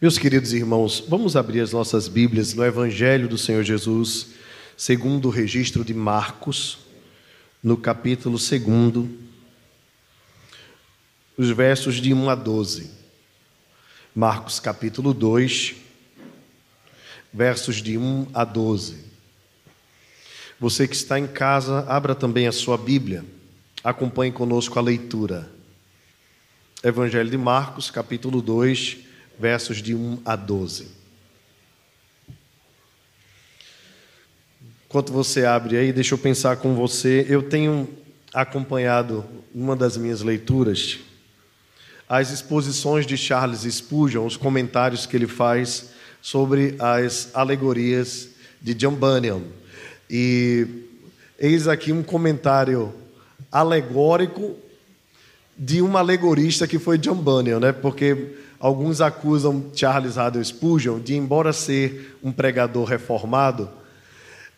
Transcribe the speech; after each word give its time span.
Meus 0.00 0.16
queridos 0.16 0.52
irmãos, 0.52 1.02
vamos 1.08 1.34
abrir 1.34 1.60
as 1.60 1.72
nossas 1.72 2.06
Bíblias 2.06 2.54
no 2.54 2.64
Evangelho 2.64 3.26
do 3.26 3.36
Senhor 3.36 3.64
Jesus, 3.64 4.28
segundo 4.76 5.26
o 5.26 5.30
registro 5.30 5.84
de 5.84 5.92
Marcos, 5.92 6.78
no 7.60 7.76
capítulo 7.76 8.38
2, 8.38 9.10
os 11.36 11.50
versos 11.50 11.96
de 11.96 12.14
1 12.14 12.30
a 12.30 12.36
12. 12.36 12.92
Marcos, 14.14 14.60
capítulo 14.60 15.12
2, 15.12 15.74
versos 17.34 17.82
de 17.82 17.98
1 17.98 18.28
a 18.32 18.44
12. 18.44 19.04
Você 20.60 20.86
que 20.86 20.94
está 20.94 21.18
em 21.18 21.26
casa, 21.26 21.84
abra 21.88 22.14
também 22.14 22.46
a 22.46 22.52
sua 22.52 22.78
Bíblia, 22.78 23.24
acompanhe 23.82 24.30
conosco 24.30 24.78
a 24.78 24.82
leitura. 24.82 25.50
Evangelho 26.84 27.28
de 27.28 27.36
Marcos, 27.36 27.90
capítulo 27.90 28.40
2, 28.40 29.07
versos 29.38 29.82
de 29.82 29.94
1 29.94 30.22
a 30.24 30.36
12. 30.36 30.88
Enquanto 34.86 35.12
você 35.12 35.44
abre 35.44 35.76
aí, 35.76 35.92
deixa 35.92 36.14
eu 36.14 36.18
pensar 36.18 36.56
com 36.56 36.74
você. 36.74 37.26
Eu 37.28 37.42
tenho 37.42 37.88
acompanhado 38.32 39.24
uma 39.54 39.76
das 39.76 39.96
minhas 39.96 40.22
leituras 40.22 41.00
as 42.08 42.30
exposições 42.30 43.06
de 43.06 43.16
Charles 43.16 43.62
Spurgeon, 43.62 44.24
os 44.24 44.36
comentários 44.36 45.04
que 45.04 45.14
ele 45.14 45.26
faz 45.26 45.90
sobre 46.22 46.74
as 46.78 47.28
alegorias 47.34 48.30
de 48.62 48.72
John 48.72 48.94
Bunyan. 48.94 49.42
E 50.08 50.66
eis 51.38 51.68
aqui 51.68 51.92
um 51.92 52.02
comentário 52.02 52.94
alegórico 53.52 54.56
de 55.56 55.82
um 55.82 55.96
alegorista 55.96 56.66
que 56.66 56.78
foi 56.78 56.96
John 56.96 57.16
Bunyan, 57.16 57.60
né? 57.60 57.72
Porque 57.72 58.34
Alguns 58.60 59.00
acusam 59.00 59.70
Charles 59.72 60.18
Haddon 60.18 60.42
Spurgeon 60.42 60.98
de, 60.98 61.14
embora 61.14 61.52
ser 61.52 62.18
um 62.22 62.32
pregador 62.32 62.84
reformado, 62.84 63.70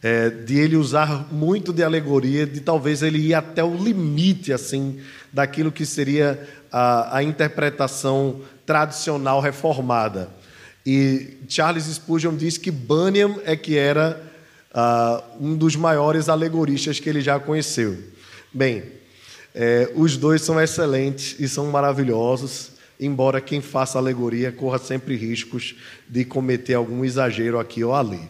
é, 0.03 0.31
de 0.31 0.59
ele 0.59 0.77
usar 0.77 1.31
muito 1.31 1.73
de 1.73 1.83
alegoria, 1.83 2.47
de 2.47 2.61
talvez 2.61 3.03
ele 3.03 3.19
ir 3.19 3.35
até 3.35 3.63
o 3.63 3.75
limite 3.75 4.53
assim 4.53 4.99
daquilo 5.31 5.71
que 5.71 5.85
seria 5.85 6.49
a, 6.73 7.19
a 7.19 7.23
interpretação 7.23 8.41
tradicional 8.65 9.41
reformada. 9.41 10.31
E 10.87 11.37
Charles 11.47 11.85
Spurgeon 11.85 12.35
diz 12.35 12.57
que 12.57 12.71
Bunyan 12.71 13.37
é 13.45 13.55
que 13.55 13.77
era 13.77 14.19
uh, 14.75 15.23
um 15.39 15.55
dos 15.55 15.77
maiores 15.77 16.31
alegoristas 16.31 16.99
que 16.99 17.11
ele 17.11 17.21
já 17.21 17.39
conheceu. 17.39 17.99
Bem, 18.51 18.85
é, 19.55 19.93
os 19.95 20.17
dois 20.17 20.41
são 20.41 20.59
excelentes 20.59 21.39
e 21.39 21.47
são 21.47 21.67
maravilhosos 21.67 22.80
embora 23.01 23.41
quem 23.41 23.61
faça 23.63 23.99
alegoria 23.99 24.53
corra 24.53 24.79
sempre 24.79 25.17
riscos 25.17 25.75
de 26.07 26.25
cometer 26.25 26.75
algum 26.75 27.05
exagero 27.05 27.59
aqui 27.59 27.83
ou 27.83 27.95
ali. 27.95 28.21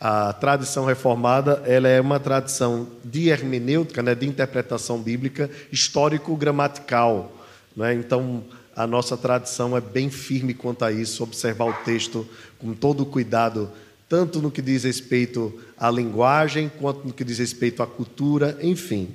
A 0.00 0.32
tradição 0.32 0.84
reformada 0.84 1.62
ela 1.66 1.88
é 1.88 2.00
uma 2.00 2.18
tradição 2.18 2.88
de 3.04 3.28
hermenêutica, 3.28 4.02
né, 4.02 4.14
de 4.14 4.26
interpretação 4.26 5.00
bíblica, 5.00 5.50
histórico-gramatical. 5.70 7.32
Né? 7.76 7.94
Então, 7.94 8.44
a 8.74 8.86
nossa 8.86 9.16
tradição 9.16 9.76
é 9.76 9.80
bem 9.80 10.10
firme 10.10 10.54
quanto 10.54 10.84
a 10.84 10.90
isso, 10.90 11.22
observar 11.22 11.66
o 11.66 11.84
texto 11.84 12.26
com 12.58 12.72
todo 12.74 13.02
o 13.02 13.06
cuidado, 13.06 13.70
tanto 14.08 14.40
no 14.40 14.50
que 14.50 14.62
diz 14.62 14.84
respeito 14.84 15.60
à 15.76 15.90
linguagem, 15.90 16.70
quanto 16.80 17.06
no 17.06 17.12
que 17.12 17.24
diz 17.24 17.38
respeito 17.38 17.82
à 17.82 17.86
cultura, 17.86 18.58
enfim. 18.60 19.08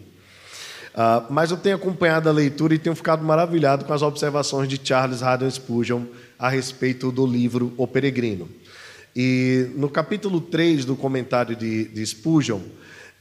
Uh, 0.97 1.31
mas 1.31 1.51
eu 1.51 1.57
tenho 1.57 1.75
acompanhado 1.75 2.27
a 2.27 2.31
leitura 2.31 2.73
e 2.73 2.79
tenho 2.79 2.95
ficado 2.95 3.23
maravilhado 3.23 3.85
com 3.85 3.93
as 3.93 4.01
observações 4.01 4.67
de 4.67 4.81
Charles 4.83 5.21
Haddon 5.21 5.51
Spurgeon 5.51 6.05
a 6.39 6.49
respeito 6.49 7.11
do 7.11 7.23
livro 7.23 7.71
O 7.77 7.85
Peregrino. 7.85 8.49
E 9.15 9.69
no 9.75 9.91
capítulo 9.91 10.41
3 10.41 10.85
do 10.85 10.95
comentário 10.95 11.55
de, 11.55 11.83
de 11.85 12.03
Spurgeon, 12.03 12.61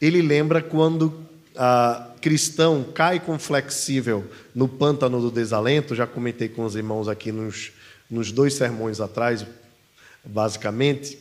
ele 0.01 0.23
lembra 0.23 0.63
quando 0.63 1.09
uh, 1.55 2.19
cristão 2.23 2.83
cai 2.95 3.21
com 3.21 3.39
flexível 3.39 4.25
no 4.55 4.67
pântano 4.67 5.21
do 5.21 5.31
desalento, 5.31 5.95
já 5.95 6.07
comentei 6.07 6.49
com 6.49 6.65
os 6.65 6.77
irmãos 6.77 7.09
aqui 7.09 7.31
nos, 7.31 7.73
nos 8.11 8.33
dois 8.33 8.55
sermões 8.55 9.03
atrás, 9.03 9.45
basicamente, 10.25 11.19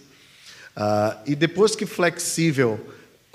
uh, 0.77 1.19
e 1.25 1.35
depois 1.35 1.75
que 1.75 1.85
flexível 1.85 2.79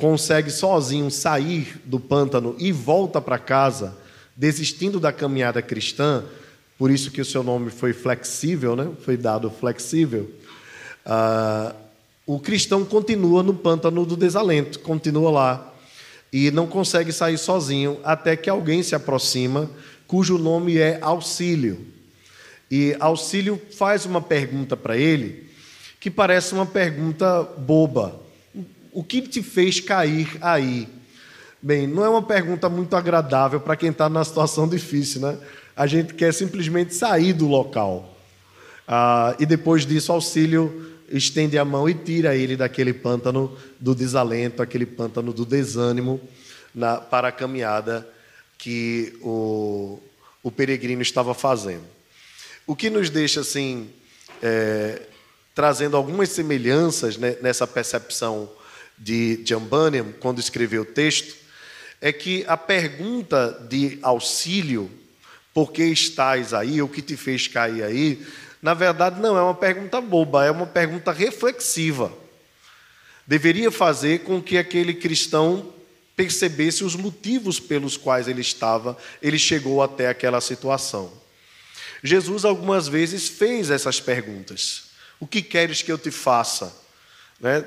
consegue 0.00 0.50
sozinho 0.50 1.10
sair 1.10 1.78
do 1.84 2.00
pântano 2.00 2.56
e 2.58 2.72
volta 2.72 3.20
para 3.20 3.38
casa, 3.38 3.94
desistindo 4.34 4.98
da 4.98 5.12
caminhada 5.12 5.60
cristã, 5.60 6.24
por 6.78 6.90
isso 6.90 7.10
que 7.10 7.20
o 7.20 7.24
seu 7.24 7.42
nome 7.42 7.70
foi 7.70 7.92
flexível, 7.92 8.74
né? 8.74 8.90
foi 9.04 9.18
dado 9.18 9.50
flexível. 9.50 10.30
Uh, 11.04 11.74
o 12.26 12.40
cristão 12.40 12.82
continua 12.82 13.42
no 13.42 13.52
pântano 13.52 14.06
do 14.06 14.16
desalento, 14.16 14.78
continua 14.78 15.30
lá 15.30 15.74
e 16.32 16.50
não 16.50 16.66
consegue 16.66 17.12
sair 17.12 17.36
sozinho 17.36 18.00
até 18.02 18.34
que 18.36 18.48
alguém 18.48 18.82
se 18.82 18.94
aproxima, 18.94 19.70
cujo 20.06 20.38
nome 20.38 20.78
é 20.78 20.98
Auxílio. 21.02 21.86
E 22.70 22.96
Auxílio 22.98 23.60
faz 23.76 24.06
uma 24.06 24.22
pergunta 24.22 24.78
para 24.78 24.96
ele 24.96 25.50
que 26.00 26.10
parece 26.10 26.54
uma 26.54 26.64
pergunta 26.64 27.42
boba 27.42 28.29
o 28.92 29.04
que 29.04 29.22
te 29.22 29.42
fez 29.42 29.80
cair 29.80 30.28
aí? 30.40 30.88
Bem, 31.62 31.86
não 31.86 32.04
é 32.04 32.08
uma 32.08 32.22
pergunta 32.22 32.68
muito 32.68 32.96
agradável 32.96 33.60
para 33.60 33.76
quem 33.76 33.90
está 33.90 34.08
numa 34.08 34.24
situação 34.24 34.66
difícil, 34.66 35.20
né? 35.20 35.38
A 35.76 35.86
gente 35.86 36.14
quer 36.14 36.32
simplesmente 36.32 36.94
sair 36.94 37.32
do 37.32 37.46
local. 37.46 38.16
Ah, 38.88 39.36
e 39.38 39.46
depois 39.46 39.84
disso, 39.84 40.10
auxílio 40.10 40.90
estende 41.08 41.58
a 41.58 41.64
mão 41.64 41.88
e 41.88 41.94
tira 41.94 42.34
ele 42.34 42.56
daquele 42.56 42.92
pântano 42.92 43.56
do 43.78 43.94
desalento, 43.94 44.62
aquele 44.62 44.86
pântano 44.86 45.32
do 45.32 45.44
desânimo, 45.44 46.20
na, 46.74 46.96
para 46.96 47.28
a 47.28 47.32
caminhada 47.32 48.06
que 48.56 49.16
o, 49.20 49.98
o 50.42 50.50
peregrino 50.50 51.02
estava 51.02 51.34
fazendo. 51.34 51.84
O 52.66 52.76
que 52.76 52.88
nos 52.88 53.10
deixa 53.10 53.40
assim, 53.40 53.90
é, 54.42 55.02
trazendo 55.54 55.96
algumas 55.96 56.28
semelhanças 56.30 57.16
né, 57.16 57.36
nessa 57.42 57.66
percepção 57.66 58.48
de 59.00 59.38
John 59.38 59.60
Bunyan, 59.60 60.12
quando 60.20 60.38
escreveu 60.38 60.82
o 60.82 60.84
texto, 60.84 61.34
é 62.02 62.12
que 62.12 62.44
a 62.46 62.56
pergunta 62.56 63.66
de 63.68 63.98
auxílio, 64.02 64.90
por 65.54 65.72
que 65.72 65.84
estás 65.84 66.52
aí, 66.52 66.82
o 66.82 66.88
que 66.88 67.00
te 67.00 67.16
fez 67.16 67.48
cair 67.48 67.82
aí, 67.82 68.24
na 68.60 68.74
verdade 68.74 69.18
não 69.20 69.38
é 69.38 69.42
uma 69.42 69.54
pergunta 69.54 70.00
boba, 70.00 70.44
é 70.44 70.50
uma 70.50 70.66
pergunta 70.66 71.12
reflexiva. 71.12 72.12
Deveria 73.26 73.70
fazer 73.70 74.20
com 74.20 74.42
que 74.42 74.58
aquele 74.58 74.92
cristão 74.92 75.72
percebesse 76.14 76.84
os 76.84 76.94
motivos 76.94 77.58
pelos 77.58 77.96
quais 77.96 78.28
ele 78.28 78.42
estava, 78.42 78.98
ele 79.22 79.38
chegou 79.38 79.82
até 79.82 80.08
aquela 80.08 80.40
situação. 80.40 81.10
Jesus 82.02 82.44
algumas 82.44 82.88
vezes 82.88 83.28
fez 83.28 83.70
essas 83.70 84.00
perguntas: 84.00 84.90
O 85.18 85.26
que 85.26 85.40
queres 85.40 85.80
que 85.80 85.90
eu 85.90 85.98
te 85.98 86.10
faça? 86.10 86.74
Né, 87.40 87.64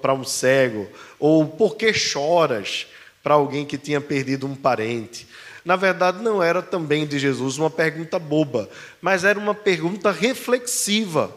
para 0.00 0.14
um 0.14 0.24
cego, 0.24 0.88
ou 1.18 1.46
por 1.46 1.76
que 1.76 1.92
choras 1.92 2.86
para 3.22 3.34
alguém 3.34 3.64
que 3.64 3.76
tinha 3.76 4.00
perdido 4.00 4.46
um 4.46 4.54
parente. 4.54 5.26
Na 5.64 5.74
verdade, 5.74 6.22
não 6.22 6.42
era 6.42 6.62
também 6.62 7.06
de 7.06 7.18
Jesus 7.18 7.58
uma 7.58 7.68
pergunta 7.68 8.18
boba, 8.18 8.70
mas 9.00 9.24
era 9.24 9.38
uma 9.38 9.54
pergunta 9.54 10.12
reflexiva. 10.12 11.34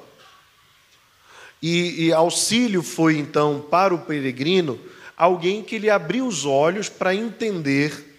E, 1.62 2.06
e 2.06 2.14
auxílio 2.14 2.81
foi 2.81 3.18
então 3.18 3.66
para 3.69 3.94
o 3.94 4.00
peregrino 4.00 4.80
alguém 5.18 5.62
que 5.62 5.78
lhe 5.78 5.90
abriu 5.90 6.25
os 6.25 6.46
olhos 6.46 6.88
para 6.88 7.14
entender 7.14 8.18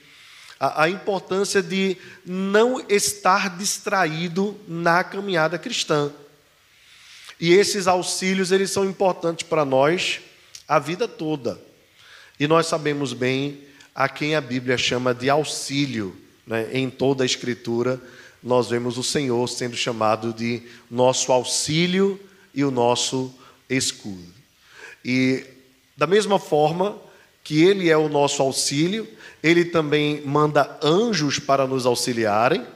a, 0.59 0.83
a 0.83 0.91
importância 0.91 1.63
de 1.63 1.97
não 2.27 2.85
estar 2.89 3.57
distraído 3.57 4.55
na 4.69 5.03
caminhada 5.03 5.59
cristã. 5.59 6.13
E 7.41 7.55
esses 7.55 7.87
auxílios, 7.87 8.53
eles 8.53 8.71
são 8.71 8.85
importantes 8.85 9.47
para 9.47 9.65
nós 9.65 10.21
a 10.69 10.79
vida 10.79 11.09
toda. 11.09 11.59
E 12.39 12.47
nós 12.47 12.67
sabemos 12.67 13.13
bem 13.13 13.61
a 13.95 14.09
quem 14.09 14.35
a 14.35 14.41
Bíblia 14.41 14.77
chama 14.77 15.15
de 15.15 15.31
auxílio. 15.31 16.15
Né? 16.47 16.69
Em 16.73 16.91
toda 16.91 17.25
a 17.25 17.27
Escritura, 17.27 18.01
nós 18.43 18.69
vemos 18.69 18.99
o 18.99 19.03
Senhor 19.03 19.49
sendo 19.49 19.77
chamado 19.77 20.35
de 20.35 20.63
nosso 20.91 21.33
auxílio 21.33 22.21
e 22.55 22.63
o 22.63 22.71
nosso 22.71 23.33
escudo. 23.69 24.35
E 25.05 25.45
da 25.97 26.07
mesma 26.07 26.39
forma 26.39 26.99
que 27.43 27.63
Ele 27.63 27.89
é 27.89 27.97
o 27.97 28.09
nosso 28.09 28.43
auxílio, 28.43 29.09
Ele 29.43 29.65
também 29.65 30.21
manda 30.27 30.79
anjos 30.83 31.39
para 31.39 31.67
nos 31.67 31.87
auxiliarem 31.87 32.67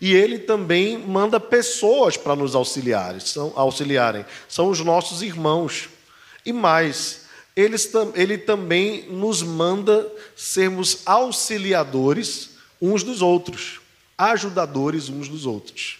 e 0.00 0.14
ele 0.14 0.38
também 0.38 0.98
manda 0.98 1.40
pessoas 1.40 2.16
para 2.16 2.36
nos 2.36 2.54
auxiliarem, 2.54 3.20
são, 3.20 3.52
auxiliarem, 3.56 4.24
são 4.48 4.68
os 4.68 4.80
nossos 4.80 5.22
irmãos. 5.22 5.88
E 6.44 6.52
mais, 6.52 7.22
eles, 7.54 7.90
ele 8.14 8.36
também 8.36 9.06
nos 9.08 9.42
manda 9.42 10.06
sermos 10.36 10.98
auxiliadores 11.06 12.50
uns 12.80 13.02
dos 13.02 13.22
outros, 13.22 13.80
ajudadores 14.18 15.08
uns 15.08 15.28
dos 15.28 15.46
outros. 15.46 15.98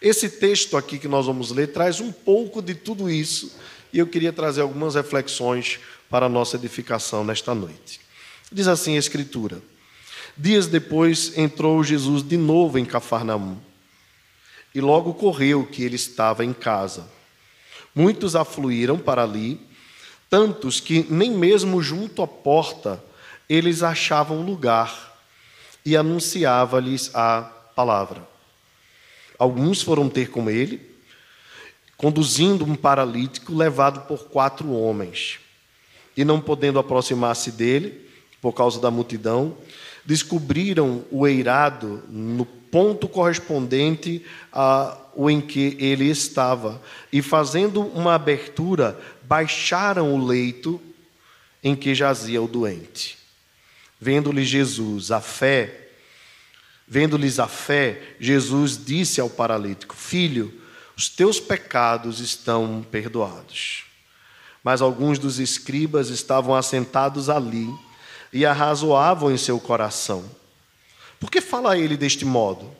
Esse 0.00 0.28
texto 0.28 0.76
aqui 0.76 0.98
que 0.98 1.08
nós 1.08 1.26
vamos 1.26 1.50
ler 1.50 1.68
traz 1.68 2.00
um 2.00 2.12
pouco 2.12 2.60
de 2.60 2.74
tudo 2.74 3.10
isso 3.10 3.52
e 3.92 3.98
eu 3.98 4.06
queria 4.06 4.32
trazer 4.32 4.60
algumas 4.62 4.94
reflexões 4.94 5.78
para 6.10 6.26
a 6.26 6.28
nossa 6.28 6.56
edificação 6.56 7.24
nesta 7.24 7.54
noite. 7.54 8.00
Diz 8.50 8.68
assim 8.68 8.96
a 8.96 8.98
Escritura: 8.98 9.62
Dias 10.36 10.66
depois 10.66 11.38
entrou 11.38 11.84
Jesus 11.84 12.22
de 12.22 12.36
novo 12.36 12.78
em 12.78 12.84
Cafarnaum 12.84 13.56
e 14.74 14.80
logo 14.80 15.14
correu 15.14 15.64
que 15.64 15.84
ele 15.84 15.94
estava 15.94 16.44
em 16.44 16.52
casa. 16.52 17.08
Muitos 17.94 18.34
afluíram 18.34 18.98
para 18.98 19.22
ali, 19.22 19.60
tantos 20.28 20.80
que 20.80 21.06
nem 21.08 21.30
mesmo 21.30 21.80
junto 21.80 22.22
à 22.22 22.26
porta 22.26 23.02
eles 23.48 23.82
achavam 23.82 24.42
lugar 24.42 25.14
e 25.86 25.96
anunciava-lhes 25.96 27.14
a 27.14 27.42
palavra. 27.76 28.26
Alguns 29.38 29.82
foram 29.82 30.08
ter 30.08 30.30
com 30.30 30.50
ele, 30.50 30.80
conduzindo 31.96 32.64
um 32.64 32.74
paralítico 32.74 33.54
levado 33.54 34.06
por 34.08 34.24
quatro 34.24 34.72
homens. 34.72 35.38
E 36.16 36.24
não 36.24 36.40
podendo 36.40 36.78
aproximar-se 36.78 37.52
dele, 37.52 38.08
por 38.40 38.52
causa 38.52 38.80
da 38.80 38.90
multidão, 38.90 39.56
descobriram 40.04 41.04
o 41.10 41.26
eirado 41.26 42.02
no 42.08 42.44
ponto 42.44 43.08
correspondente 43.08 44.24
ao 44.52 45.30
em 45.30 45.40
que 45.40 45.76
ele 45.78 46.10
estava. 46.10 46.82
E 47.12 47.22
fazendo 47.22 47.80
uma 47.80 48.14
abertura, 48.14 48.98
baixaram 49.22 50.14
o 50.14 50.26
leito 50.26 50.80
em 51.62 51.76
que 51.76 51.94
jazia 51.94 52.42
o 52.42 52.48
doente. 52.48 53.16
Vendo-lhe 54.00 54.44
Jesus 54.44 55.10
a 55.10 55.20
fé, 55.20 55.84
Vendo-lhes 56.86 57.38
a 57.38 57.48
fé, 57.48 58.16
Jesus 58.20 58.78
disse 58.82 59.20
ao 59.20 59.30
paralítico: 59.30 59.96
Filho, 59.96 60.52
os 60.96 61.08
teus 61.08 61.40
pecados 61.40 62.20
estão 62.20 62.84
perdoados. 62.90 63.84
Mas 64.62 64.80
alguns 64.80 65.18
dos 65.18 65.38
escribas 65.38 66.08
estavam 66.08 66.54
assentados 66.54 67.28
ali 67.28 67.68
e 68.34 68.44
arrazoavam 68.44 69.32
em 69.32 69.38
seu 69.38 69.58
coração. 69.58 70.28
Por 71.18 71.30
que 71.30 71.40
fala 71.40 71.78
ele 71.78 71.96
deste 71.96 72.24
modo? 72.26 72.70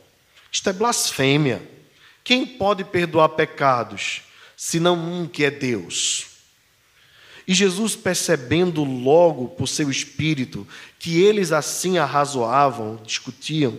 Isto 0.53 0.69
é 0.69 0.73
blasfêmia. 0.73 1.62
Quem 2.23 2.45
pode 2.45 2.85
perdoar 2.85 3.31
pecados, 3.31 4.23
senão 4.56 4.97
um 4.97 5.27
que 5.27 5.45
é 5.45 5.51
Deus? 5.51 6.27
E 7.47 7.55
Jesus, 7.55 7.95
percebendo 7.95 8.85
logo 8.85 9.49
por 9.49 9.69
seu 9.69 9.91
espírito 9.91 10.67
que 10.99 11.23
eles 11.23 11.53
assim 11.53 11.99
arrazoavam, 11.99 13.00
discutiam, 13.05 13.79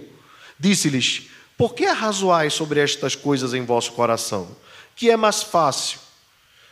Disse-lhes: 0.60 1.24
Por 1.58 1.74
que 1.74 1.86
arrazoais 1.86 2.54
sobre 2.54 2.80
estas 2.80 3.16
coisas 3.16 3.54
em 3.54 3.66
vosso 3.66 3.92
coração? 3.92 4.56
Que 4.96 5.10
é 5.10 5.18
mais 5.18 5.44
fácil 5.44 6.00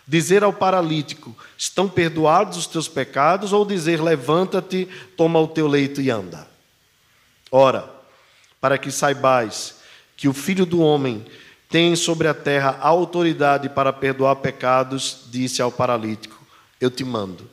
dizer 0.07 0.43
ao 0.43 0.53
paralítico: 0.53 1.35
Estão 1.57 1.87
perdoados 1.87 2.57
os 2.57 2.67
teus 2.67 2.87
pecados, 2.87 3.53
ou 3.53 3.65
dizer: 3.65 4.01
Levanta-te, 4.01 4.87
toma 5.15 5.39
o 5.39 5.47
teu 5.47 5.67
leito 5.67 6.01
e 6.01 6.09
anda? 6.09 6.47
Ora, 7.51 7.89
para 8.59 8.77
que 8.77 8.91
saibais 8.91 9.75
que 10.15 10.27
o 10.27 10.33
Filho 10.33 10.65
do 10.65 10.81
Homem 10.81 11.25
tem 11.69 11.95
sobre 11.95 12.27
a 12.27 12.33
terra 12.33 12.77
autoridade 12.81 13.67
para 13.67 13.91
perdoar 13.91 14.35
pecados, 14.37 15.25
disse 15.29 15.61
ao 15.61 15.71
paralítico: 15.71 16.41
Eu 16.79 16.91
te 16.91 17.03
mando, 17.03 17.49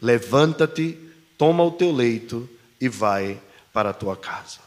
levanta-te, 0.00 0.98
toma 1.38 1.64
o 1.64 1.70
teu 1.70 1.90
leito 1.90 2.48
e 2.80 2.88
vai 2.88 3.40
para 3.72 3.90
a 3.90 3.94
tua 3.94 4.16
casa. 4.16 4.58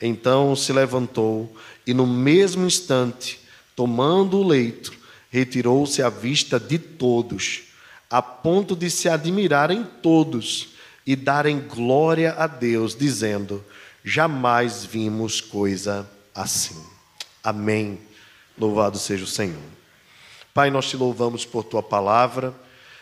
Então 0.00 0.54
se 0.54 0.72
levantou 0.72 1.54
e, 1.86 1.92
no 1.92 2.06
mesmo 2.06 2.66
instante, 2.66 3.40
tomando 3.74 4.38
o 4.38 4.46
leito, 4.46 4.92
retirou-se 5.30 6.02
à 6.02 6.08
vista 6.08 6.58
de 6.58 6.78
todos, 6.78 7.62
a 8.10 8.22
ponto 8.22 8.74
de 8.74 8.90
se 8.90 9.08
admirarem 9.08 9.84
todos 10.02 10.70
e 11.06 11.14
darem 11.14 11.60
glória 11.60 12.32
a 12.32 12.46
Deus, 12.46 12.94
dizendo: 12.94 13.64
Jamais 14.04 14.84
vimos 14.84 15.40
coisa 15.40 16.08
assim. 16.34 16.82
Amém. 17.42 18.00
Louvado 18.56 18.98
seja 18.98 19.24
o 19.24 19.26
Senhor. 19.26 19.62
Pai, 20.52 20.70
nós 20.70 20.88
te 20.88 20.96
louvamos 20.96 21.44
por 21.44 21.64
tua 21.64 21.82
palavra 21.82 22.54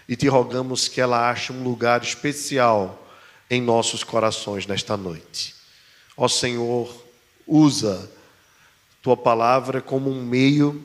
e 0.08 0.14
te 0.14 0.28
rogamos 0.28 0.88
que 0.88 1.00
ela 1.00 1.30
ache 1.30 1.52
um 1.52 1.62
lugar 1.62 2.02
especial 2.02 3.06
em 3.48 3.62
nossos 3.62 4.04
corações 4.04 4.66
nesta 4.66 4.96
noite. 4.96 5.54
Ó 6.16 6.28
Senhor, 6.28 6.94
usa 7.46 8.10
tua 9.00 9.16
palavra 9.16 9.80
como 9.80 10.10
um 10.10 10.24
meio 10.24 10.84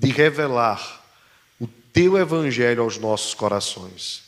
de 0.00 0.10
revelar 0.10 1.04
o 1.60 1.66
teu 1.92 2.16
evangelho 2.16 2.82
aos 2.82 2.96
nossos 2.96 3.34
corações. 3.34 4.22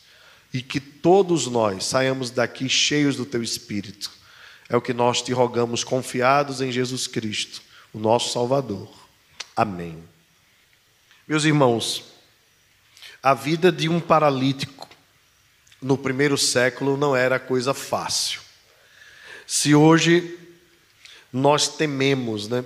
E 0.52 0.60
que 0.60 0.78
todos 0.78 1.46
nós 1.46 1.86
saiamos 1.86 2.30
daqui 2.30 2.68
cheios 2.68 3.16
do 3.16 3.24
teu 3.24 3.42
espírito. 3.42 4.10
É 4.68 4.76
o 4.76 4.82
que 4.82 4.92
nós 4.92 5.22
te 5.22 5.32
rogamos, 5.32 5.82
confiados 5.82 6.60
em 6.60 6.70
Jesus 6.70 7.06
Cristo, 7.06 7.62
o 7.90 7.98
nosso 7.98 8.34
Salvador. 8.34 8.90
Amém. 9.56 10.02
Meus 11.26 11.44
irmãos, 11.44 12.04
a 13.22 13.32
vida 13.32 13.72
de 13.72 13.88
um 13.88 13.98
paralítico 13.98 14.86
no 15.80 15.96
primeiro 15.96 16.36
século 16.36 16.98
não 16.98 17.16
era 17.16 17.38
coisa 17.38 17.72
fácil. 17.72 18.42
Se 19.46 19.74
hoje 19.74 20.38
nós 21.32 21.66
tememos 21.66 22.46
né, 22.46 22.62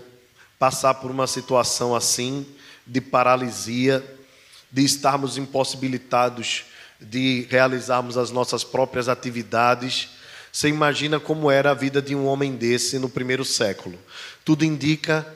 passar 0.59 0.95
por 0.95 1.11
uma 1.11 1.29
situação 1.29 1.95
assim, 1.95 2.45
de 2.87 3.01
paralisia, 3.01 4.05
de 4.71 4.85
estarmos 4.85 5.37
impossibilitados 5.37 6.65
de 7.01 7.47
realizarmos 7.51 8.17
as 8.17 8.31
nossas 8.31 8.65
próprias 8.65 9.09
atividades. 9.09 10.09
Você 10.53 10.69
imagina 10.69 11.21
como 11.21 11.51
era 11.51 11.71
a 11.71 11.75
vida 11.75 12.01
de 12.01 12.15
um 12.15 12.27
homem 12.27 12.57
desse 12.57 12.99
no 12.99 13.09
primeiro 13.09 13.45
século. 13.45 13.99
Tudo 14.45 14.65
indica 14.65 15.27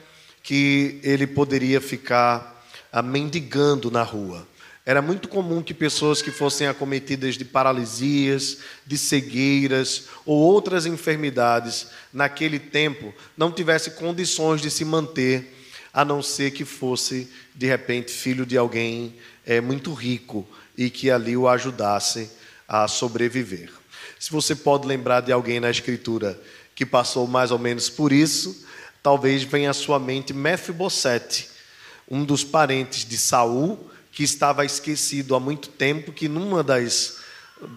que 0.43 0.99
ele 1.03 1.27
poderia 1.27 1.81
ficar 1.81 2.65
ah, 2.91 3.03
mendigando 3.03 3.91
na 3.91 4.03
rua. 4.03 4.49
Era 4.87 5.03
muito 5.03 5.29
comum 5.29 5.63
que 5.63 5.75
pessoas 5.75 6.23
que 6.23 6.31
fossem 6.31 6.67
acometidas 6.67 7.37
de 7.37 7.45
paralisias, 7.45 8.59
de 8.87 8.97
cegueiras 8.97 10.05
ou 10.25 10.39
outras 10.39 10.87
enfermidades 10.87 11.89
naquele 12.13 12.59
tempo 12.59 13.15
não 13.37 13.53
tivessem 13.53 13.93
condições 13.93 14.63
de 14.63 14.71
se 14.71 14.85
manter, 14.85 15.55
a 15.93 16.05
não 16.05 16.23
ser 16.23 16.53
que 16.53 16.65
fosse, 16.65 17.29
de 17.55 17.67
repente, 17.67 18.13
filho 18.13 18.47
de 18.47 18.57
alguém 18.57 19.15
é, 19.45 19.61
muito 19.61 19.93
rico 19.93 20.47
e 20.77 20.89
que 20.89 21.11
ali 21.11 21.37
o 21.37 21.49
ajudasse 21.49 22.31
a 22.69 22.87
sobreviver. 22.87 23.71
Se 24.19 24.31
você 24.31 24.55
pode 24.55 24.87
lembrar 24.87 25.21
de 25.21 25.33
alguém 25.33 25.59
na 25.59 25.71
Escritura 25.71 26.41
que 26.75 26.87
passou 26.87 27.27
mais 27.27 27.51
ou 27.51 27.59
menos 27.59 27.89
por 27.89 28.13
isso, 28.13 28.65
talvez 29.03 29.43
venha 29.43 29.71
à 29.71 29.75
sua 29.75 29.99
mente 29.99 30.33
Mefibosete, 30.33 31.49
um 32.09 32.25
dos 32.25 32.45
parentes 32.45 33.05
de 33.05 33.17
Saul 33.17 33.91
que 34.13 34.23
estava 34.23 34.65
esquecido 34.65 35.35
há 35.35 35.41
muito 35.41 35.69
tempo, 35.69 36.13
que 36.13 36.29
numa 36.29 36.63
das 36.63 37.19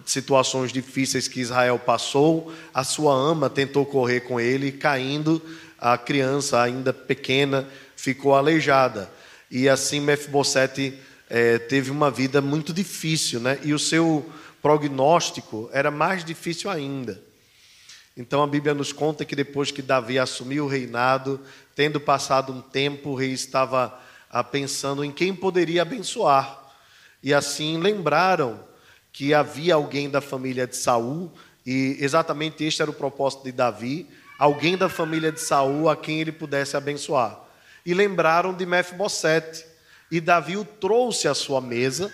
situações 0.04 0.72
difíceis 0.72 1.28
que 1.28 1.40
Israel 1.40 1.78
passou, 1.78 2.52
a 2.72 2.84
sua 2.84 3.14
ama 3.14 3.50
tentou 3.50 3.84
correr 3.84 4.20
com 4.20 4.40
ele, 4.40 4.72
caindo, 4.72 5.42
a 5.78 5.98
criança 5.98 6.60
ainda 6.60 6.92
pequena 6.92 7.68
ficou 7.96 8.34
aleijada. 8.34 9.10
E 9.50 9.68
assim 9.68 10.00
Mefibosete 10.00 10.98
é, 11.28 11.58
teve 11.58 11.90
uma 11.90 12.10
vida 12.10 12.40
muito 12.40 12.72
difícil, 12.72 13.40
né? 13.40 13.58
E 13.62 13.72
o 13.72 13.78
seu 13.78 14.30
prognóstico 14.60 15.68
era 15.72 15.90
mais 15.90 16.24
difícil 16.24 16.70
ainda. 16.70 17.20
Então 18.16 18.42
a 18.42 18.46
Bíblia 18.46 18.74
nos 18.74 18.92
conta 18.92 19.24
que 19.24 19.34
depois 19.34 19.70
que 19.70 19.82
Davi 19.82 20.18
assumiu 20.18 20.64
o 20.64 20.68
reinado, 20.68 21.40
tendo 21.74 22.00
passado 22.00 22.52
um 22.52 22.60
tempo, 22.60 23.10
o 23.10 23.14
rei 23.14 23.32
estava 23.32 24.00
pensando 24.50 25.04
em 25.04 25.10
quem 25.10 25.34
poderia 25.34 25.82
abençoar. 25.82 26.62
E 27.22 27.34
assim 27.34 27.78
lembraram 27.78 28.60
que 29.12 29.34
havia 29.34 29.74
alguém 29.74 30.10
da 30.10 30.20
família 30.20 30.66
de 30.66 30.76
Saul, 30.76 31.32
e 31.64 31.96
exatamente 32.00 32.64
este 32.64 32.82
era 32.82 32.90
o 32.90 32.94
propósito 32.94 33.44
de 33.44 33.52
Davi, 33.52 34.08
alguém 34.38 34.76
da 34.76 34.88
família 34.88 35.32
de 35.32 35.40
Saul 35.40 35.88
a 35.88 35.96
quem 35.96 36.20
ele 36.20 36.32
pudesse 36.32 36.76
abençoar. 36.76 37.43
E 37.84 37.92
lembraram 37.92 38.54
de 38.54 38.64
Mefibosete, 38.64 39.64
e 40.10 40.20
Davi 40.20 40.56
o 40.56 40.64
trouxe 40.64 41.28
à 41.28 41.34
sua 41.34 41.60
mesa 41.60 42.12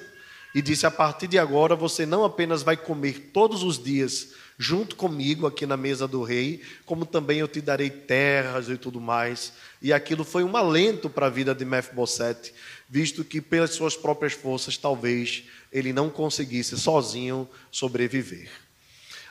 e 0.55 0.63
disse: 0.63 0.87
A 0.87 0.91
partir 0.91 1.27
de 1.27 1.39
agora 1.39 1.77
você 1.77 2.05
não 2.07 2.25
apenas 2.25 2.63
vai 2.63 2.77
comer 2.77 3.31
todos 3.33 3.63
os 3.63 3.83
dias 3.83 4.31
junto 4.59 4.95
comigo 4.95 5.47
aqui 5.47 5.65
na 5.65 5.77
mesa 5.77 6.07
do 6.07 6.23
rei, 6.23 6.63
como 6.85 7.07
também 7.07 7.39
eu 7.39 7.49
te 7.49 7.63
darei 7.63 7.89
terras 7.89 8.69
e 8.69 8.77
tudo 8.77 9.01
mais. 9.01 9.55
E 9.81 9.91
aquilo 9.91 10.23
foi 10.23 10.45
um 10.45 10.55
alento 10.55 11.09
para 11.09 11.27
a 11.27 11.31
vida 11.31 11.55
de 11.55 11.65
Mefibosete, 11.65 12.53
visto 12.87 13.25
que 13.25 13.41
pelas 13.41 13.71
suas 13.71 13.97
próprias 13.97 14.35
forças 14.35 14.77
talvez 14.77 15.45
ele 15.73 15.95
não 15.95 16.11
conseguisse 16.11 16.77
sozinho 16.79 17.49
sobreviver. 17.71 18.51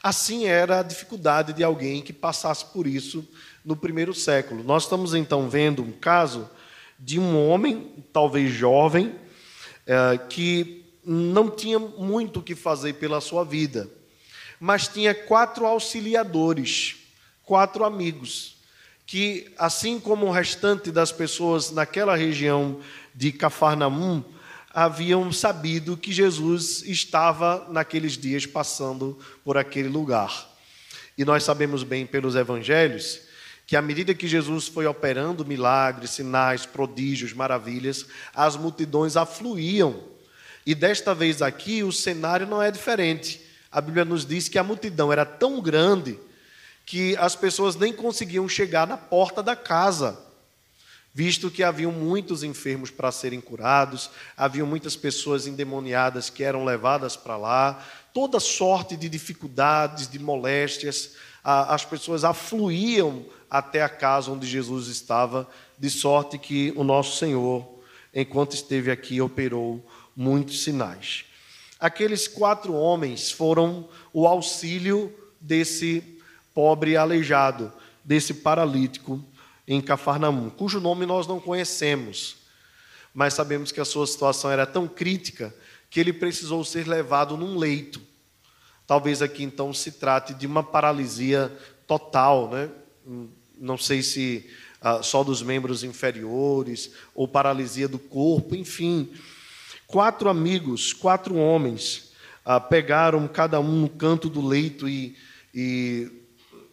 Assim 0.01 0.45
era 0.45 0.79
a 0.79 0.83
dificuldade 0.83 1.53
de 1.53 1.63
alguém 1.63 2.01
que 2.01 2.13
passasse 2.13 2.65
por 2.65 2.87
isso 2.87 3.27
no 3.69 3.75
primeiro 3.75 4.15
século. 4.15 4.63
Nós 4.63 4.83
estamos 4.83 5.13
então 5.13 5.47
vendo 5.47 5.83
um 5.83 5.91
caso 5.91 6.49
de 6.97 7.19
um 7.19 7.47
homem, 7.47 8.03
talvez 8.11 8.51
jovem, 8.51 9.13
é, 9.85 10.17
que 10.27 10.83
não 11.05 11.51
tinha 11.51 11.77
muito 11.77 12.39
o 12.39 12.41
que 12.41 12.55
fazer 12.55 12.93
pela 12.93 13.21
sua 13.21 13.45
vida, 13.45 13.87
mas 14.59 14.87
tinha 14.87 15.13
quatro 15.13 15.67
auxiliadores, 15.67 16.95
quatro 17.43 17.85
amigos, 17.85 18.55
que, 19.05 19.53
assim 19.55 19.99
como 19.99 20.25
o 20.25 20.31
restante 20.31 20.91
das 20.91 21.11
pessoas 21.11 21.69
naquela 21.69 22.15
região 22.15 22.79
de 23.13 23.31
Cafarnaum, 23.31 24.23
haviam 24.73 25.31
sabido 25.31 25.95
que 25.95 26.11
Jesus 26.11 26.81
estava 26.87 27.67
naqueles 27.69 28.17
dias 28.17 28.47
passando 28.47 29.19
por 29.43 29.59
aquele 29.59 29.89
lugar. 29.89 30.49
E 31.15 31.23
nós 31.23 31.43
sabemos 31.43 31.83
bem 31.83 32.07
pelos 32.07 32.35
evangelhos 32.35 33.28
que 33.69 33.75
à 33.75 33.83
medida 33.83 34.15
que 34.15 34.27
Jesus 34.27 34.67
foi 34.67 34.87
operando 34.87 35.45
milagres, 35.45 36.09
sinais, 36.09 36.65
prodígios, 36.65 37.33
maravilhas, 37.33 38.03
as 38.33 38.57
multidões 38.57 39.15
afluíam. 39.15 40.05
E 40.65 40.73
desta 40.73 41.13
vez 41.13 41.39
aqui 41.39 41.83
o 41.83 41.91
cenário 41.91 42.47
não 42.47 42.63
é 42.63 42.71
diferente. 42.71 43.39
A 43.71 43.79
Bíblia 43.79 44.03
nos 44.03 44.25
diz 44.25 44.49
que 44.49 44.57
a 44.57 44.63
multidão 44.63 45.13
era 45.13 45.23
tão 45.23 45.61
grande 45.61 46.19
que 46.83 47.15
as 47.17 47.35
pessoas 47.35 47.75
nem 47.75 47.93
conseguiam 47.93 48.49
chegar 48.49 48.87
na 48.87 48.97
porta 48.97 49.43
da 49.43 49.55
casa, 49.55 50.19
visto 51.13 51.51
que 51.51 51.61
haviam 51.61 51.91
muitos 51.91 52.41
enfermos 52.41 52.89
para 52.89 53.11
serem 53.11 53.39
curados, 53.39 54.09
haviam 54.35 54.65
muitas 54.65 54.95
pessoas 54.95 55.45
endemoniadas 55.45 56.31
que 56.31 56.43
eram 56.43 56.65
levadas 56.65 57.15
para 57.15 57.37
lá, 57.37 57.85
toda 58.15 58.39
sorte 58.39 58.97
de 58.97 59.07
dificuldades, 59.07 60.09
de 60.09 60.17
moléstias, 60.17 61.11
as 61.43 61.85
pessoas 61.85 62.23
afluíam 62.23 63.25
até 63.49 63.81
a 63.81 63.89
casa 63.89 64.31
onde 64.31 64.45
Jesus 64.45 64.87
estava, 64.87 65.49
de 65.77 65.89
sorte 65.89 66.37
que 66.37 66.73
o 66.75 66.83
nosso 66.83 67.17
Senhor, 67.17 67.67
enquanto 68.13 68.53
esteve 68.53 68.91
aqui, 68.91 69.21
operou 69.21 69.85
muitos 70.15 70.63
sinais. 70.63 71.25
Aqueles 71.79 72.27
quatro 72.27 72.73
homens 72.73 73.31
foram 73.31 73.87
o 74.13 74.27
auxílio 74.27 75.13
desse 75.39 76.03
pobre 76.53 76.97
aleijado, 76.97 77.71
desse 78.03 78.33
paralítico 78.33 79.23
em 79.65 79.79
Cafarnaum, 79.79 80.49
cujo 80.49 80.79
nome 80.79 81.05
nós 81.05 81.27
não 81.27 81.39
conhecemos, 81.39 82.37
mas 83.13 83.33
sabemos 83.33 83.71
que 83.71 83.79
a 83.79 83.85
sua 83.85 84.05
situação 84.07 84.51
era 84.51 84.65
tão 84.65 84.87
crítica 84.87 85.55
que 85.89 85.99
ele 85.99 86.11
precisou 86.11 86.63
ser 86.65 86.87
levado 86.87 87.37
num 87.37 87.57
leito. 87.57 88.01
Talvez 88.85 89.21
aqui 89.21 89.43
então 89.43 89.73
se 89.73 89.93
trate 89.93 90.33
de 90.33 90.47
uma 90.47 90.63
paralisia 90.63 91.55
total, 91.87 92.49
né? 92.49 92.69
Não 93.59 93.77
sei 93.77 94.01
se 94.01 94.49
ah, 94.81 95.03
só 95.03 95.23
dos 95.23 95.41
membros 95.41 95.83
inferiores, 95.83 96.91
ou 97.13 97.27
paralisia 97.27 97.87
do 97.87 97.99
corpo, 97.99 98.55
enfim. 98.55 99.11
Quatro 99.87 100.29
amigos, 100.29 100.93
quatro 100.93 101.35
homens, 101.35 102.11
ah, 102.45 102.59
pegaram 102.59 103.27
cada 103.27 103.59
um 103.59 103.81
no 103.81 103.89
canto 103.89 104.29
do 104.29 104.45
leito 104.45 104.87
e, 104.87 105.15
e 105.53 106.09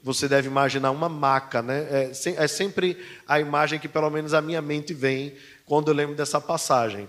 você 0.02 0.28
deve 0.28 0.46
imaginar 0.46 0.92
uma 0.92 1.08
maca, 1.08 1.60
né? 1.60 1.86
É, 1.90 2.12
é, 2.36 2.46
sempre 2.46 2.96
a 3.26 3.40
imagem 3.40 3.80
que 3.80 3.88
pelo 3.88 4.08
menos 4.08 4.34
a 4.34 4.40
minha 4.40 4.62
mente 4.62 4.94
vem 4.94 5.34
quando 5.64 5.88
eu 5.88 5.94
lembro 5.94 6.14
dessa 6.14 6.40
passagem. 6.40 7.08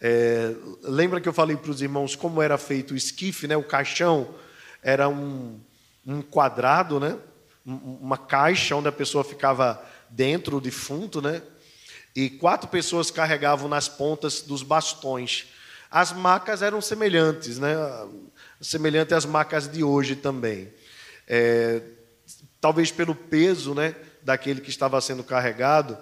É, 0.00 0.54
lembra 0.82 1.20
que 1.20 1.28
eu 1.28 1.32
falei 1.32 1.56
para 1.56 1.70
os 1.70 1.82
irmãos 1.82 2.14
como 2.14 2.40
era 2.40 2.56
feito 2.56 2.94
o 2.94 2.96
esquife, 2.96 3.48
né? 3.48 3.56
O 3.56 3.64
caixão 3.64 4.32
era 4.80 5.08
um, 5.08 5.58
um 6.06 6.22
quadrado, 6.22 7.00
né? 7.00 7.18
Uma 7.66 8.16
caixa 8.16 8.76
onde 8.76 8.86
a 8.86 8.92
pessoa 8.92 9.24
ficava 9.24 9.84
dentro, 10.08 10.58
o 10.58 10.60
defunto, 10.60 11.20
né? 11.20 11.42
E 12.14 12.30
quatro 12.30 12.68
pessoas 12.68 13.10
carregavam 13.10 13.68
nas 13.68 13.88
pontas 13.88 14.40
dos 14.40 14.62
bastões. 14.62 15.48
As 15.90 16.12
macas 16.12 16.62
eram 16.62 16.80
semelhantes, 16.80 17.58
né? 17.58 17.76
Semelhante 18.60 19.14
às 19.14 19.26
macas 19.26 19.68
de 19.68 19.82
hoje 19.82 20.14
também. 20.14 20.72
É, 21.26 21.82
talvez 22.60 22.92
pelo 22.92 23.14
peso, 23.14 23.74
né, 23.74 23.94
daquele 24.22 24.60
que 24.60 24.70
estava 24.70 25.00
sendo 25.00 25.24
carregado 25.24 25.98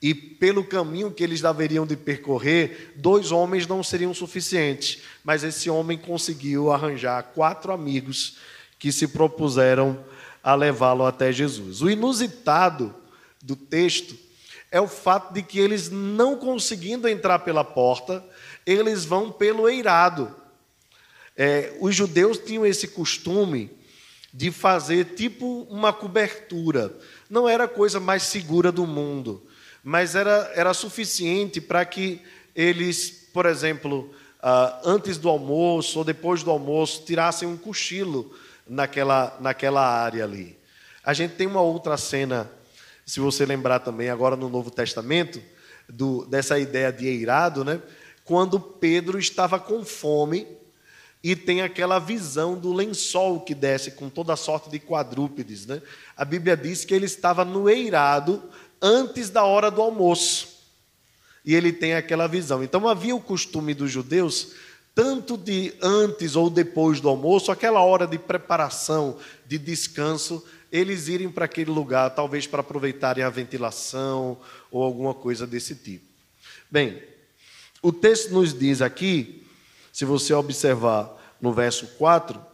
e 0.00 0.14
pelo 0.14 0.64
caminho 0.64 1.10
que 1.10 1.24
eles 1.24 1.40
deveriam 1.40 1.84
de 1.84 1.96
percorrer, 1.96 2.94
dois 2.96 3.32
homens 3.32 3.66
não 3.66 3.82
seriam 3.82 4.14
suficientes. 4.14 5.02
Mas 5.24 5.42
esse 5.42 5.68
homem 5.68 5.98
conseguiu 5.98 6.70
arranjar 6.70 7.22
quatro 7.34 7.72
amigos 7.72 8.38
que 8.78 8.92
se 8.92 9.08
propuseram 9.08 10.04
a 10.42 10.54
levá-lo 10.54 11.04
até 11.04 11.32
Jesus. 11.32 11.82
O 11.82 11.90
inusitado 11.90 12.94
do 13.42 13.56
texto 13.56 14.16
é 14.70 14.80
o 14.80 14.88
fato 14.88 15.32
de 15.32 15.42
que 15.42 15.58
eles, 15.58 15.90
não 15.90 16.36
conseguindo 16.36 17.08
entrar 17.08 17.40
pela 17.40 17.64
porta, 17.64 18.24
eles 18.66 19.04
vão 19.04 19.32
pelo 19.32 19.68
eirado. 19.68 20.34
É, 21.36 21.74
os 21.80 21.94
judeus 21.94 22.38
tinham 22.38 22.66
esse 22.66 22.88
costume 22.88 23.70
de 24.32 24.50
fazer 24.50 25.14
tipo 25.14 25.66
uma 25.70 25.92
cobertura. 25.92 26.94
Não 27.30 27.48
era 27.48 27.64
a 27.64 27.68
coisa 27.68 27.98
mais 27.98 28.24
segura 28.24 28.70
do 28.70 28.86
mundo, 28.86 29.42
mas 29.82 30.14
era, 30.14 30.52
era 30.54 30.74
suficiente 30.74 31.60
para 31.60 31.84
que 31.84 32.20
eles, 32.54 33.28
por 33.32 33.46
exemplo, 33.46 34.12
uh, 34.38 34.80
antes 34.84 35.16
do 35.16 35.28
almoço 35.28 35.98
ou 35.98 36.04
depois 36.04 36.42
do 36.42 36.50
almoço, 36.50 37.04
tirassem 37.04 37.48
um 37.48 37.56
cochilo 37.56 38.34
naquela, 38.68 39.36
naquela 39.40 39.86
área 39.86 40.24
ali. 40.24 40.58
A 41.02 41.12
gente 41.14 41.34
tem 41.34 41.46
uma 41.46 41.60
outra 41.60 41.96
cena, 41.96 42.50
se 43.06 43.20
você 43.20 43.46
lembrar 43.46 43.80
também, 43.80 44.10
agora 44.10 44.36
no 44.36 44.48
Novo 44.48 44.70
Testamento, 44.70 45.40
do, 45.88 46.24
dessa 46.26 46.58
ideia 46.58 46.92
de 46.92 47.06
eirado, 47.06 47.64
né? 47.64 47.80
quando 48.24 48.60
Pedro 48.60 49.18
estava 49.18 49.58
com 49.58 49.84
fome 49.84 50.46
e 51.24 51.34
tem 51.34 51.62
aquela 51.62 51.98
visão 51.98 52.58
do 52.58 52.72
lençol 52.72 53.40
que 53.40 53.54
desce 53.54 53.92
com 53.92 54.10
toda 54.10 54.36
sorte 54.36 54.68
de 54.68 54.78
quadrúpedes. 54.78 55.66
Né? 55.66 55.80
A 56.16 56.24
Bíblia 56.24 56.56
diz 56.56 56.84
que 56.84 56.94
ele 56.94 57.06
estava 57.06 57.44
no 57.44 57.68
eirado 57.68 58.42
antes 58.80 59.30
da 59.30 59.44
hora 59.44 59.70
do 59.70 59.80
almoço. 59.80 60.58
E 61.44 61.54
ele 61.54 61.72
tem 61.72 61.94
aquela 61.94 62.26
visão. 62.26 62.62
Então 62.62 62.86
havia 62.86 63.16
o 63.16 63.20
costume 63.20 63.72
dos 63.72 63.90
judeus 63.90 64.52
tanto 64.98 65.36
de 65.36 65.72
antes 65.80 66.34
ou 66.34 66.50
depois 66.50 67.00
do 67.00 67.08
almoço, 67.08 67.52
aquela 67.52 67.80
hora 67.82 68.04
de 68.04 68.18
preparação, 68.18 69.16
de 69.46 69.56
descanso, 69.56 70.44
eles 70.72 71.06
irem 71.06 71.30
para 71.30 71.44
aquele 71.44 71.70
lugar, 71.70 72.10
talvez 72.10 72.48
para 72.48 72.62
aproveitarem 72.62 73.22
a 73.22 73.30
ventilação 73.30 74.36
ou 74.72 74.82
alguma 74.82 75.14
coisa 75.14 75.46
desse 75.46 75.76
tipo. 75.76 76.04
Bem, 76.68 77.00
o 77.80 77.92
texto 77.92 78.32
nos 78.32 78.52
diz 78.52 78.82
aqui, 78.82 79.46
se 79.92 80.04
você 80.04 80.34
observar 80.34 81.16
no 81.40 81.52
verso 81.52 81.86
4, 81.96 82.44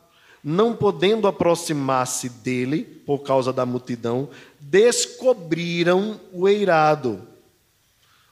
não 0.44 0.76
podendo 0.76 1.26
aproximar-se 1.26 2.28
dele, 2.28 2.84
por 3.06 3.20
causa 3.20 3.54
da 3.54 3.64
multidão, 3.64 4.28
descobriram 4.60 6.20
o 6.30 6.46
eirado. 6.46 7.26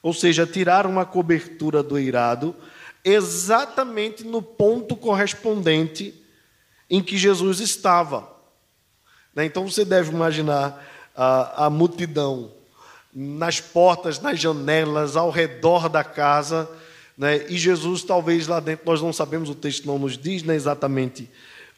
Ou 0.03 0.13
seja, 0.13 0.47
tiraram 0.47 1.01
a 1.01 1.07
cobertura 1.07 1.83
do 1.83 1.97
eirado 1.97 2.55
exatamente 3.05 4.25
no 4.25 4.43
ponto 4.43 4.97
correspondente 4.97 6.15
em 6.89 7.03
que 7.03 7.17
Jesus 7.17 7.61
estava. 7.61 8.31
Né? 9.35 9.45
Então 9.45 9.69
você 9.69 9.85
deve 9.85 10.11
imaginar 10.11 10.85
a, 11.15 11.67
a 11.67 11.71
multidão 11.71 12.53
nas 13.15 13.61
portas, 13.61 14.21
nas 14.21 14.41
janelas, 14.41 15.17
ao 15.17 15.31
redor 15.31 15.89
da 15.89 16.03
casa, 16.03 16.71
né? 17.17 17.47
e 17.49 17.59
Jesus, 17.59 18.03
talvez 18.03 18.47
lá 18.47 18.61
dentro, 18.61 18.87
nós 18.87 19.03
não 19.03 19.13
sabemos, 19.13 19.51
o 19.51 19.55
texto 19.55 19.87
não 19.87 19.99
nos 19.99 20.17
diz 20.17 20.43
né, 20.43 20.55
exatamente 20.55 21.29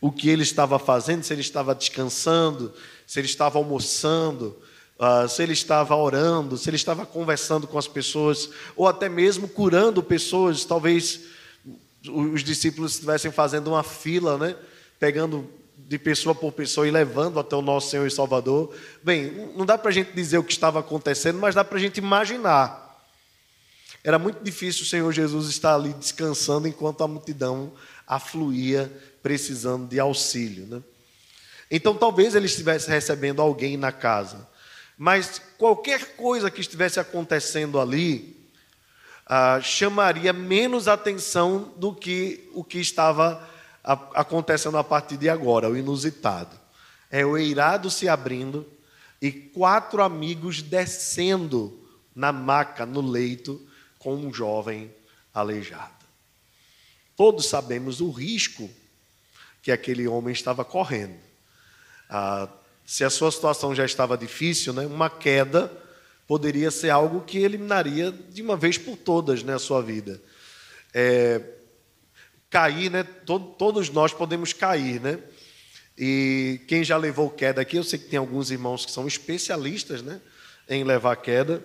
o 0.01 0.13
que 0.13 0.29
ele 0.29 0.43
estava 0.43 0.79
fazendo, 0.79 1.23
se 1.23 1.33
ele 1.33 1.41
estava 1.41 1.75
descansando, 1.75 2.73
se 3.07 3.19
ele 3.19 3.27
estava 3.27 3.59
almoçando, 3.59 4.57
uh, 4.99 5.29
se 5.29 5.43
ele 5.43 5.53
estava 5.53 5.95
orando, 5.97 6.57
se 6.57 6.69
ele 6.69 6.77
estava 6.77 7.07
conversando 7.07 7.67
com 7.67 7.79
as 7.79 7.89
pessoas, 7.89 8.51
ou 8.77 8.87
até 8.87 9.09
mesmo 9.09 9.49
curando 9.49 10.03
pessoas, 10.03 10.65
talvez 10.65 11.21
os 12.09 12.45
discípulos 12.45 12.93
estivessem 12.93 13.31
fazendo 13.31 13.69
uma 13.69 13.83
fila, 13.83 14.37
né? 14.37 14.57
pegando 14.99 15.49
de 15.77 15.99
pessoa 15.99 16.35
por 16.35 16.53
pessoa 16.53 16.87
e 16.87 16.91
levando 16.91 17.39
até 17.39 17.55
o 17.57 17.63
nosso 17.63 17.91
Senhor 17.91 18.07
e 18.07 18.11
Salvador. 18.11 18.75
Bem, 19.03 19.53
não 19.57 19.67
dá 19.67 19.77
para 19.77 19.91
a 19.91 19.93
gente 19.93 20.13
dizer 20.13 20.39
o 20.39 20.45
que 20.45 20.53
estava 20.53 20.81
acontecendo, 20.81 21.39
mas 21.39 21.55
dá 21.55 21.65
para 21.65 21.77
a 21.77 21.81
gente 21.81 21.99
imaginar. 21.99 22.85
Era 24.03 24.19
muito 24.19 24.43
difícil 24.43 24.83
o 24.83 24.87
Senhor 24.87 25.13
Jesus 25.13 25.49
estar 25.49 25.75
ali 25.75 25.93
descansando 25.95 26.69
enquanto 26.69 27.03
a 27.03 27.09
multidão 27.09 27.73
afluía 28.07 28.93
precisando 29.23 29.89
de 29.89 29.99
auxílio. 29.99 30.67
Né? 30.67 30.83
Então, 31.71 31.95
talvez 31.95 32.35
ele 32.35 32.47
estivesse 32.47 32.89
recebendo 32.89 33.41
alguém 33.41 33.77
na 33.77 33.91
casa. 33.91 34.47
Mas 34.97 35.41
qualquer 35.59 36.17
coisa 36.17 36.51
que 36.51 36.61
estivesse 36.61 37.01
acontecendo 37.01 37.81
ali 37.81 38.49
ah, 39.27 39.61
chamaria 39.61 40.33
menos 40.33 40.87
atenção 40.87 41.73
do 41.77 41.95
que 41.95 42.49
o 42.53 42.63
que 42.63 42.79
estava 42.79 43.49
acontecendo 44.15 44.79
a 44.79 44.85
partir 44.85 45.17
de 45.17 45.29
agora, 45.29 45.69
o 45.69 45.77
inusitado. 45.77 46.59
É 47.11 47.25
o 47.25 47.37
eirado 47.37 47.91
se 47.91 48.09
abrindo 48.09 48.67
e 49.21 49.31
quatro 49.31 50.03
amigos 50.03 50.63
descendo 50.63 51.81
na 52.15 52.33
maca, 52.33 52.87
no 52.87 53.01
leito, 53.01 53.61
com 53.99 54.15
um 54.15 54.33
jovem 54.33 54.91
aleijado. 55.33 55.93
Todos 57.17 57.47
sabemos 57.47 58.01
o 58.01 58.11
risco 58.11 58.71
que 59.63 59.71
aquele 59.71 60.07
homem 60.07 60.33
estava 60.33 60.65
correndo. 60.65 61.17
Ah, 62.09 62.49
se 62.85 63.05
a 63.05 63.11
sua 63.11 63.31
situação 63.31 63.75
já 63.75 63.85
estava 63.85 64.17
difícil, 64.17 64.73
né, 64.73 64.87
uma 64.87 65.09
queda 65.09 65.71
poderia 66.27 66.71
ser 66.71 66.91
algo 66.91 67.21
que 67.23 67.39
eliminaria 67.39 68.13
de 68.13 68.43
uma 68.43 68.57
vez 68.57 68.79
por 68.79 68.97
todas 68.97 69.43
né, 69.43 69.55
a 69.55 69.59
sua 69.59 69.83
vida. 69.83 70.21
É, 70.93 71.41
cair, 72.49 72.91
né, 72.91 73.03
todos 73.03 73.91
nós 73.91 74.13
podemos 74.13 74.53
cair, 74.53 75.01
né? 75.01 75.19
E 75.97 76.61
quem 76.67 76.83
já 76.83 76.97
levou 76.97 77.31
queda 77.31 77.61
aqui, 77.61 77.77
eu 77.77 77.85
sei 77.85 77.99
que 77.99 78.09
tem 78.09 78.19
alguns 78.19 78.51
irmãos 78.51 78.85
que 78.85 78.91
são 78.91 79.07
especialistas 79.07 80.03
né, 80.03 80.21
em 80.69 80.83
levar 80.83 81.17
queda, 81.17 81.65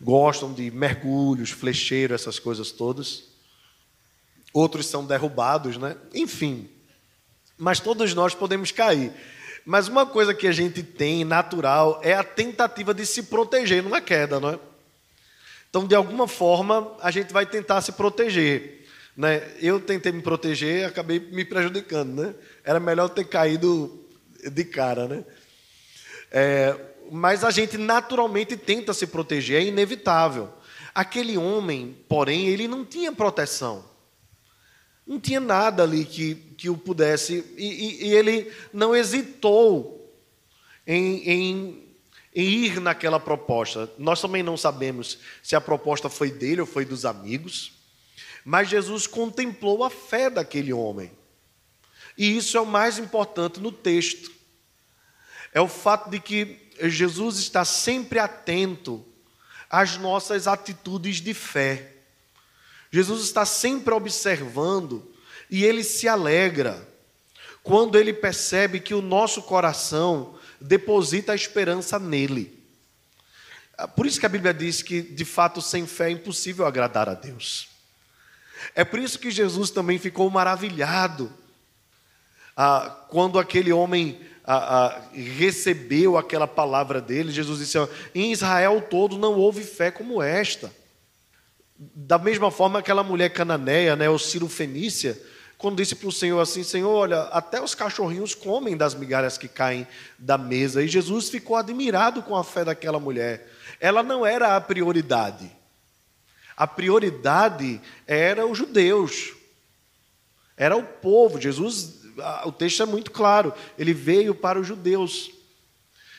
gostam 0.00 0.52
de 0.52 0.70
mergulhos, 0.70 1.50
flecheiro, 1.50 2.14
essas 2.14 2.38
coisas 2.38 2.70
todas. 2.70 3.24
Outros 4.52 4.86
são 4.86 5.06
derrubados, 5.06 5.76
né? 5.76 5.96
Enfim. 6.12 6.68
Mas 7.56 7.80
todos 7.80 8.12
nós 8.14 8.34
podemos 8.34 8.72
cair. 8.72 9.12
Mas 9.70 9.86
uma 9.86 10.04
coisa 10.04 10.34
que 10.34 10.48
a 10.48 10.52
gente 10.52 10.82
tem 10.82 11.24
natural 11.24 12.00
é 12.02 12.12
a 12.12 12.24
tentativa 12.24 12.92
de 12.92 13.06
se 13.06 13.22
proteger 13.22 13.84
numa 13.84 14.00
queda, 14.00 14.40
não 14.40 14.50
é? 14.50 14.58
Então, 15.68 15.86
de 15.86 15.94
alguma 15.94 16.26
forma, 16.26 16.96
a 17.00 17.08
gente 17.12 17.32
vai 17.32 17.46
tentar 17.46 17.80
se 17.80 17.92
proteger. 17.92 18.84
Né? 19.16 19.48
Eu 19.62 19.78
tentei 19.78 20.10
me 20.10 20.22
proteger 20.22 20.86
acabei 20.86 21.20
me 21.20 21.44
prejudicando. 21.44 22.20
Né? 22.20 22.34
Era 22.64 22.80
melhor 22.80 23.10
ter 23.10 23.22
caído 23.22 24.04
de 24.42 24.64
cara. 24.64 25.06
Né? 25.06 25.24
É, 26.32 26.76
mas 27.08 27.44
a 27.44 27.52
gente 27.52 27.78
naturalmente 27.78 28.56
tenta 28.56 28.92
se 28.92 29.06
proteger, 29.06 29.62
é 29.62 29.64
inevitável. 29.64 30.52
Aquele 30.92 31.38
homem, 31.38 31.96
porém, 32.08 32.48
ele 32.48 32.66
não 32.66 32.84
tinha 32.84 33.12
proteção. 33.12 33.84
Não 35.10 35.18
tinha 35.18 35.40
nada 35.40 35.82
ali 35.82 36.04
que, 36.04 36.36
que 36.56 36.70
o 36.70 36.76
pudesse. 36.76 37.44
E, 37.56 37.66
e, 37.66 38.04
e 38.06 38.14
ele 38.14 38.48
não 38.72 38.94
hesitou 38.94 40.08
em, 40.86 41.28
em, 41.28 41.88
em 42.32 42.48
ir 42.48 42.80
naquela 42.80 43.18
proposta. 43.18 43.90
Nós 43.98 44.20
também 44.20 44.40
não 44.40 44.56
sabemos 44.56 45.18
se 45.42 45.56
a 45.56 45.60
proposta 45.60 46.08
foi 46.08 46.30
dele 46.30 46.60
ou 46.60 46.66
foi 46.66 46.84
dos 46.84 47.04
amigos. 47.04 47.72
Mas 48.44 48.68
Jesus 48.68 49.08
contemplou 49.08 49.82
a 49.82 49.90
fé 49.90 50.30
daquele 50.30 50.72
homem. 50.72 51.10
E 52.16 52.36
isso 52.36 52.56
é 52.56 52.60
o 52.60 52.66
mais 52.66 52.96
importante 52.96 53.58
no 53.58 53.72
texto. 53.72 54.30
É 55.52 55.60
o 55.60 55.66
fato 55.66 56.08
de 56.08 56.20
que 56.20 56.70
Jesus 56.82 57.38
está 57.40 57.64
sempre 57.64 58.20
atento 58.20 59.04
às 59.68 59.96
nossas 59.96 60.46
atitudes 60.46 61.20
de 61.20 61.34
fé. 61.34 61.96
Jesus 62.90 63.22
está 63.22 63.44
sempre 63.44 63.94
observando 63.94 65.10
e 65.50 65.64
ele 65.64 65.84
se 65.84 66.08
alegra 66.08 66.88
quando 67.62 67.98
ele 67.98 68.12
percebe 68.12 68.80
que 68.80 68.94
o 68.94 69.02
nosso 69.02 69.42
coração 69.42 70.34
deposita 70.60 71.32
a 71.32 71.36
esperança 71.36 71.98
nele. 71.98 72.58
Ah, 73.76 73.86
por 73.86 74.06
isso 74.06 74.18
que 74.18 74.26
a 74.26 74.30
Bíblia 74.30 74.52
diz 74.52 74.82
que, 74.82 75.02
de 75.02 75.24
fato, 75.24 75.62
sem 75.62 75.86
fé 75.86 76.08
é 76.08 76.12
impossível 76.12 76.66
agradar 76.66 77.08
a 77.08 77.14
Deus. 77.14 77.68
É 78.74 78.84
por 78.84 78.98
isso 78.98 79.18
que 79.18 79.30
Jesus 79.30 79.70
também 79.70 79.98
ficou 79.98 80.28
maravilhado 80.30 81.32
ah, 82.56 83.04
quando 83.08 83.38
aquele 83.38 83.72
homem 83.72 84.20
ah, 84.44 84.86
ah, 84.86 85.02
recebeu 85.12 86.18
aquela 86.18 86.46
palavra 86.46 87.00
dele. 87.00 87.32
Jesus 87.32 87.60
disse: 87.60 87.78
Em 88.14 88.32
Israel 88.32 88.86
todo 88.90 89.16
não 89.16 89.34
houve 89.34 89.62
fé 89.62 89.90
como 89.90 90.20
esta. 90.22 90.79
Da 91.82 92.18
mesma 92.18 92.50
forma, 92.50 92.78
aquela 92.78 93.02
mulher 93.02 93.30
cananeia, 93.30 93.96
né, 93.96 94.06
o 94.10 94.18
Ciro 94.18 94.46
Fenícia, 94.50 95.18
quando 95.56 95.78
disse 95.78 95.94
para 95.94 96.08
o 96.08 96.12
Senhor 96.12 96.38
assim: 96.38 96.62
Senhor, 96.62 96.90
olha, 96.90 97.22
até 97.24 97.58
os 97.62 97.74
cachorrinhos 97.74 98.34
comem 98.34 98.76
das 98.76 98.94
migalhas 98.94 99.38
que 99.38 99.48
caem 99.48 99.86
da 100.18 100.36
mesa. 100.36 100.82
E 100.82 100.88
Jesus 100.88 101.30
ficou 101.30 101.56
admirado 101.56 102.22
com 102.22 102.36
a 102.36 102.44
fé 102.44 102.66
daquela 102.66 103.00
mulher. 103.00 103.50
Ela 103.80 104.02
não 104.02 104.26
era 104.26 104.56
a 104.56 104.60
prioridade. 104.60 105.50
A 106.54 106.66
prioridade 106.66 107.80
era 108.06 108.46
os 108.46 108.58
judeus, 108.58 109.32
era 110.58 110.76
o 110.76 110.82
povo. 110.82 111.40
Jesus, 111.40 112.02
o 112.44 112.52
texto 112.52 112.82
é 112.82 112.86
muito 112.86 113.10
claro, 113.10 113.54
ele 113.78 113.94
veio 113.94 114.34
para 114.34 114.60
os 114.60 114.66
judeus. 114.66 115.30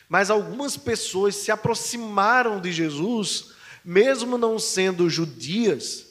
Mas 0.08 0.28
algumas 0.28 0.76
pessoas 0.76 1.36
se 1.36 1.52
aproximaram 1.52 2.60
de 2.60 2.72
Jesus 2.72 3.52
mesmo 3.84 4.38
não 4.38 4.58
sendo 4.58 5.10
judias, 5.10 6.06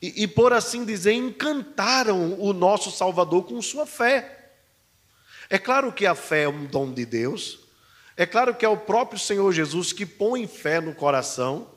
e, 0.00 0.22
e, 0.22 0.26
por 0.28 0.52
assim 0.52 0.84
dizer, 0.84 1.12
encantaram 1.12 2.38
o 2.40 2.52
nosso 2.52 2.90
Salvador 2.90 3.44
com 3.44 3.60
sua 3.60 3.84
fé. 3.84 4.52
É 5.50 5.58
claro 5.58 5.92
que 5.92 6.06
a 6.06 6.14
fé 6.14 6.42
é 6.42 6.48
um 6.48 6.66
dom 6.66 6.92
de 6.92 7.04
Deus, 7.04 7.60
é 8.16 8.24
claro 8.24 8.54
que 8.54 8.64
é 8.64 8.68
o 8.68 8.76
próprio 8.76 9.18
Senhor 9.18 9.52
Jesus 9.52 9.92
que 9.92 10.06
põe 10.06 10.46
fé 10.46 10.80
no 10.80 10.94
coração, 10.94 11.68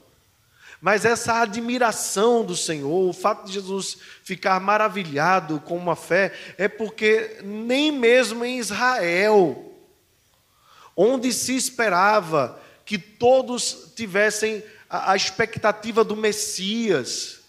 mas 0.82 1.06
essa 1.06 1.40
admiração 1.42 2.44
do 2.44 2.56
Senhor, 2.56 3.08
o 3.08 3.14
fato 3.14 3.46
de 3.46 3.54
Jesus 3.54 3.98
ficar 4.24 4.60
maravilhado 4.60 5.60
com 5.60 5.78
uma 5.78 5.96
fé, 5.96 6.34
é 6.58 6.68
porque 6.68 7.38
nem 7.44 7.92
mesmo 7.92 8.44
em 8.44 8.58
Israel, 8.58 9.72
onde 10.98 11.32
se 11.32 11.56
esperava 11.56 12.60
que 12.84 12.98
todos 12.98 13.92
tivessem 13.96 14.64
a, 14.92 15.14
a 15.14 15.16
expectativa 15.16 16.04
do 16.04 16.18
Messias, 16.18 17.40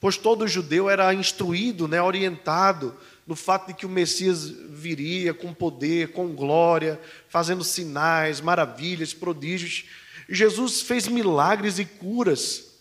pois 0.00 0.16
todo 0.16 0.48
judeu 0.48 0.88
era 0.88 1.12
instruído, 1.12 1.86
né, 1.86 2.00
orientado 2.00 2.96
no 3.26 3.36
fato 3.36 3.68
de 3.68 3.74
que 3.74 3.86
o 3.86 3.90
Messias 3.90 4.48
viria 4.48 5.32
com 5.32 5.54
poder, 5.54 6.12
com 6.12 6.34
glória, 6.34 7.00
fazendo 7.28 7.62
sinais, 7.62 8.40
maravilhas, 8.40 9.14
prodígios. 9.14 9.84
Jesus 10.28 10.80
fez 10.80 11.06
milagres 11.06 11.78
e 11.78 11.84
curas. 11.84 12.72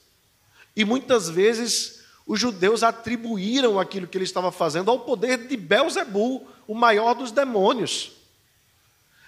E 0.76 0.84
muitas 0.84 1.30
vezes 1.30 2.02
os 2.26 2.40
judeus 2.40 2.82
atribuíram 2.82 3.80
aquilo 3.80 4.08
que 4.08 4.18
ele 4.18 4.26
estava 4.26 4.52
fazendo 4.52 4.90
ao 4.90 5.02
poder 5.02 5.48
de 5.48 5.58
Belzebu, 5.58 6.48
o 6.68 6.74
maior 6.74 7.14
dos 7.14 7.32
demônios. 7.32 8.14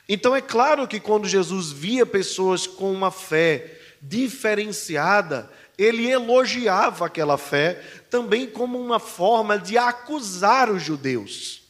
Então 0.09 0.35
é 0.35 0.41
claro 0.41 0.87
que 0.87 0.99
quando 0.99 1.27
Jesus 1.27 1.71
via 1.71 2.05
pessoas 2.05 2.65
com 2.65 2.91
uma 2.91 3.11
fé 3.11 3.82
diferenciada, 4.03 5.49
ele 5.77 6.07
elogiava 6.07 7.05
aquela 7.05 7.37
fé 7.37 7.81
também 8.09 8.47
como 8.47 8.79
uma 8.79 8.99
forma 8.99 9.57
de 9.57 9.77
acusar 9.77 10.69
os 10.69 10.83
judeus, 10.83 11.63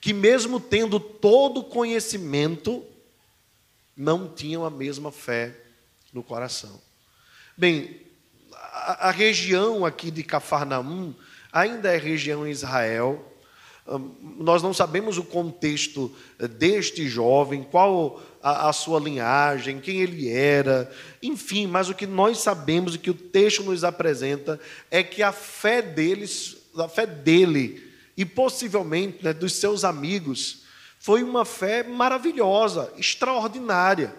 que 0.00 0.12
mesmo 0.12 0.58
tendo 0.58 0.98
todo 0.98 1.60
o 1.60 1.64
conhecimento, 1.64 2.84
não 3.96 4.28
tinham 4.28 4.64
a 4.64 4.70
mesma 4.70 5.12
fé 5.12 5.54
no 6.12 6.22
coração. 6.22 6.80
Bem, 7.56 8.00
a, 8.52 9.08
a 9.08 9.10
região 9.10 9.84
aqui 9.84 10.10
de 10.10 10.22
Cafarnaum 10.22 11.14
ainda 11.52 11.92
é 11.92 11.98
região 11.98 12.46
em 12.46 12.50
Israel, 12.50 13.29
nós 14.38 14.62
não 14.62 14.72
sabemos 14.72 15.18
o 15.18 15.24
contexto 15.24 16.14
eh, 16.38 16.46
deste 16.46 17.08
jovem, 17.08 17.62
qual 17.62 18.22
a, 18.42 18.68
a, 18.68 18.72
sua 18.72 19.00
linhagem, 19.00 19.80
quem 19.80 20.00
ele 20.00 20.28
era, 20.28 20.90
enfim, 21.22 21.66
mas 21.66 21.88
o 21.88 21.94
que 21.94 22.06
nós 22.06 22.38
sabemos 22.38 22.94
e 22.94 22.98
que 22.98 23.10
o 23.10 23.14
texto 23.14 23.62
nos 23.64 23.82
apresenta 23.82 24.60
é 24.90 25.02
que 25.02 25.22
a 25.22 25.32
fé 25.32 25.82
deles, 25.82 26.56
a 26.76 26.88
fé 26.88 27.06
dele 27.06 27.90
e 28.16 28.24
possivelmente 28.24 29.24
né, 29.24 29.32
dos 29.32 29.54
seus 29.54 29.84
amigos, 29.84 30.62
foi 30.98 31.22
uma 31.22 31.44
fé 31.44 31.82
maravilhosa, 31.82 32.92
extraordinária, 32.96 34.14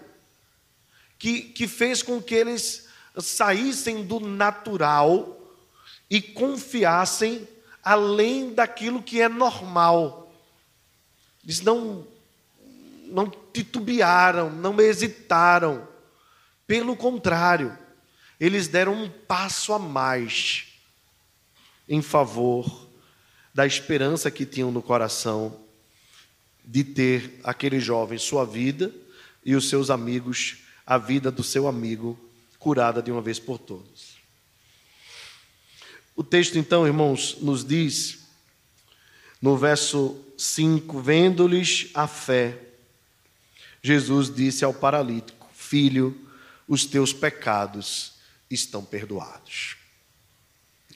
que, 1.17 1.43
que 1.43 1.67
fez 1.67 2.01
com 2.01 2.21
que 2.21 2.33
eles 2.33 2.87
saíssem 3.17 4.03
do 4.03 4.19
natural 4.19 5.37
e 6.09 6.21
confiassem 6.21 7.47
além 7.83 8.53
daquilo 8.53 9.01
que 9.01 9.21
é 9.21 9.29
normal. 9.29 10.31
Eles 11.43 11.61
não, 11.61 12.05
não 13.05 13.31
titubearam, 13.53 14.49
não 14.49 14.79
hesitaram. 14.79 15.87
Pelo 16.67 16.95
contrário, 16.95 17.77
eles 18.39 18.67
deram 18.67 18.93
um 18.93 19.09
passo 19.09 19.73
a 19.73 19.79
mais 19.79 20.67
em 21.87 22.01
favor 22.01 22.87
da 23.53 23.65
esperança 23.65 24.31
que 24.31 24.45
tinham 24.45 24.71
no 24.71 24.81
coração 24.81 25.59
de 26.63 26.83
ter 26.83 27.39
aquele 27.43 27.79
jovem 27.79 28.17
sua 28.17 28.45
vida 28.45 28.93
e 29.43 29.55
os 29.55 29.67
seus 29.67 29.89
amigos, 29.89 30.59
a 30.85 30.97
vida 30.97 31.31
do 31.31 31.43
seu 31.43 31.67
amigo, 31.67 32.17
curada 32.59 33.01
de 33.01 33.11
uma 33.11 33.21
vez 33.21 33.39
por 33.39 33.57
todas. 33.57 34.10
O 36.15 36.23
texto, 36.23 36.57
então, 36.57 36.85
irmãos, 36.85 37.37
nos 37.41 37.63
diz, 37.63 38.19
no 39.41 39.57
verso 39.57 40.19
5: 40.37 40.99
Vendo-lhes 41.01 41.89
a 41.93 42.07
fé, 42.07 42.57
Jesus 43.81 44.33
disse 44.33 44.63
ao 44.63 44.73
paralítico: 44.73 45.47
Filho, 45.53 46.29
os 46.67 46.85
teus 46.85 47.13
pecados 47.13 48.13
estão 48.49 48.83
perdoados. 48.83 49.77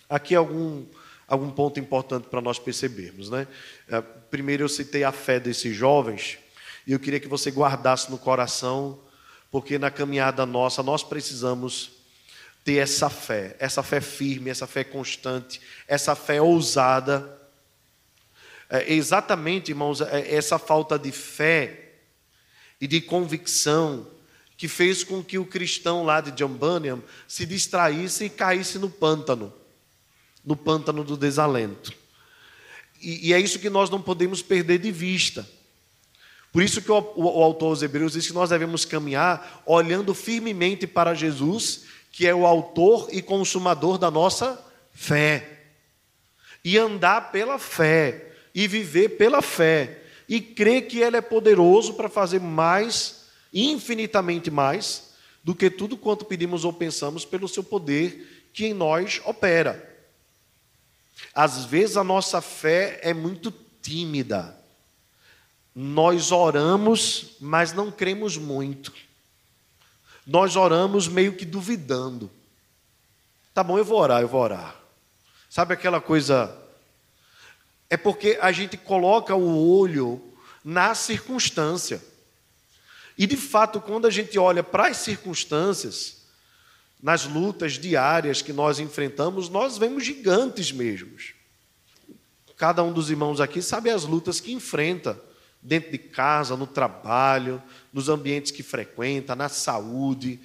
Aqui 0.10 0.36
algum, 0.36 0.86
algum 1.28 1.50
ponto 1.50 1.80
importante 1.80 2.28
para 2.28 2.42
nós 2.42 2.60
percebermos. 2.60 3.30
Né? 3.30 3.48
É, 3.88 4.02
primeiro 4.02 4.64
eu 4.64 4.70
citei 4.70 5.04
a 5.04 5.12
fé 5.12 5.40
desses 5.40 5.76
jovens, 5.76 6.38
e 6.86 6.92
eu 6.92 7.00
queria 7.00 7.20
que 7.20 7.28
você 7.28 7.50
guardasse 7.50 8.12
no 8.12 8.18
coração, 8.18 9.00
porque 9.50 9.80
na 9.80 9.90
caminhada 9.90 10.46
nossa 10.46 10.84
nós 10.84 11.04
precisamos 11.04 11.95
ter 12.66 12.78
essa 12.78 13.12
fé, 13.12 13.56
essa 13.60 13.84
fé 13.84 14.02
firme, 14.02 14.50
essa 14.50 14.66
fé 14.66 14.84
constante, 14.84 15.62
essa 15.88 16.16
fé 16.16 16.42
ousada. 16.42 17.40
É 18.68 18.92
exatamente, 18.92 19.70
irmãos, 19.70 20.02
é 20.02 20.34
essa 20.34 20.58
falta 20.58 20.98
de 20.98 21.12
fé 21.12 21.94
e 22.82 22.88
de 22.88 23.00
convicção 23.00 24.08
que 24.58 24.68
fez 24.68 25.04
com 25.04 25.24
que 25.24 25.38
o 25.38 25.46
cristão 25.46 26.04
lá 26.04 26.20
de 26.20 26.32
John 26.32 26.54
Bunyan 26.54 27.04
se 27.28 27.46
distraísse 27.46 28.26
e 28.26 28.30
caísse 28.32 28.80
no 28.80 28.90
pântano, 28.90 29.54
no 30.44 30.56
pântano 30.56 31.04
do 31.04 31.16
desalento. 31.16 31.94
E, 33.00 33.30
e 33.30 33.34
é 33.34 33.40
isso 33.40 33.60
que 33.60 33.70
nós 33.70 33.92
não 33.92 34.02
podemos 34.02 34.42
perder 34.42 34.80
de 34.80 34.92
vista. 34.92 35.48
Por 36.52 36.64
isso 36.64 36.82
que 36.82 36.92
o, 36.92 36.98
o, 37.16 37.26
o 37.26 37.44
autor 37.44 37.68
aos 37.68 37.84
Hebreus 37.84 38.14
diz 38.14 38.26
que 38.26 38.34
nós 38.34 38.50
devemos 38.50 38.86
caminhar 38.86 39.62
olhando 39.68 40.16
firmemente 40.16 40.88
para 40.88 41.14
Jesus, 41.14 41.85
que 42.16 42.26
é 42.26 42.34
o 42.34 42.46
autor 42.46 43.10
e 43.12 43.22
consumador 43.22 43.98
da 43.98 44.10
nossa 44.10 44.66
fé. 44.94 45.66
E 46.64 46.78
andar 46.78 47.30
pela 47.30 47.60
fé, 47.60 48.32
e 48.56 48.70
viver 48.70 49.18
pela 49.18 49.42
fé, 49.42 50.02
e 50.26 50.40
crer 50.40 50.88
que 50.88 51.02
Ele 51.02 51.18
é 51.18 51.22
poderoso 51.22 51.94
para 51.96 52.08
fazer 52.08 52.40
mais, 52.40 53.26
infinitamente 53.54 54.50
mais, 54.50 55.10
do 55.44 55.54
que 55.54 55.70
tudo 55.70 55.98
quanto 55.98 56.24
pedimos 56.24 56.64
ou 56.64 56.72
pensamos 56.72 57.26
pelo 57.26 57.50
seu 57.50 57.66
poder 57.66 58.50
que 58.54 58.68
em 58.68 58.74
nós 58.74 59.22
opera. 59.26 59.94
Às 61.34 61.66
vezes 61.66 61.98
a 61.98 62.04
nossa 62.04 62.40
fé 62.40 62.98
é 63.04 63.14
muito 63.14 63.54
tímida. 63.82 64.58
Nós 65.76 66.32
oramos, 66.32 67.36
mas 67.42 67.74
não 67.74 67.92
cremos 67.92 68.38
muito. 68.38 68.94
Nós 70.26 70.56
oramos 70.56 71.08
meio 71.08 71.34
que 71.34 71.46
duvidando. 71.46 72.32
Tá 73.54 73.64
bom, 73.64 73.78
eu 73.78 73.86
vou 73.86 74.00
orar, 74.00 74.22
eu 74.22 74.28
vou 74.28 74.42
orar. 74.42 74.76
Sabe 75.50 75.74
aquela 75.74 76.02
coisa? 76.02 76.56
É 77.90 77.96
porque 77.96 78.38
a 78.42 78.52
gente 78.52 78.76
coloca 78.76 79.36
o 79.36 79.78
olho 79.78 80.22
na 80.64 80.96
circunstância. 80.96 82.02
E 83.18 83.26
de 83.26 83.38
fato, 83.38 83.80
quando 83.80 84.08
a 84.08 84.10
gente 84.10 84.38
olha 84.38 84.64
para 84.64 84.88
as 84.88 84.98
circunstâncias, 84.98 86.26
nas 87.02 87.26
lutas 87.26 87.74
diárias 87.74 88.42
que 88.42 88.52
nós 88.52 88.80
enfrentamos, 88.80 89.48
nós 89.48 89.78
vemos 89.78 90.04
gigantes 90.04 90.72
mesmos. 90.72 91.34
Cada 92.58 92.84
um 92.84 92.92
dos 92.92 93.10
irmãos 93.10 93.40
aqui 93.40 93.62
sabe 93.62 93.90
as 93.90 94.04
lutas 94.04 94.40
que 94.40 94.52
enfrenta 94.52 95.22
dentro 95.66 95.92
de 95.92 95.98
casa, 95.98 96.56
no 96.56 96.68
trabalho, 96.68 97.62
nos 97.92 98.08
ambientes 98.08 98.52
que 98.52 98.62
frequenta, 98.62 99.36
na 99.36 99.50
saúde, 99.50 100.40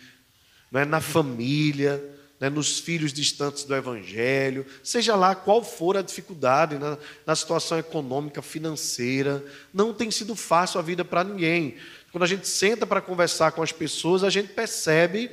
é, 0.73 0.85
na 0.87 1.01
família, 1.01 2.03
né, 2.41 2.49
nos 2.49 2.79
filhos 2.79 3.13
distantes 3.13 3.65
do 3.65 3.77
Evangelho, 3.77 4.65
seja 4.83 5.15
lá 5.15 5.35
qual 5.35 5.63
for 5.63 5.99
a 5.99 6.03
dificuldade, 6.03 6.79
na, 6.79 6.97
na 7.27 7.37
situação 7.37 7.79
econômica, 7.79 8.41
financeira, 8.41 9.45
não 9.75 9.93
tem 9.93 10.11
sido 10.11 10.35
fácil 10.35 10.81
a 10.81 10.83
vida 10.83 11.05
para 11.05 11.23
ninguém. 11.23 11.77
Quando 12.11 12.25
a 12.25 12.27
gente 12.27 12.49
senta 12.49 12.87
para 12.87 13.03
conversar 13.03 13.53
com 13.53 13.63
as 13.63 13.73
pessoas, 13.73 14.25
a 14.25 14.31
gente 14.31 14.55
percebe 14.55 15.31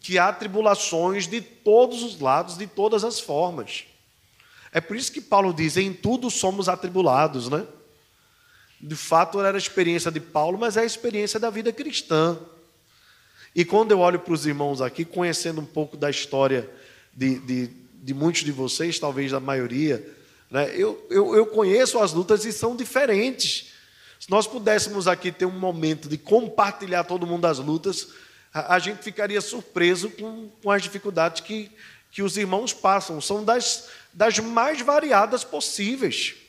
que 0.00 0.18
há 0.18 0.32
tribulações 0.32 1.26
de 1.26 1.42
todos 1.42 2.02
os 2.02 2.18
lados, 2.18 2.56
de 2.56 2.66
todas 2.66 3.04
as 3.04 3.20
formas. 3.20 3.84
É 4.72 4.80
por 4.80 4.96
isso 4.96 5.12
que 5.12 5.20
Paulo 5.20 5.52
diz: 5.52 5.76
em 5.76 5.92
tudo 5.92 6.30
somos 6.30 6.70
atribulados, 6.70 7.50
né? 7.50 7.66
De 8.82 8.96
fato, 8.96 9.38
era 9.38 9.56
a 9.56 9.58
experiência 9.58 10.10
de 10.10 10.18
Paulo, 10.18 10.58
mas 10.58 10.76
é 10.76 10.80
a 10.80 10.84
experiência 10.84 11.38
da 11.38 11.50
vida 11.50 11.72
cristã. 11.72 12.36
E 13.54 13.64
quando 13.64 13.92
eu 13.92 14.00
olho 14.00 14.18
para 14.18 14.34
os 14.34 14.44
irmãos 14.44 14.80
aqui, 14.80 15.04
conhecendo 15.04 15.60
um 15.60 15.64
pouco 15.64 15.96
da 15.96 16.10
história 16.10 16.68
de, 17.14 17.38
de, 17.38 17.70
de 17.94 18.12
muitos 18.12 18.42
de 18.42 18.50
vocês, 18.50 18.98
talvez 18.98 19.30
da 19.30 19.38
maioria, 19.38 20.04
né, 20.50 20.72
eu, 20.74 21.06
eu, 21.08 21.36
eu 21.36 21.46
conheço 21.46 22.00
as 22.00 22.12
lutas 22.12 22.44
e 22.44 22.52
são 22.52 22.74
diferentes. 22.74 23.72
Se 24.18 24.28
nós 24.28 24.48
pudéssemos 24.48 25.06
aqui 25.06 25.30
ter 25.30 25.46
um 25.46 25.58
momento 25.58 26.08
de 26.08 26.18
compartilhar 26.18 27.04
todo 27.04 27.26
mundo 27.26 27.44
as 27.44 27.58
lutas, 27.58 28.08
a, 28.52 28.74
a 28.74 28.78
gente 28.80 28.98
ficaria 28.98 29.40
surpreso 29.40 30.10
com, 30.10 30.48
com 30.60 30.72
as 30.72 30.82
dificuldades 30.82 31.40
que, 31.40 31.70
que 32.10 32.20
os 32.20 32.36
irmãos 32.36 32.72
passam. 32.72 33.20
São 33.20 33.44
das, 33.44 33.90
das 34.12 34.40
mais 34.40 34.80
variadas 34.80 35.44
possíveis 35.44 36.41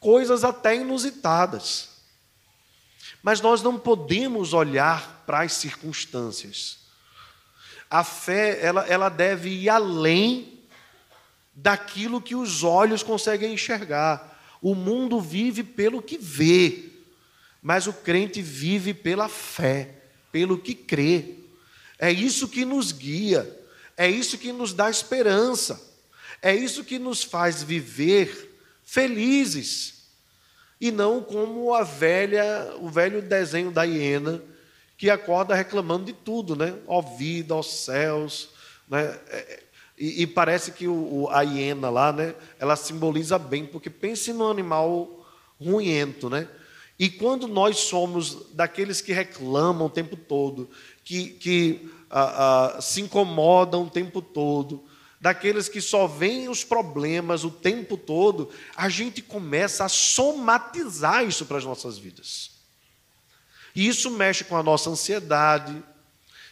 coisas 0.00 0.42
até 0.42 0.74
inusitadas. 0.74 1.90
Mas 3.22 3.40
nós 3.40 3.62
não 3.62 3.78
podemos 3.78 4.54
olhar 4.54 5.22
para 5.26 5.42
as 5.42 5.52
circunstâncias. 5.52 6.78
A 7.90 8.02
fé, 8.02 8.58
ela, 8.64 8.86
ela 8.86 9.08
deve 9.08 9.50
ir 9.50 9.68
além 9.68 10.58
daquilo 11.54 12.22
que 12.22 12.34
os 12.34 12.64
olhos 12.64 13.02
conseguem 13.02 13.52
enxergar. 13.52 14.40
O 14.62 14.74
mundo 14.74 15.20
vive 15.20 15.62
pelo 15.62 16.00
que 16.00 16.16
vê, 16.16 16.88
mas 17.60 17.86
o 17.86 17.92
crente 17.92 18.40
vive 18.40 18.94
pela 18.94 19.28
fé, 19.28 19.96
pelo 20.32 20.58
que 20.58 20.74
crê. 20.74 21.36
É 21.98 22.10
isso 22.10 22.48
que 22.48 22.64
nos 22.64 22.92
guia, 22.92 23.58
é 23.96 24.08
isso 24.08 24.38
que 24.38 24.52
nos 24.52 24.72
dá 24.72 24.88
esperança, 24.88 25.80
é 26.40 26.54
isso 26.54 26.84
que 26.84 26.98
nos 26.98 27.22
faz 27.22 27.62
viver 27.62 28.49
felizes. 28.90 30.00
E 30.80 30.90
não 30.90 31.22
como 31.22 31.72
a 31.74 31.84
velha, 31.84 32.74
o 32.80 32.88
velho 32.88 33.22
desenho 33.22 33.70
da 33.70 33.84
hiena 33.84 34.42
que 34.96 35.08
acorda 35.08 35.54
reclamando 35.54 36.06
de 36.06 36.12
tudo, 36.12 36.56
né? 36.56 36.76
Ó 36.86 37.00
vida, 37.00 37.54
ó 37.54 37.62
céus, 37.62 38.48
né? 38.88 39.18
É, 39.28 39.62
e, 39.96 40.22
e 40.22 40.26
parece 40.26 40.72
que 40.72 40.88
o, 40.88 41.28
a 41.30 41.42
hiena 41.42 41.88
lá, 41.88 42.12
né? 42.12 42.34
Ela 42.58 42.74
simboliza 42.74 43.38
bem, 43.38 43.64
porque 43.64 43.88
pense 43.88 44.32
no 44.32 44.50
animal 44.50 45.24
ruento, 45.60 46.28
né? 46.28 46.48
E 46.98 47.08
quando 47.08 47.46
nós 47.46 47.78
somos 47.78 48.52
daqueles 48.52 49.00
que 49.00 49.12
reclamam 49.12 49.86
o 49.86 49.90
tempo 49.90 50.16
todo, 50.16 50.68
que, 51.04 51.28
que 51.28 51.90
ah, 52.10 52.74
ah, 52.76 52.80
se 52.80 53.00
incomodam 53.00 53.84
o 53.84 53.90
tempo 53.90 54.20
todo, 54.20 54.82
daqueles 55.20 55.68
que 55.68 55.80
só 55.80 56.06
veem 56.06 56.48
os 56.48 56.64
problemas 56.64 57.44
o 57.44 57.50
tempo 57.50 57.96
todo, 57.96 58.50
a 58.74 58.88
gente 58.88 59.20
começa 59.20 59.84
a 59.84 59.88
somatizar 59.88 61.24
isso 61.24 61.44
para 61.44 61.58
as 61.58 61.64
nossas 61.64 61.98
vidas. 61.98 62.52
E 63.74 63.86
isso 63.86 64.10
mexe 64.10 64.44
com 64.44 64.56
a 64.56 64.62
nossa 64.62 64.88
ansiedade, 64.88 65.82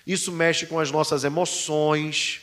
isso 0.07 0.31
mexe 0.31 0.67
com 0.67 0.79
as 0.79 0.91
nossas 0.91 1.25
emoções, 1.25 2.43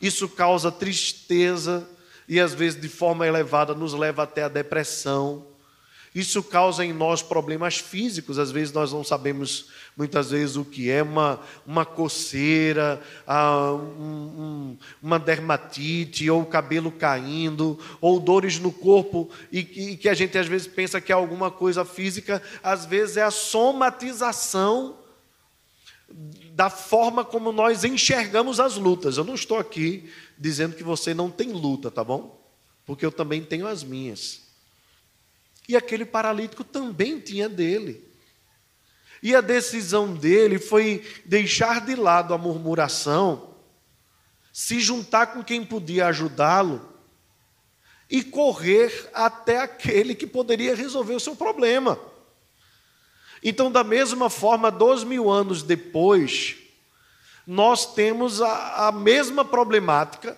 isso 0.00 0.28
causa 0.28 0.72
tristeza 0.72 1.88
e 2.28 2.40
às 2.40 2.52
vezes 2.52 2.80
de 2.80 2.88
forma 2.88 3.26
elevada 3.26 3.74
nos 3.74 3.94
leva 3.94 4.24
até 4.24 4.42
a 4.42 4.48
depressão. 4.48 5.46
Isso 6.14 6.42
causa 6.42 6.84
em 6.84 6.92
nós 6.92 7.22
problemas 7.22 7.78
físicos, 7.78 8.38
às 8.38 8.50
vezes 8.50 8.72
nós 8.72 8.92
não 8.92 9.02
sabemos 9.02 9.70
muitas 9.96 10.30
vezes 10.30 10.56
o 10.56 10.64
que 10.64 10.90
é 10.90 11.02
uma, 11.02 11.40
uma 11.66 11.86
coceira, 11.86 13.02
ah, 13.26 13.72
um, 13.72 13.78
um, 13.78 14.78
uma 15.02 15.18
dermatite, 15.18 16.28
ou 16.28 16.42
o 16.42 16.46
cabelo 16.46 16.92
caindo, 16.92 17.78
ou 17.98 18.20
dores 18.20 18.58
no 18.58 18.70
corpo, 18.70 19.30
e, 19.50 19.60
e 19.60 19.96
que 19.96 20.08
a 20.08 20.14
gente 20.14 20.36
às 20.36 20.46
vezes 20.46 20.66
pensa 20.66 21.00
que 21.00 21.12
é 21.12 21.14
alguma 21.14 21.50
coisa 21.50 21.82
física, 21.82 22.42
às 22.62 22.84
vezes 22.84 23.16
é 23.16 23.22
a 23.22 23.30
somatização 23.30 24.98
da 26.54 26.68
forma 26.68 27.24
como 27.24 27.52
nós 27.52 27.84
enxergamos 27.84 28.60
as 28.60 28.76
lutas. 28.76 29.16
Eu 29.16 29.24
não 29.24 29.34
estou 29.34 29.58
aqui 29.58 30.10
dizendo 30.36 30.76
que 30.76 30.82
você 30.82 31.14
não 31.14 31.30
tem 31.30 31.52
luta, 31.52 31.90
tá 31.90 32.04
bom? 32.04 32.38
Porque 32.84 33.06
eu 33.06 33.12
também 33.12 33.42
tenho 33.42 33.66
as 33.66 33.82
minhas. 33.82 34.42
E 35.68 35.76
aquele 35.76 36.04
paralítico 36.04 36.64
também 36.64 37.20
tinha 37.20 37.48
dele. 37.48 38.08
E 39.22 39.34
a 39.34 39.40
decisão 39.40 40.14
dele 40.14 40.58
foi 40.58 41.06
deixar 41.24 41.84
de 41.84 41.94
lado 41.94 42.34
a 42.34 42.38
murmuração, 42.38 43.54
se 44.52 44.80
juntar 44.80 45.28
com 45.28 45.42
quem 45.42 45.64
podia 45.64 46.08
ajudá-lo 46.08 46.88
e 48.10 48.22
correr 48.22 49.10
até 49.14 49.58
aquele 49.58 50.14
que 50.14 50.26
poderia 50.26 50.74
resolver 50.74 51.14
o 51.14 51.20
seu 51.20 51.34
problema. 51.34 51.98
Então, 53.42 53.72
da 53.72 53.82
mesma 53.82 54.28
forma, 54.28 54.70
dois 54.70 55.02
mil 55.02 55.30
anos 55.30 55.62
depois, 55.62 56.56
nós 57.46 57.94
temos 57.94 58.42
a, 58.42 58.88
a 58.88 58.92
mesma 58.92 59.44
problemática. 59.44 60.36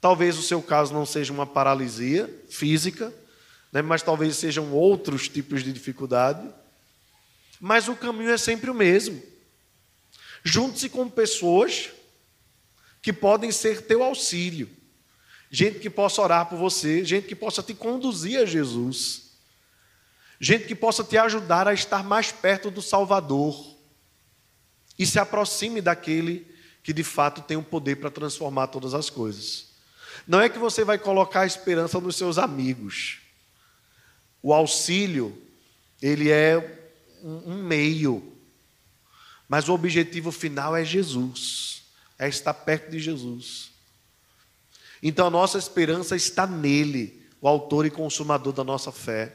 Talvez 0.00 0.38
o 0.38 0.42
seu 0.42 0.62
caso 0.62 0.94
não 0.94 1.04
seja 1.04 1.32
uma 1.32 1.46
paralisia 1.46 2.42
física, 2.48 3.12
né, 3.72 3.82
mas 3.82 4.02
talvez 4.02 4.36
sejam 4.36 4.72
outros 4.72 5.28
tipos 5.28 5.62
de 5.62 5.72
dificuldade. 5.72 6.48
Mas 7.60 7.88
o 7.88 7.94
caminho 7.94 8.30
é 8.30 8.38
sempre 8.38 8.70
o 8.70 8.74
mesmo. 8.74 9.22
Junte-se 10.42 10.88
com 10.88 11.08
pessoas 11.08 11.90
que 13.02 13.12
podem 13.12 13.52
ser 13.52 13.82
teu 13.82 14.02
auxílio. 14.02 14.68
Gente 15.50 15.78
que 15.78 15.90
possa 15.90 16.22
orar 16.22 16.46
por 16.46 16.56
você, 16.56 17.04
gente 17.04 17.26
que 17.26 17.34
possa 17.34 17.62
te 17.62 17.74
conduzir 17.74 18.40
a 18.40 18.46
Jesus. 18.46 19.30
Gente 20.40 20.66
que 20.66 20.74
possa 20.74 21.04
te 21.04 21.18
ajudar 21.18 21.68
a 21.68 21.74
estar 21.74 22.02
mais 22.02 22.32
perto 22.32 22.70
do 22.70 22.80
Salvador. 22.80 23.76
E 24.98 25.04
se 25.04 25.18
aproxime 25.18 25.80
daquele 25.80 26.46
que 26.82 26.92
de 26.92 27.04
fato 27.04 27.42
tem 27.42 27.56
o 27.56 27.62
poder 27.62 27.96
para 27.96 28.10
transformar 28.10 28.68
todas 28.68 28.94
as 28.94 29.10
coisas. 29.10 29.70
Não 30.26 30.40
é 30.40 30.48
que 30.48 30.58
você 30.58 30.84
vai 30.84 30.98
colocar 30.98 31.40
a 31.40 31.46
esperança 31.46 32.00
nos 32.00 32.16
seus 32.16 32.38
amigos. 32.38 33.19
O 34.42 34.52
auxílio, 34.52 35.36
ele 36.00 36.30
é 36.30 36.78
um 37.22 37.62
meio, 37.62 38.32
mas 39.48 39.68
o 39.68 39.74
objetivo 39.74 40.30
final 40.30 40.76
é 40.76 40.84
Jesus, 40.84 41.82
é 42.18 42.28
estar 42.28 42.54
perto 42.54 42.90
de 42.90 42.98
Jesus. 42.98 43.70
Então 45.02 45.26
a 45.26 45.30
nossa 45.30 45.58
esperança 45.58 46.14
está 46.16 46.46
nele, 46.46 47.26
o 47.40 47.48
autor 47.48 47.86
e 47.86 47.90
consumador 47.90 48.52
da 48.52 48.62
nossa 48.62 48.92
fé, 48.92 49.34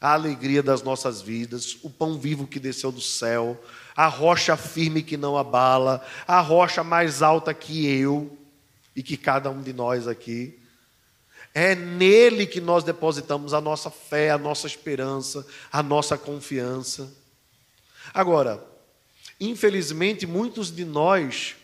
a 0.00 0.12
alegria 0.12 0.62
das 0.62 0.82
nossas 0.82 1.22
vidas, 1.22 1.78
o 1.82 1.88
pão 1.88 2.18
vivo 2.18 2.46
que 2.46 2.60
desceu 2.60 2.92
do 2.92 3.00
céu, 3.00 3.60
a 3.96 4.06
rocha 4.08 4.56
firme 4.56 5.02
que 5.02 5.16
não 5.16 5.38
abala, 5.38 6.04
a 6.26 6.40
rocha 6.40 6.84
mais 6.84 7.22
alta 7.22 7.54
que 7.54 7.86
eu 7.86 8.36
e 8.94 9.02
que 9.02 9.16
cada 9.16 9.50
um 9.50 9.62
de 9.62 9.72
nós 9.72 10.06
aqui. 10.06 10.58
É 11.58 11.74
nele 11.74 12.46
que 12.46 12.60
nós 12.60 12.84
depositamos 12.84 13.54
a 13.54 13.62
nossa 13.62 13.90
fé, 13.90 14.28
a 14.30 14.36
nossa 14.36 14.66
esperança, 14.66 15.46
a 15.72 15.82
nossa 15.82 16.18
confiança. 16.18 17.10
Agora, 18.12 18.62
infelizmente, 19.40 20.26
muitos 20.26 20.70
de 20.70 20.84
nós 20.84 21.56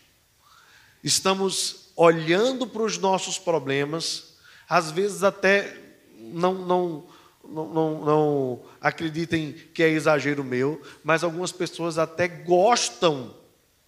estamos 1.05 1.91
olhando 1.95 2.67
para 2.67 2.81
os 2.81 2.97
nossos 2.97 3.37
problemas, 3.37 4.39
às 4.67 4.91
vezes 4.91 5.23
até 5.23 5.79
não, 6.19 6.55
não, 6.55 7.07
não, 7.45 8.01
não, 8.03 8.63
acreditem 8.81 9.53
que 9.75 9.83
é 9.83 9.91
exagero 9.91 10.43
meu, 10.43 10.81
mas 11.05 11.23
algumas 11.23 11.53
pessoas 11.53 11.99
até 11.99 12.27
gostam, 12.27 13.37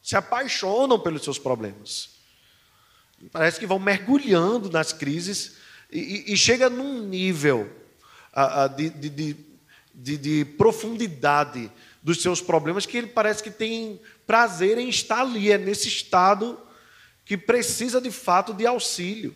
se 0.02 0.14
apaixonam 0.14 1.00
pelos 1.00 1.24
seus 1.24 1.38
problemas. 1.38 2.10
Parece 3.32 3.58
que 3.58 3.66
vão 3.66 3.78
mergulhando 3.78 4.68
nas 4.70 4.92
crises 4.92 5.63
e, 5.94 6.32
e 6.32 6.36
chega 6.36 6.68
num 6.68 7.06
nível 7.06 7.70
a, 8.32 8.64
a, 8.64 8.68
de, 8.68 8.90
de, 8.90 9.36
de, 9.94 10.18
de 10.18 10.44
profundidade 10.44 11.70
dos 12.02 12.20
seus 12.20 12.40
problemas 12.40 12.84
que 12.84 12.98
ele 12.98 13.06
parece 13.06 13.42
que 13.42 13.50
tem 13.50 14.00
prazer 14.26 14.76
em 14.76 14.88
estar 14.88 15.20
ali, 15.20 15.52
é 15.52 15.56
nesse 15.56 15.86
estado 15.86 16.60
que 17.24 17.36
precisa 17.36 18.00
de 18.00 18.10
fato 18.10 18.52
de 18.52 18.66
auxílio 18.66 19.34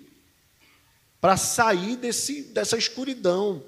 para 1.21 1.37
sair 1.37 1.97
desse, 1.97 2.42
dessa 2.42 2.77
escuridão, 2.77 3.64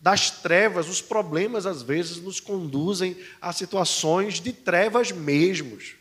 das 0.00 0.30
trevas. 0.30 0.88
Os 0.88 1.00
problemas 1.00 1.66
às 1.66 1.82
vezes 1.82 2.16
nos 2.16 2.40
conduzem 2.40 3.16
a 3.40 3.52
situações 3.52 4.40
de 4.40 4.52
trevas 4.52 5.12
mesmos. 5.12 5.94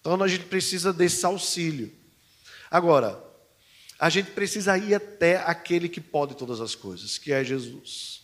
Então 0.00 0.22
a 0.22 0.28
gente 0.28 0.44
precisa 0.44 0.92
desse 0.92 1.26
auxílio. 1.26 1.92
Agora, 2.70 3.25
a 3.98 4.10
gente 4.10 4.30
precisa 4.32 4.76
ir 4.76 4.94
até 4.94 5.38
aquele 5.38 5.88
que 5.88 6.00
pode 6.00 6.36
todas 6.36 6.60
as 6.60 6.74
coisas, 6.74 7.18
que 7.18 7.32
é 7.32 7.42
Jesus. 7.42 8.22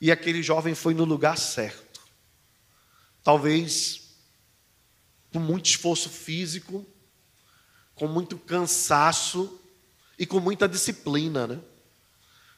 E 0.00 0.10
aquele 0.10 0.42
jovem 0.42 0.74
foi 0.74 0.94
no 0.94 1.04
lugar 1.04 1.36
certo. 1.36 2.00
Talvez 3.22 4.02
com 5.32 5.38
muito 5.38 5.66
esforço 5.66 6.10
físico, 6.10 6.86
com 7.94 8.06
muito 8.06 8.36
cansaço 8.36 9.60
e 10.18 10.26
com 10.26 10.38
muita 10.40 10.68
disciplina, 10.68 11.46
né? 11.46 11.60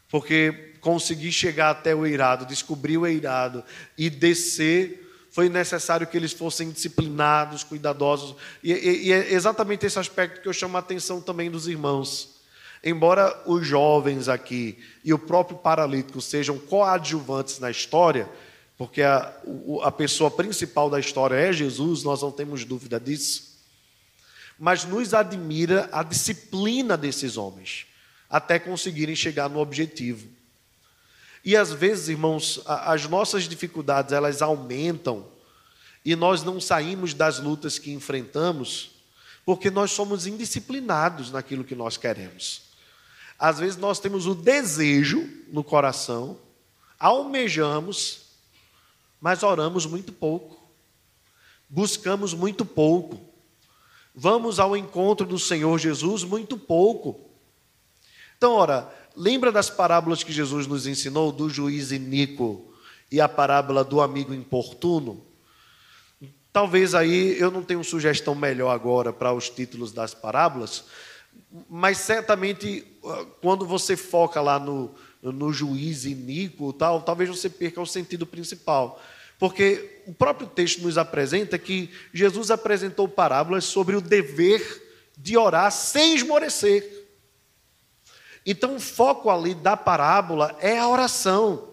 Porque 0.09 0.75
conseguir 0.81 1.33
chegar 1.33 1.71
até 1.71 1.95
o 1.95 2.05
eirado, 2.05 2.47
descobrir 2.47 2.99
o 2.99 3.07
eirado 3.07 3.65
e 3.97 4.11
descer 4.11 5.04
foi 5.35 5.49
necessário 5.49 6.07
que 6.07 6.17
eles 6.17 6.33
fossem 6.33 6.71
disciplinados, 6.71 7.65
cuidadosos. 7.65 8.37
E, 8.63 8.73
e, 8.73 9.07
e, 9.09 9.13
é 9.13 9.33
exatamente 9.33 9.85
esse 9.85 9.99
aspecto 9.99 10.41
que 10.41 10.47
eu 10.47 10.53
chamo 10.53 10.77
a 10.77 10.81
atenção 10.81 11.21
também 11.21 11.51
dos 11.51 11.67
irmãos. 11.67 12.37
Embora 12.85 13.43
os 13.45 13.67
jovens 13.67 14.29
aqui 14.29 14.79
e 15.03 15.13
o 15.13 15.19
próprio 15.19 15.59
paralítico 15.59 16.21
sejam 16.21 16.57
coadjuvantes 16.57 17.59
na 17.59 17.69
história, 17.69 18.31
porque 18.79 19.03
a, 19.03 19.35
a 19.83 19.91
pessoa 19.91 20.31
principal 20.31 20.89
da 20.89 21.01
história 21.01 21.35
é 21.35 21.53
Jesus, 21.53 22.05
nós 22.05 22.23
não 22.23 22.31
temos 22.31 22.65
dúvida 22.65 23.01
disso. 23.01 23.59
Mas 24.57 24.85
nos 24.85 25.13
admira 25.13 25.89
a 25.91 26.05
disciplina 26.05 26.97
desses 26.97 27.37
homens, 27.37 27.87
até 28.31 28.61
conseguirem 28.61 29.17
chegar 29.17 29.51
no 29.51 29.59
objetivo. 29.59 30.29
E 31.45 31.57
às 31.57 31.73
vezes, 31.73 32.09
irmãos, 32.09 32.61
as 32.65 33.07
nossas 33.07 33.45
dificuldades 33.45 34.13
elas 34.13 34.41
aumentam 34.41 35.27
e 36.05 36.17
nós 36.17 36.43
não 36.43 36.61
saímos 36.61 37.13
das 37.13 37.39
lutas 37.39 37.79
que 37.79 37.93
enfrentamos 37.93 38.95
porque 39.45 39.71
nós 39.71 39.91
somos 39.91 40.27
indisciplinados 40.27 41.31
naquilo 41.31 41.65
que 41.65 41.75
nós 41.75 41.97
queremos. 41.97 42.63
Às 43.39 43.59
vezes 43.59 43.77
nós 43.77 44.01
temos 44.01 44.27
o 44.27 44.35
desejo 44.35 45.29
no 45.49 45.63
coração, 45.63 46.39
almejamos, 46.99 48.23
mas 49.21 49.43
oramos 49.43 49.85
muito 49.85 50.13
pouco, 50.13 50.63
buscamos 51.69 52.33
muito 52.33 52.65
pouco, 52.65 53.21
vamos 54.15 54.59
ao 54.59 54.77
encontro 54.77 55.27
do 55.27 55.39
Senhor 55.39 55.79
Jesus 55.79 56.25
muito 56.25 56.57
pouco. 56.57 57.21
Então, 58.37 58.53
ora, 58.53 58.93
Lembra 59.17 59.53
das 59.53 59.71
parábolas 59.71 60.23
que 60.23 60.33
Jesus 60.33 60.67
nos 60.67 60.87
ensinou, 60.87 61.31
do 61.31 61.49
juiz 61.49 61.93
iníquo 61.93 62.73
e 63.11 63.21
a 63.21 63.29
parábola 63.29 63.85
do 63.85 64.01
amigo 64.01 64.35
importuno? 64.35 65.25
Talvez 66.53 66.95
aí 66.95 67.39
eu 67.39 67.51
não 67.51 67.63
tenho 67.63 67.83
sugestão 67.85 68.35
melhor 68.35 68.71
agora 68.71 69.13
para 69.13 69.33
os 69.33 69.49
títulos 69.49 69.93
das 69.93 70.15
parábolas, 70.15 70.85
mas 71.69 71.99
certamente 71.99 72.85
ah, 73.05 73.27
quando 73.41 73.67
você 73.67 73.97
foca 73.97 74.41
lá 74.41 74.59
no, 74.59 74.95
no 75.23 75.53
juiz 75.53 76.05
iníquo, 76.05 76.73
tal, 76.73 77.03
talvez 77.03 77.29
você 77.29 77.49
perca 77.49 77.81
o 77.81 77.87
sentido 77.87 78.27
principal. 78.27 79.01
Porque 79.39 80.03
o 80.07 80.15
próprio 80.15 80.47
texto 80.47 80.83
nos 80.83 80.97
apresenta 80.97 81.59
que 81.59 81.91
Jesus 82.13 82.51
apresentou 82.51 83.09
parábolas 83.09 83.65
sobre 83.65 83.97
o 83.97 84.01
dever 84.01 84.83
de 85.17 85.37
orar 85.37 85.71
sem 85.71 86.15
esmorecer. 86.15 87.04
Então, 88.47 88.77
o 88.77 88.81
foco 88.81 89.31
ali 89.31 89.55
da 89.55 89.77
parábola 89.77 90.57
é 90.61 90.79
a 90.79 90.89
oração, 90.89 91.69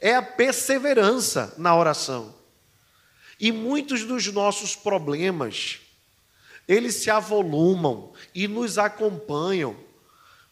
é 0.00 0.14
a 0.14 0.22
perseverança 0.22 1.54
na 1.56 1.74
oração. 1.74 2.34
E 3.38 3.50
muitos 3.50 4.04
dos 4.04 4.26
nossos 4.26 4.76
problemas, 4.76 5.80
eles 6.68 6.96
se 6.96 7.10
avolumam 7.10 8.12
e 8.34 8.46
nos 8.46 8.76
acompanham, 8.76 9.74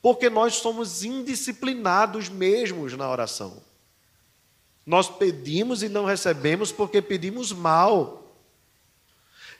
porque 0.00 0.30
nós 0.30 0.54
somos 0.54 1.04
indisciplinados 1.04 2.30
mesmos 2.30 2.94
na 2.94 3.10
oração. 3.10 3.62
Nós 4.86 5.06
pedimos 5.06 5.82
e 5.82 5.88
não 5.88 6.06
recebemos 6.06 6.72
porque 6.72 7.02
pedimos 7.02 7.52
mal. 7.52 8.34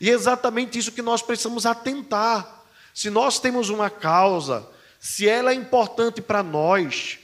E 0.01 0.09
é 0.09 0.15
exatamente 0.15 0.79
isso 0.79 0.93
que 0.93 1.03
nós 1.03 1.21
precisamos 1.21 1.67
atentar. 1.67 2.65
Se 2.95 3.11
nós 3.11 3.39
temos 3.39 3.69
uma 3.69 3.91
causa, 3.91 4.67
se 5.01 5.29
ela 5.29 5.53
é 5.53 5.55
importante 5.55 6.21
para 6.21 6.43
nós, 6.43 7.19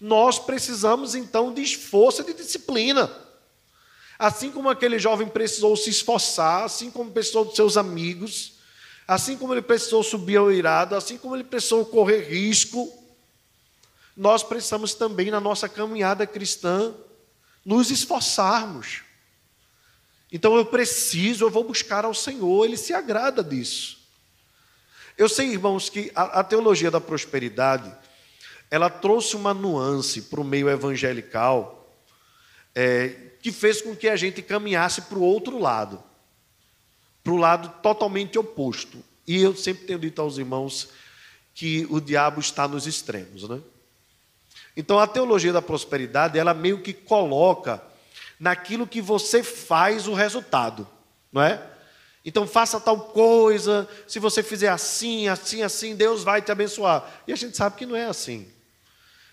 nós 0.00 0.38
precisamos 0.38 1.14
então 1.14 1.52
de 1.52 1.62
esforço 1.62 2.22
e 2.22 2.26
de 2.26 2.34
disciplina. 2.34 3.10
Assim 4.18 4.50
como 4.50 4.68
aquele 4.68 4.98
jovem 4.98 5.28
precisou 5.28 5.76
se 5.76 5.90
esforçar, 5.90 6.64
assim 6.64 6.90
como 6.90 7.10
precisou 7.10 7.44
dos 7.44 7.56
seus 7.56 7.76
amigos, 7.76 8.54
assim 9.06 9.36
como 9.36 9.54
ele 9.54 9.62
precisou 9.62 10.02
subir 10.02 10.36
ao 10.36 10.52
irado, 10.52 10.94
assim 10.94 11.18
como 11.18 11.34
ele 11.34 11.44
precisou 11.44 11.84
correr 11.84 12.28
risco, 12.28 12.92
nós 14.16 14.42
precisamos 14.42 14.94
também, 14.94 15.30
na 15.30 15.40
nossa 15.40 15.68
caminhada 15.68 16.26
cristã, 16.26 16.94
nos 17.64 17.90
esforçarmos. 17.90 19.02
Então 20.32 20.56
eu 20.56 20.64
preciso, 20.64 21.44
eu 21.44 21.50
vou 21.50 21.64
buscar 21.64 22.04
ao 22.04 22.14
Senhor, 22.14 22.64
Ele 22.64 22.76
se 22.76 22.92
agrada 22.92 23.42
disso. 23.42 23.99
Eu 25.20 25.28
sei, 25.28 25.48
irmãos, 25.48 25.90
que 25.90 26.10
a, 26.14 26.40
a 26.40 26.42
teologia 26.42 26.90
da 26.90 26.98
prosperidade 26.98 27.94
ela 28.70 28.88
trouxe 28.88 29.36
uma 29.36 29.52
nuance 29.52 30.22
para 30.22 30.40
o 30.40 30.44
meio 30.44 30.70
evangelical 30.70 31.94
é, 32.74 33.08
que 33.42 33.52
fez 33.52 33.82
com 33.82 33.94
que 33.94 34.08
a 34.08 34.16
gente 34.16 34.40
caminhasse 34.40 35.02
para 35.02 35.18
o 35.18 35.22
outro 35.22 35.58
lado, 35.58 36.02
para 37.22 37.34
o 37.34 37.36
lado 37.36 37.68
totalmente 37.82 38.38
oposto. 38.38 39.04
E 39.26 39.42
eu 39.42 39.54
sempre 39.54 39.84
tenho 39.84 39.98
dito 39.98 40.22
aos 40.22 40.38
irmãos 40.38 40.88
que 41.52 41.86
o 41.90 42.00
diabo 42.00 42.40
está 42.40 42.66
nos 42.66 42.86
extremos, 42.86 43.46
né? 43.46 43.60
Então 44.74 44.98
a 44.98 45.06
teologia 45.06 45.52
da 45.52 45.60
prosperidade, 45.60 46.38
ela 46.38 46.54
meio 46.54 46.80
que 46.80 46.94
coloca 46.94 47.82
naquilo 48.38 48.86
que 48.86 49.02
você 49.02 49.42
faz 49.42 50.08
o 50.08 50.14
resultado, 50.14 50.88
não 51.30 51.42
é? 51.42 51.69
Então 52.24 52.46
faça 52.46 52.78
tal 52.78 53.00
coisa, 53.00 53.88
se 54.06 54.18
você 54.18 54.42
fizer 54.42 54.68
assim, 54.68 55.28
assim, 55.28 55.62
assim, 55.62 55.96
Deus 55.96 56.22
vai 56.22 56.42
te 56.42 56.52
abençoar. 56.52 57.22
E 57.26 57.32
a 57.32 57.36
gente 57.36 57.56
sabe 57.56 57.76
que 57.76 57.86
não 57.86 57.96
é 57.96 58.04
assim. 58.04 58.46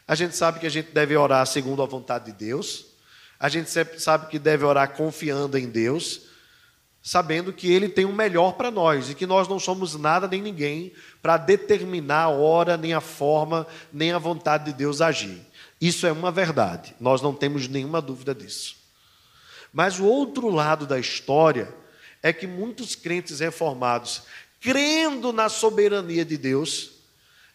A 0.08 0.16
gente 0.16 0.36
sabe 0.36 0.60
que 0.60 0.66
a 0.66 0.70
gente 0.70 0.92
deve 0.92 1.16
orar 1.18 1.46
segundo 1.46 1.84
a 1.84 1.86
vontade 1.86 2.26
de 2.26 2.32
Deus. 2.32 2.86
A 3.38 3.50
gente 3.50 3.70
sabe 4.00 4.28
que 4.28 4.40
deve 4.40 4.64
orar 4.64 4.96
confiando 4.96 5.58
em 5.58 5.68
Deus, 5.68 6.22
sabendo 7.04 7.52
que 7.52 7.72
Ele 7.72 7.90
tem 7.90 8.06
o 8.06 8.14
melhor 8.14 8.54
para 8.54 8.72
nós 8.72 9.10
e 9.10 9.16
que 9.16 9.28
nós 9.28 9.50
não 9.50 9.60
somos 9.60 9.96
nada 9.96 10.28
nem 10.28 10.42
ninguém 10.42 10.94
para 11.22 11.36
determinar 11.36 12.24
a 12.24 12.30
hora, 12.30 12.78
nem 12.78 12.94
a 12.94 13.02
forma, 13.02 13.68
nem 13.92 14.14
a 14.14 14.18
vontade 14.18 14.66
de 14.66 14.74
Deus 14.74 15.02
agir. 15.02 15.46
Isso 15.80 16.08
é 16.08 16.12
uma 16.12 16.32
verdade, 16.32 16.96
nós 17.00 17.22
não 17.22 17.36
temos 17.36 17.68
nenhuma 17.68 18.02
dúvida 18.02 18.34
disso. 18.34 18.78
Mas 19.72 20.00
o 20.00 20.06
outro 20.06 20.50
lado 20.50 20.88
da 20.88 20.98
história 20.98 21.72
é 22.22 22.34
que 22.34 22.48
muitos 22.48 22.96
crentes 22.96 23.40
reformados, 23.40 24.24
crendo 24.60 25.32
na 25.32 25.50
soberania 25.50 26.26
de 26.26 26.38
Deus, 26.38 26.92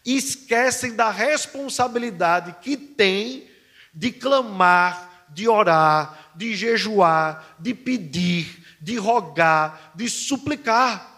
esquecem 0.05 0.95
da 0.95 1.09
responsabilidade 1.09 2.55
que 2.61 2.75
tem 2.75 3.49
de 3.93 4.11
clamar, 4.11 5.27
de 5.29 5.47
orar, 5.47 6.31
de 6.35 6.55
jejuar, 6.55 7.55
de 7.59 7.73
pedir, 7.73 8.63
de 8.81 8.97
rogar, 8.97 9.91
de 9.95 10.09
suplicar. 10.09 11.11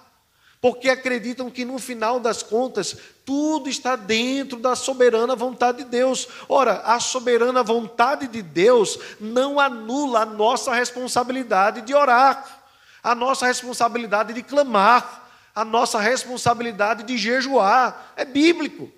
Porque 0.61 0.89
acreditam 0.89 1.49
que 1.49 1.63
no 1.63 1.77
final 1.77 2.19
das 2.19 2.41
contas 2.41 2.97
tudo 3.25 3.69
está 3.69 3.95
dentro 3.95 4.59
da 4.59 4.75
soberana 4.75 5.35
vontade 5.35 5.79
de 5.79 5.89
Deus. 5.89 6.27
Ora, 6.47 6.81
a 6.85 6.99
soberana 6.99 7.63
vontade 7.63 8.27
de 8.27 8.41
Deus 8.41 8.99
não 9.19 9.59
anula 9.59 10.21
a 10.21 10.25
nossa 10.25 10.73
responsabilidade 10.73 11.81
de 11.81 11.93
orar, 11.93 12.64
a 13.05 13.13
nossa 13.13 13.45
responsabilidade 13.45 14.33
de 14.33 14.41
clamar, 14.41 15.29
a 15.53 15.63
nossa 15.63 15.99
responsabilidade 15.99 17.03
de 17.03 17.19
jejuar. 17.19 18.13
É 18.15 18.25
bíblico. 18.25 18.91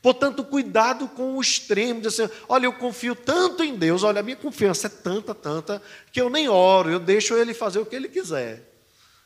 Portanto, 0.00 0.44
cuidado 0.44 1.08
com 1.08 1.36
o 1.36 1.40
extremo, 1.40 2.00
de 2.00 2.06
assim, 2.06 2.30
olha, 2.48 2.66
eu 2.66 2.72
confio 2.72 3.16
tanto 3.16 3.64
em 3.64 3.74
Deus, 3.74 4.04
olha, 4.04 4.20
a 4.20 4.22
minha 4.22 4.36
confiança 4.36 4.86
é 4.86 4.90
tanta, 4.90 5.34
tanta, 5.34 5.82
que 6.12 6.20
eu 6.20 6.30
nem 6.30 6.48
oro, 6.48 6.88
eu 6.88 7.00
deixo 7.00 7.34
ele 7.34 7.52
fazer 7.52 7.80
o 7.80 7.86
que 7.86 7.96
ele 7.96 8.08
quiser. 8.08 8.62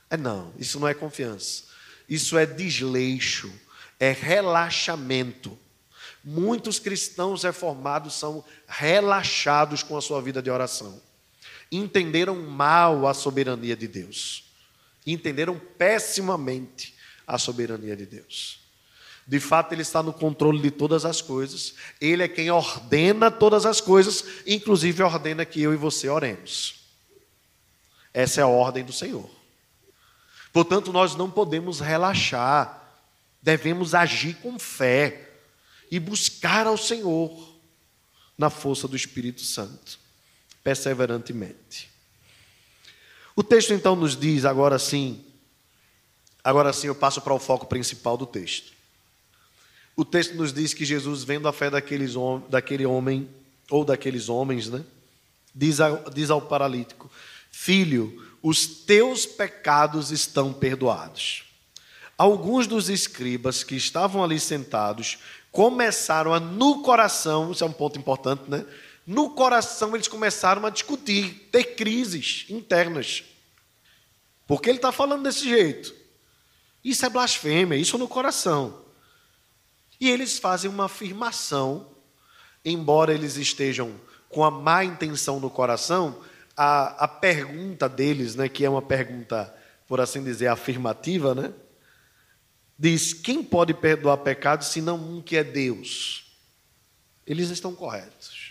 É 0.09 0.17
não, 0.17 0.51
isso 0.57 0.81
não 0.81 0.89
é 0.89 0.95
confiança. 0.95 1.65
Isso 2.09 2.39
é 2.39 2.47
desleixo, 2.47 3.53
é 4.01 4.13
relaxamento. 4.13 5.59
Muitos 6.25 6.79
cristãos 6.79 7.43
reformados 7.43 8.15
são 8.15 8.43
relaxados 8.67 9.83
com 9.83 9.95
a 9.95 10.01
sua 10.01 10.23
vida 10.23 10.41
de 10.41 10.51
oração. 10.51 11.07
Entenderam 11.71 12.37
mal 12.43 13.07
a 13.07 13.15
soberania 13.15 13.77
de 13.77 13.87
Deus 13.87 14.49
entenderam 15.13 15.61
pessimamente 15.79 16.95
a 17.27 17.39
soberania 17.39 17.97
de 17.97 18.07
Deus. 18.07 18.61
De 19.27 19.39
fato, 19.39 19.73
Ele 19.73 19.83
está 19.83 20.03
no 20.03 20.13
controle 20.13 20.61
de 20.61 20.71
todas 20.71 21.05
as 21.05 21.21
coisas, 21.21 21.75
Ele 22.01 22.23
é 22.23 22.29
quem 22.29 22.51
ordena 22.51 23.31
todas 23.31 23.67
as 23.67 23.81
coisas, 23.81 24.25
inclusive 24.47 25.03
ordena 25.03 25.45
que 25.45 25.61
eu 25.61 25.73
e 25.73 25.77
você 25.77 26.09
oremos. 26.09 26.77
Essa 28.13 28.41
é 28.41 28.45
a 28.45 28.49
ordem 28.49 28.85
do 28.85 28.93
Senhor. 28.93 29.29
Portanto, 30.53 30.93
nós 30.93 31.15
não 31.15 31.31
podemos 31.31 31.79
relaxar, 31.79 32.83
devemos 33.43 33.95
agir 33.95 34.35
com 34.37 34.59
fé 34.59 35.31
e 35.91 36.01
buscar 36.01 36.67
ao 36.67 36.77
Senhor 36.77 37.57
na 38.37 38.49
força 38.49 38.89
do 38.89 38.97
Espírito 38.97 39.43
Santo, 39.43 39.99
perseverantemente. 40.69 41.89
O 43.35 43.43
texto 43.43 43.73
então 43.73 43.97
nos 43.97 44.15
diz, 44.15 44.45
agora 44.45 44.79
sim, 44.79 45.25
agora 46.45 46.75
sim 46.75 46.89
eu 46.89 46.95
passo 46.95 47.23
para 47.23 47.33
o 47.33 47.39
foco 47.39 47.65
principal 47.65 48.19
do 48.19 48.27
texto. 48.27 48.75
O 49.97 50.05
texto 50.05 50.35
nos 50.35 50.53
diz 50.53 50.75
que 50.75 50.85
Jesus, 50.85 51.25
vendo 51.25 51.49
a 51.49 51.55
fé 51.55 51.71
daqueles, 51.71 52.13
daquele 52.51 52.85
homem, 52.85 53.27
ou 53.71 53.83
daqueles 53.83 54.29
homens, 54.29 54.69
né? 54.69 54.85
Diz 55.55 55.81
ao, 55.81 56.11
diz 56.11 56.29
ao 56.29 56.43
paralítico: 56.43 57.11
Filho, 57.51 58.23
os 58.43 58.67
teus 58.67 59.25
pecados 59.25 60.11
estão 60.11 60.53
perdoados. 60.53 61.45
Alguns 62.19 62.67
dos 62.67 62.91
escribas 62.91 63.65
que 63.65 63.75
estavam 63.75 64.23
ali 64.23 64.39
sentados 64.39 65.17
começaram 65.51 66.35
a, 66.35 66.39
no 66.39 66.83
coração, 66.83 67.53
isso 67.53 67.65
é 67.65 67.67
um 67.67 67.73
ponto 67.73 67.99
importante, 67.99 68.43
né? 68.49 68.67
No 69.09 69.31
coração 69.31 69.95
eles 69.95 70.07
começaram 70.07 70.67
a 70.67 70.69
discutir, 70.69 71.49
ter 71.51 71.77
crises 71.77 72.45
internas. 72.51 73.25
Porque 74.47 74.69
ele 74.69 74.77
está 74.77 74.93
falando 74.93 75.23
desse 75.23 75.49
jeito. 75.49 75.95
Isso 76.85 77.07
é 77.07 77.09
blasfêmia, 77.09 77.75
isso 77.79 77.97
no 77.97 78.07
coração. 78.07 78.85
E 79.99 80.11
eles 80.11 80.39
fazem 80.39 80.71
uma 80.71 80.85
afirmação, 80.85 81.91
embora 82.63 83.15
eles 83.15 83.39
estejam 83.39 83.99
com 84.29 84.45
a 84.45 84.51
má 84.51 84.85
intenção 84.85 85.41
no 85.41 85.49
coração, 85.49 86.23
a, 86.55 87.05
a 87.05 87.09
pergunta 87.09 87.89
deles, 87.89 88.35
né, 88.35 88.47
que 88.47 88.63
é 88.63 88.69
uma 88.69 88.83
pergunta, 88.83 89.55
por 89.87 90.03
assim 90.03 90.23
dizer, 90.23 90.49
afirmativa, 90.49 91.35
né, 91.35 91.51
diz: 92.79 93.15
quem 93.15 93.43
pode 93.43 93.73
perdoar 93.73 94.19
pecados 94.19 94.67
senão 94.67 94.97
um 94.97 95.23
que 95.23 95.35
é 95.35 95.43
Deus? 95.43 96.31
Eles 97.27 97.49
estão 97.49 97.75
corretos. 97.75 98.48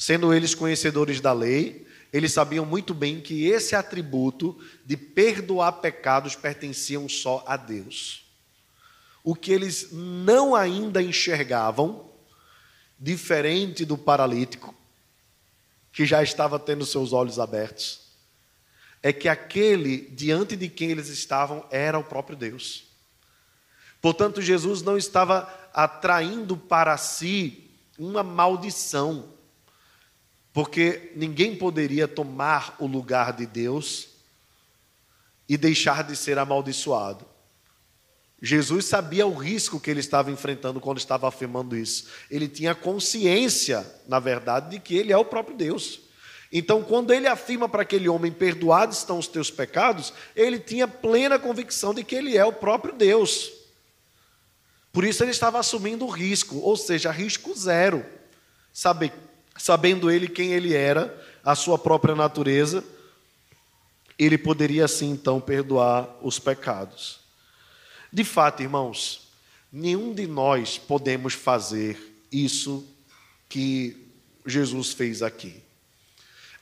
Sendo 0.00 0.32
eles 0.32 0.54
conhecedores 0.54 1.20
da 1.20 1.30
lei, 1.30 1.86
eles 2.10 2.32
sabiam 2.32 2.64
muito 2.64 2.94
bem 2.94 3.20
que 3.20 3.44
esse 3.48 3.76
atributo 3.76 4.58
de 4.82 4.96
perdoar 4.96 5.72
pecados 5.72 6.34
pertenciam 6.34 7.06
só 7.06 7.44
a 7.46 7.54
Deus. 7.54 8.24
O 9.22 9.34
que 9.34 9.52
eles 9.52 9.88
não 9.92 10.54
ainda 10.54 11.02
enxergavam, 11.02 12.10
diferente 12.98 13.84
do 13.84 13.98
paralítico, 13.98 14.74
que 15.92 16.06
já 16.06 16.22
estava 16.22 16.58
tendo 16.58 16.86
seus 16.86 17.12
olhos 17.12 17.38
abertos, 17.38 18.00
é 19.02 19.12
que 19.12 19.28
aquele 19.28 20.08
diante 20.12 20.56
de 20.56 20.70
quem 20.70 20.90
eles 20.90 21.08
estavam 21.08 21.66
era 21.70 21.98
o 21.98 22.04
próprio 22.04 22.38
Deus. 22.38 22.84
Portanto, 24.00 24.40
Jesus 24.40 24.80
não 24.80 24.96
estava 24.96 25.46
atraindo 25.74 26.56
para 26.56 26.96
si 26.96 27.70
uma 27.98 28.22
maldição, 28.22 29.38
porque 30.52 31.12
ninguém 31.14 31.56
poderia 31.56 32.08
tomar 32.08 32.76
o 32.78 32.86
lugar 32.86 33.32
de 33.32 33.46
Deus 33.46 34.08
e 35.48 35.56
deixar 35.56 36.04
de 36.04 36.16
ser 36.16 36.38
amaldiçoado. 36.38 37.26
Jesus 38.42 38.86
sabia 38.86 39.26
o 39.26 39.34
risco 39.34 39.78
que 39.78 39.90
ele 39.90 40.00
estava 40.00 40.30
enfrentando 40.30 40.80
quando 40.80 40.98
estava 40.98 41.28
afirmando 41.28 41.76
isso. 41.76 42.06
Ele 42.30 42.48
tinha 42.48 42.74
consciência, 42.74 43.86
na 44.08 44.18
verdade, 44.18 44.70
de 44.70 44.80
que 44.80 44.96
ele 44.96 45.12
é 45.12 45.16
o 45.16 45.24
próprio 45.24 45.56
Deus. 45.56 46.00
Então, 46.50 46.82
quando 46.82 47.12
ele 47.12 47.26
afirma 47.26 47.68
para 47.68 47.82
aquele 47.82 48.08
homem: 48.08 48.32
Perdoados 48.32 48.98
estão 48.98 49.18
os 49.18 49.28
teus 49.28 49.50
pecados, 49.50 50.12
ele 50.34 50.58
tinha 50.58 50.88
plena 50.88 51.38
convicção 51.38 51.92
de 51.92 52.02
que 52.02 52.14
ele 52.14 52.36
é 52.36 52.44
o 52.44 52.52
próprio 52.52 52.94
Deus. 52.94 53.52
Por 54.90 55.04
isso, 55.04 55.22
ele 55.22 55.30
estava 55.30 55.60
assumindo 55.60 56.06
o 56.06 56.10
risco, 56.10 56.56
ou 56.56 56.76
seja, 56.76 57.10
risco 57.12 57.54
zero. 57.54 58.04
Saber 58.72 59.12
sabendo 59.60 60.10
ele 60.10 60.26
quem 60.26 60.52
ele 60.52 60.74
era, 60.74 61.14
a 61.44 61.54
sua 61.54 61.78
própria 61.78 62.14
natureza, 62.14 62.82
ele 64.18 64.38
poderia 64.38 64.86
assim 64.86 65.10
então 65.10 65.38
perdoar 65.38 66.08
os 66.22 66.38
pecados. 66.38 67.20
De 68.10 68.24
fato, 68.24 68.62
irmãos, 68.62 69.28
nenhum 69.70 70.14
de 70.14 70.26
nós 70.26 70.78
podemos 70.78 71.34
fazer 71.34 72.22
isso 72.32 72.88
que 73.50 74.08
Jesus 74.46 74.94
fez 74.94 75.22
aqui. 75.22 75.62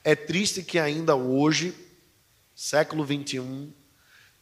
É 0.03 0.13
triste 0.13 0.61
que 0.61 0.77
ainda 0.77 1.15
hoje, 1.15 1.73
século 2.53 3.05
21, 3.05 3.71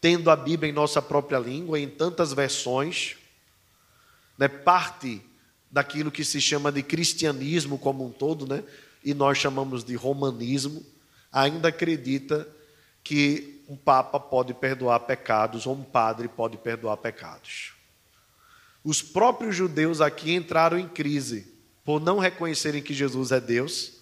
tendo 0.02 0.32
a 0.32 0.36
Bíblia 0.36 0.72
em 0.72 0.74
nossa 0.74 1.00
própria 1.00 1.38
língua, 1.38 1.80
em 1.80 1.88
tantas 1.88 2.34
versões, 2.34 3.18
né, 4.36 4.48
parte 4.48 5.22
daquilo 5.72 6.12
que 6.12 6.24
se 6.24 6.40
chama 6.40 6.72
de 6.72 6.82
cristianismo 6.82 7.78
como 7.78 8.06
um 8.06 8.12
todo, 8.12 8.48
né? 8.48 8.64
e 9.04 9.14
nós 9.14 9.38
chamamos 9.38 9.86
de 9.86 9.96
romanismo, 9.96 10.86
ainda 11.32 11.70
acredita 11.70 12.46
que 13.04 13.64
um 13.70 13.78
papa 13.78 14.20
pode 14.20 14.54
perdoar 14.54 15.00
pecados 15.02 15.66
ou 15.66 15.76
um 15.76 15.84
padre 15.84 16.28
pode 16.28 16.58
perdoar 16.58 16.98
pecados. 16.98 17.74
Os 18.84 19.02
próprios 19.02 19.56
judeus 19.56 20.02
aqui 20.02 20.34
entraram 20.34 20.78
em 20.78 20.88
crise 20.88 21.54
por 21.86 22.02
não 22.02 22.20
reconhecerem 22.20 22.82
que 22.82 22.94
Jesus 22.94 23.32
é 23.32 23.40
Deus, 23.40 23.94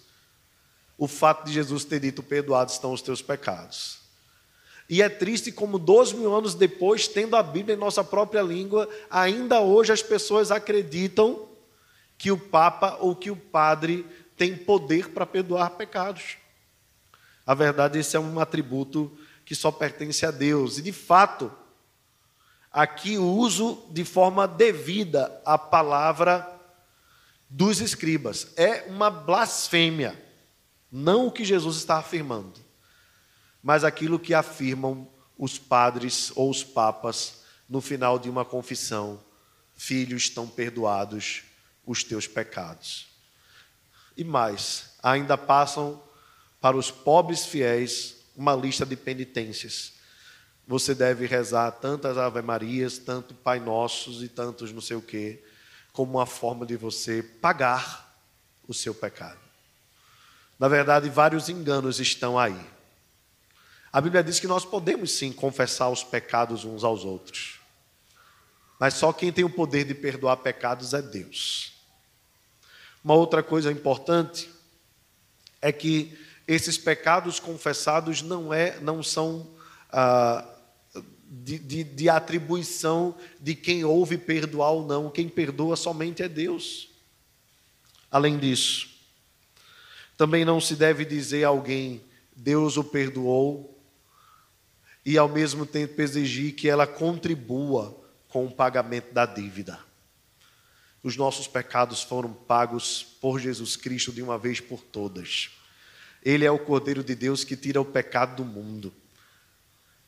o 0.98 1.06
fato 1.06 1.46
de 1.46 1.52
Jesus 1.52 1.84
ter 1.84 2.00
dito: 2.00 2.20
Perdoados 2.20 2.74
estão 2.74 2.92
os 2.92 3.02
teus 3.02 3.22
pecados. 3.22 3.98
E 4.88 5.02
é 5.02 5.08
triste 5.08 5.52
como 5.52 5.78
dois 5.78 6.12
mil 6.12 6.34
anos 6.34 6.54
depois, 6.54 7.06
tendo 7.06 7.36
a 7.36 7.42
Bíblia 7.42 7.76
em 7.76 7.78
nossa 7.78 8.02
própria 8.02 8.42
língua, 8.42 8.88
ainda 9.08 9.60
hoje 9.60 9.92
as 9.92 10.02
pessoas 10.02 10.50
acreditam 10.50 11.46
que 12.18 12.30
o 12.30 12.38
Papa 12.38 12.96
ou 13.00 13.14
que 13.14 13.30
o 13.30 13.36
padre 13.36 14.06
tem 14.36 14.56
poder 14.56 15.10
para 15.10 15.26
perdoar 15.26 15.70
pecados. 15.70 16.36
A 17.46 17.54
verdade, 17.54 17.98
esse 17.98 18.16
é 18.16 18.20
um 18.20 18.38
atributo 18.40 19.16
que 19.44 19.54
só 19.54 19.70
pertence 19.70 20.26
a 20.26 20.30
Deus. 20.30 20.78
E 20.78 20.82
de 20.82 20.92
fato, 20.92 21.52
aqui 22.72 23.16
uso 23.16 23.86
de 23.90 24.04
forma 24.04 24.46
devida 24.46 25.40
a 25.44 25.56
palavra 25.56 26.52
dos 27.48 27.80
escribas 27.80 28.52
é 28.56 28.82
uma 28.88 29.08
blasfêmia, 29.08 30.20
não 30.90 31.28
o 31.28 31.32
que 31.32 31.44
Jesus 31.44 31.76
está 31.76 31.98
afirmando, 31.98 32.60
mas 33.62 33.84
aquilo 33.84 34.18
que 34.18 34.34
afirmam 34.34 35.08
os 35.38 35.58
padres 35.58 36.32
ou 36.34 36.50
os 36.50 36.64
papas 36.64 37.42
no 37.68 37.80
final 37.80 38.18
de 38.18 38.28
uma 38.28 38.44
confissão: 38.44 39.20
Filhos, 39.74 40.24
estão 40.24 40.48
perdoados 40.48 41.44
os 41.86 42.02
teus 42.02 42.26
pecados. 42.26 43.06
E 44.16 44.24
mais, 44.24 44.94
ainda 45.02 45.38
passam 45.38 46.02
para 46.60 46.76
os 46.76 46.90
pobres 46.90 47.46
fiéis 47.46 48.16
uma 48.36 48.54
lista 48.54 48.84
de 48.84 48.96
penitências. 48.96 49.92
Você 50.66 50.94
deve 50.94 51.26
rezar 51.26 51.70
tantas 51.70 52.18
Ave 52.18 52.42
Marias, 52.42 52.98
tanto 52.98 53.34
Pai 53.34 53.60
Nossos 53.60 54.22
e 54.22 54.28
tantos 54.28 54.72
não 54.72 54.80
sei 54.80 54.96
o 54.96 55.02
quê, 55.02 55.42
como 55.92 56.18
uma 56.18 56.26
forma 56.26 56.66
de 56.66 56.76
você 56.76 57.22
pagar 57.22 58.18
o 58.66 58.74
seu 58.74 58.94
pecado. 58.94 59.38
Na 60.58 60.68
verdade, 60.68 61.08
vários 61.08 61.48
enganos 61.48 62.00
estão 62.00 62.38
aí. 62.38 62.58
A 63.92 64.00
Bíblia 64.00 64.24
diz 64.24 64.40
que 64.40 64.46
nós 64.46 64.64
podemos 64.64 65.12
sim 65.12 65.32
confessar 65.32 65.88
os 65.88 66.02
pecados 66.02 66.64
uns 66.64 66.82
aos 66.82 67.04
outros. 67.04 67.60
Mas 68.78 68.94
só 68.94 69.12
quem 69.12 69.32
tem 69.32 69.44
o 69.44 69.50
poder 69.50 69.84
de 69.84 69.94
perdoar 69.94 70.36
pecados 70.38 70.92
é 70.92 71.00
Deus. 71.00 71.75
Uma 73.06 73.14
outra 73.14 73.40
coisa 73.40 73.70
importante 73.70 74.50
é 75.62 75.70
que 75.70 76.18
esses 76.44 76.76
pecados 76.76 77.38
confessados 77.38 78.20
não, 78.20 78.52
é, 78.52 78.80
não 78.80 79.00
são 79.00 79.46
ah, 79.92 80.44
de, 81.24 81.56
de, 81.56 81.84
de 81.84 82.08
atribuição 82.08 83.14
de 83.40 83.54
quem 83.54 83.84
ouve 83.84 84.18
perdoar 84.18 84.72
ou 84.72 84.84
não. 84.84 85.08
Quem 85.08 85.28
perdoa 85.28 85.76
somente 85.76 86.20
é 86.20 86.28
Deus. 86.28 86.88
Além 88.10 88.40
disso, 88.40 88.88
também 90.16 90.44
não 90.44 90.60
se 90.60 90.74
deve 90.74 91.04
dizer 91.04 91.44
a 91.44 91.48
alguém, 91.48 92.02
Deus 92.34 92.76
o 92.76 92.82
perdoou, 92.82 93.80
e 95.04 95.16
ao 95.16 95.28
mesmo 95.28 95.64
tempo 95.64 96.02
exigir 96.02 96.56
que 96.56 96.68
ela 96.68 96.88
contribua 96.88 97.96
com 98.26 98.46
o 98.46 98.50
pagamento 98.50 99.14
da 99.14 99.24
dívida. 99.24 99.85
Os 101.06 101.16
nossos 101.16 101.46
pecados 101.46 102.02
foram 102.02 102.32
pagos 102.32 103.06
por 103.20 103.38
Jesus 103.38 103.76
Cristo 103.76 104.10
de 104.10 104.20
uma 104.20 104.36
vez 104.36 104.58
por 104.58 104.82
todas. 104.82 105.50
Ele 106.20 106.44
é 106.44 106.50
o 106.50 106.58
Cordeiro 106.58 107.04
de 107.04 107.14
Deus 107.14 107.44
que 107.44 107.56
tira 107.56 107.80
o 107.80 107.84
pecado 107.84 108.42
do 108.42 108.44
mundo. 108.44 108.92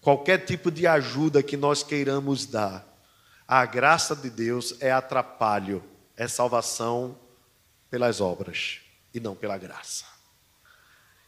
Qualquer 0.01 0.39
tipo 0.39 0.73
de 0.73 0.89
ajuda 0.89 1.41
que 1.41 1.57
nós 1.57 1.85
queiramos 1.85 2.47
dar, 2.47 2.85
a 3.47 3.65
graça 3.65 4.17
de 4.17 4.29
Deus 4.29 4.75
é 4.81 4.91
atrapalho, 4.91 5.85
é 6.17 6.27
salvação 6.27 7.17
pelas 7.89 8.21
obras 8.21 8.81
e 9.15 9.21
não 9.21 9.37
pela 9.37 9.57
graça. 9.57 10.05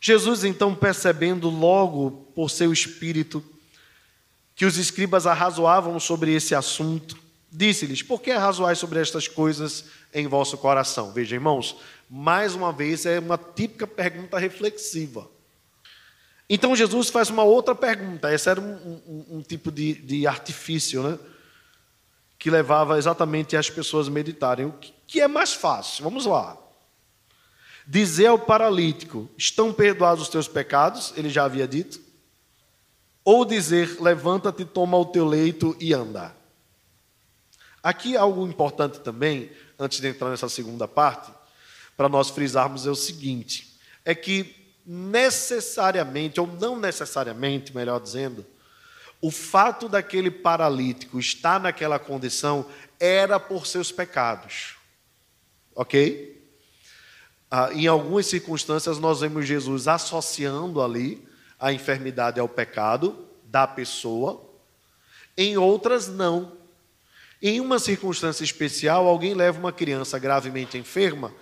Jesus, 0.01 0.43
então, 0.43 0.75
percebendo 0.75 1.49
logo 1.49 2.29
por 2.35 2.51
seu 2.51 2.73
espírito 2.73 3.41
que 4.57 4.65
os 4.65 4.77
escribas 4.79 5.29
arrazoavam 5.29 6.01
sobre 6.01 6.35
esse 6.35 6.57
assunto, 6.57 7.30
disse-lhes: 7.51 8.03
Por 8.03 8.21
que 8.21 8.31
arrazoais 8.31 8.79
sobre 8.79 9.01
estas 9.01 9.27
coisas 9.27 9.87
em 10.15 10.27
vosso 10.27 10.57
coração? 10.59 11.13
Veja, 11.13 11.35
irmãos, 11.35 11.77
mais 12.09 12.55
uma 12.55 12.73
vez, 12.73 13.07
é 13.07 13.19
uma 13.19 13.39
típica 13.39 13.87
pergunta 13.87 14.39
reflexiva. 14.39 15.29
Então 16.49 16.75
Jesus 16.75 17.09
faz 17.09 17.31
uma 17.31 17.45
outra 17.45 17.77
pergunta. 17.77 18.33
Esse 18.33 18.49
era 18.49 18.61
um, 18.61 18.73
um, 19.07 19.37
um 19.37 19.43
tipo 19.43 19.71
de, 19.71 19.95
de, 19.95 20.27
artifício, 20.27 21.03
né? 21.03 21.19
Que 22.37 22.51
levava 22.51 22.99
exatamente 22.99 23.57
as 23.57 23.71
pessoas 23.71 24.09
a 24.09 24.11
meditarem. 24.11 24.67
O 24.67 24.73
que, 24.73 24.93
que 25.07 25.21
é 25.21 25.29
mais 25.29 25.53
fácil? 25.53 26.03
Vamos 26.03 26.27
lá. 26.27 26.57
Dizer 27.87 28.27
ao 28.27 28.39
paralítico: 28.39 29.31
Estão 29.39 29.73
perdoados 29.73 30.25
os 30.25 30.29
teus 30.29 30.49
pecados, 30.49 31.13
ele 31.17 31.31
já 31.31 31.45
havia 31.45 31.69
dito. 31.69 32.01
Ou 33.25 33.45
dizer: 33.45 34.01
Levanta-te, 34.01 34.65
toma 34.65 34.99
o 34.99 35.07
teu 35.07 35.25
leito 35.27 35.77
e 35.79 35.95
anda. 35.95 36.40
Aqui 37.83 38.17
algo 38.17 38.47
importante 38.47 39.01
também, 39.01 39.51
antes 39.79 40.01
de 40.01 40.09
entrar 40.09 40.31
nessa 40.31 40.49
segunda 40.49 40.87
parte, 40.87 41.33
para 41.97 42.09
nós 42.09 42.31
frisarmos 42.31 42.87
é 42.87 42.91
o 42.91 42.95
seguinte: 42.95 43.79
é 44.05 44.15
que 44.15 44.57
necessariamente, 44.85 46.41
ou 46.41 46.47
não 46.47 46.79
necessariamente, 46.79 47.75
melhor 47.75 48.01
dizendo, 48.01 48.45
o 49.21 49.31
fato 49.31 49.89
daquele 49.89 50.31
paralítico 50.31 51.19
estar 51.19 51.61
naquela 51.61 51.99
condição 51.99 52.67
era 52.99 53.39
por 53.39 53.67
seus 53.67 53.93
pecados. 53.93 54.77
Ok? 55.75 56.43
Ah, 57.51 57.71
em 57.73 57.87
algumas 57.87 58.27
circunstâncias, 58.27 58.99
nós 58.99 59.21
vemos 59.21 59.47
Jesus 59.47 59.89
associando 59.89 60.81
ali 60.81 61.27
a 61.59 61.73
enfermidade 61.73 62.41
ao 62.41 62.49
pecado 62.49 63.29
da 63.45 63.67
pessoa, 63.67 64.49
em 65.37 65.57
outras, 65.57 66.09
não. 66.09 66.60
Em 67.43 67.59
uma 67.59 67.79
circunstância 67.79 68.45
especial, 68.45 69.07
alguém 69.07 69.33
leva 69.33 69.59
uma 69.59 69.73
criança 69.73 70.19
gravemente 70.19 70.77
enferma 70.77 71.33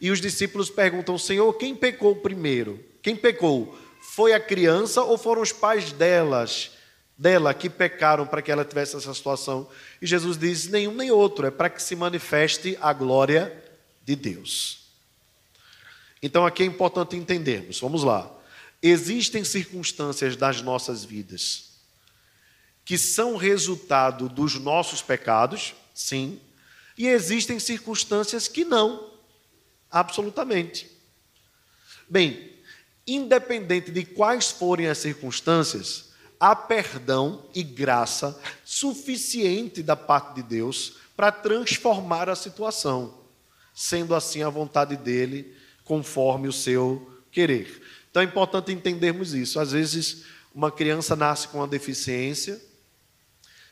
e 0.00 0.10
os 0.10 0.20
discípulos 0.20 0.68
perguntam: 0.68 1.16
Senhor, 1.16 1.50
quem 1.54 1.74
pecou 1.74 2.16
primeiro? 2.16 2.84
Quem 3.00 3.16
pecou? 3.16 3.78
Foi 4.02 4.34
a 4.34 4.40
criança 4.40 5.02
ou 5.02 5.16
foram 5.16 5.40
os 5.40 5.52
pais 5.52 5.92
delas, 5.92 6.72
dela 7.16 7.54
que 7.54 7.70
pecaram 7.70 8.26
para 8.26 8.42
que 8.42 8.52
ela 8.52 8.64
tivesse 8.64 8.96
essa 8.96 9.14
situação? 9.14 9.68
E 10.00 10.06
Jesus 10.06 10.36
diz: 10.36 10.68
nenhum 10.68 10.94
nem 10.94 11.10
outro, 11.10 11.46
é 11.46 11.50
para 11.50 11.70
que 11.70 11.82
se 11.82 11.96
manifeste 11.96 12.76
a 12.80 12.92
glória 12.92 13.64
de 14.04 14.14
Deus. 14.14 14.84
Então 16.22 16.44
aqui 16.44 16.62
é 16.62 16.66
importante 16.66 17.16
entendermos. 17.16 17.80
Vamos 17.80 18.02
lá. 18.02 18.30
Existem 18.82 19.42
circunstâncias 19.42 20.36
das 20.36 20.60
nossas 20.60 21.02
vidas 21.02 21.65
que 22.86 22.96
são 22.96 23.36
resultado 23.36 24.28
dos 24.28 24.54
nossos 24.60 25.02
pecados, 25.02 25.74
sim, 25.92 26.40
e 26.96 27.08
existem 27.08 27.58
circunstâncias 27.58 28.46
que 28.46 28.64
não. 28.64 29.10
Absolutamente. 29.90 30.88
Bem, 32.08 32.52
independente 33.04 33.90
de 33.90 34.04
quais 34.04 34.52
forem 34.52 34.86
as 34.86 34.98
circunstâncias, 34.98 36.10
há 36.38 36.54
perdão 36.54 37.44
e 37.52 37.64
graça 37.64 38.40
suficiente 38.64 39.82
da 39.82 39.96
parte 39.96 40.36
de 40.36 40.44
Deus 40.44 40.98
para 41.16 41.32
transformar 41.32 42.28
a 42.28 42.36
situação, 42.36 43.18
sendo 43.74 44.14
assim 44.14 44.44
a 44.44 44.48
vontade 44.48 44.96
dele, 44.96 45.56
conforme 45.84 46.46
o 46.46 46.52
seu 46.52 47.20
querer. 47.32 47.82
Então 48.08 48.22
é 48.22 48.26
importante 48.26 48.70
entendermos 48.70 49.34
isso. 49.34 49.58
Às 49.58 49.72
vezes, 49.72 50.22
uma 50.54 50.70
criança 50.70 51.16
nasce 51.16 51.48
com 51.48 51.58
uma 51.58 51.66
deficiência 51.66 52.64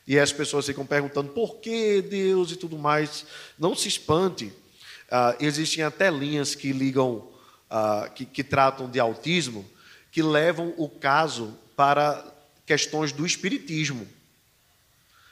e 0.06 0.18
as 0.18 0.32
pessoas 0.32 0.66
ficam 0.66 0.84
perguntando 0.84 1.30
por 1.30 1.56
que 1.56 2.02
Deus 2.02 2.50
e 2.50 2.56
tudo 2.56 2.78
mais. 2.78 3.24
Não 3.58 3.74
se 3.74 3.88
espante. 3.88 4.52
Ah, 5.10 5.36
existem 5.40 5.82
até 5.82 6.10
linhas 6.10 6.54
que 6.54 6.72
ligam, 6.72 7.28
ah, 7.70 8.10
que, 8.14 8.24
que 8.24 8.44
tratam 8.44 8.88
de 8.88 9.00
autismo, 9.00 9.64
que 10.12 10.22
levam 10.22 10.74
o 10.76 10.88
caso 10.88 11.56
para 11.76 12.24
questões 12.66 13.12
do 13.12 13.26
espiritismo. 13.26 14.06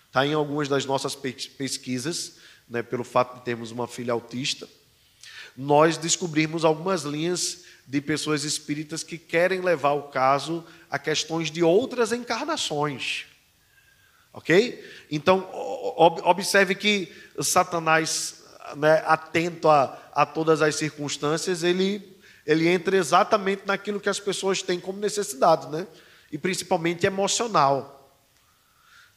Está 0.06 0.26
em 0.26 0.34
algumas 0.34 0.68
das 0.68 0.84
nossas 0.84 1.14
pesquisas, 1.14 2.34
né, 2.68 2.82
pelo 2.82 3.04
fato 3.04 3.38
de 3.38 3.44
termos 3.44 3.70
uma 3.70 3.88
filha 3.88 4.12
autista, 4.12 4.68
nós 5.56 5.96
descobrimos 5.96 6.64
algumas 6.64 7.02
linhas 7.02 7.64
de 7.86 8.00
pessoas 8.00 8.44
espíritas 8.44 9.02
que 9.02 9.18
querem 9.18 9.60
levar 9.60 9.92
o 9.92 10.04
caso 10.04 10.64
a 10.90 10.98
questões 10.98 11.50
de 11.50 11.62
outras 11.62 12.12
encarnações. 12.12 13.26
Ok? 14.32 14.82
Então, 15.10 15.48
observe 16.24 16.74
que 16.74 17.12
Satanás 17.40 18.42
né, 18.76 19.02
atento 19.06 19.68
a, 19.68 19.98
a 20.12 20.24
todas 20.24 20.62
as 20.62 20.76
circunstâncias, 20.76 21.62
ele, 21.62 22.16
ele 22.46 22.68
entra 22.68 22.96
exatamente 22.96 23.62
naquilo 23.66 24.00
que 24.00 24.08
as 24.08 24.18
pessoas 24.18 24.62
têm 24.62 24.80
como 24.80 24.98
necessidade, 24.98 25.68
né? 25.70 25.86
e 26.30 26.38
principalmente 26.38 27.04
emocional. 27.04 27.98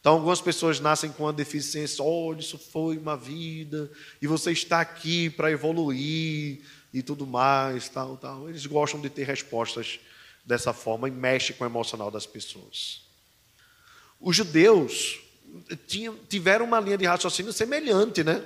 Então, 0.01 0.13
algumas 0.13 0.41
pessoas 0.41 0.79
nascem 0.79 1.11
com 1.11 1.23
uma 1.23 1.33
deficiência, 1.33 2.03
olha, 2.03 2.39
isso 2.39 2.59
foi 2.59 2.97
uma 2.97 3.17
vida, 3.17 3.89
e 4.21 4.27
você 4.27 4.51
está 4.51 4.81
aqui 4.81 5.31
para 5.31 5.49
evoluir 5.49 6.61
e 6.93 7.01
tudo 7.01 7.25
mais, 7.25 7.89
tal, 7.89 8.17
tal. 8.17 8.47
Eles 8.47 8.65
gostam 8.65 9.01
de 9.01 9.09
ter 9.09 9.23
respostas 9.23 9.99
dessa 10.45 10.73
forma 10.73 11.07
e 11.07 11.11
mexe 11.11 11.53
com 11.53 11.63
o 11.63 11.67
emocional 11.67 12.11
das 12.11 12.27
pessoas. 12.27 13.04
Os 14.19 14.35
judeus 14.35 15.19
tiveram 16.27 16.65
uma 16.65 16.79
linha 16.79 16.97
de 16.97 17.05
raciocínio 17.05 17.53
semelhante, 17.53 18.23
né? 18.23 18.43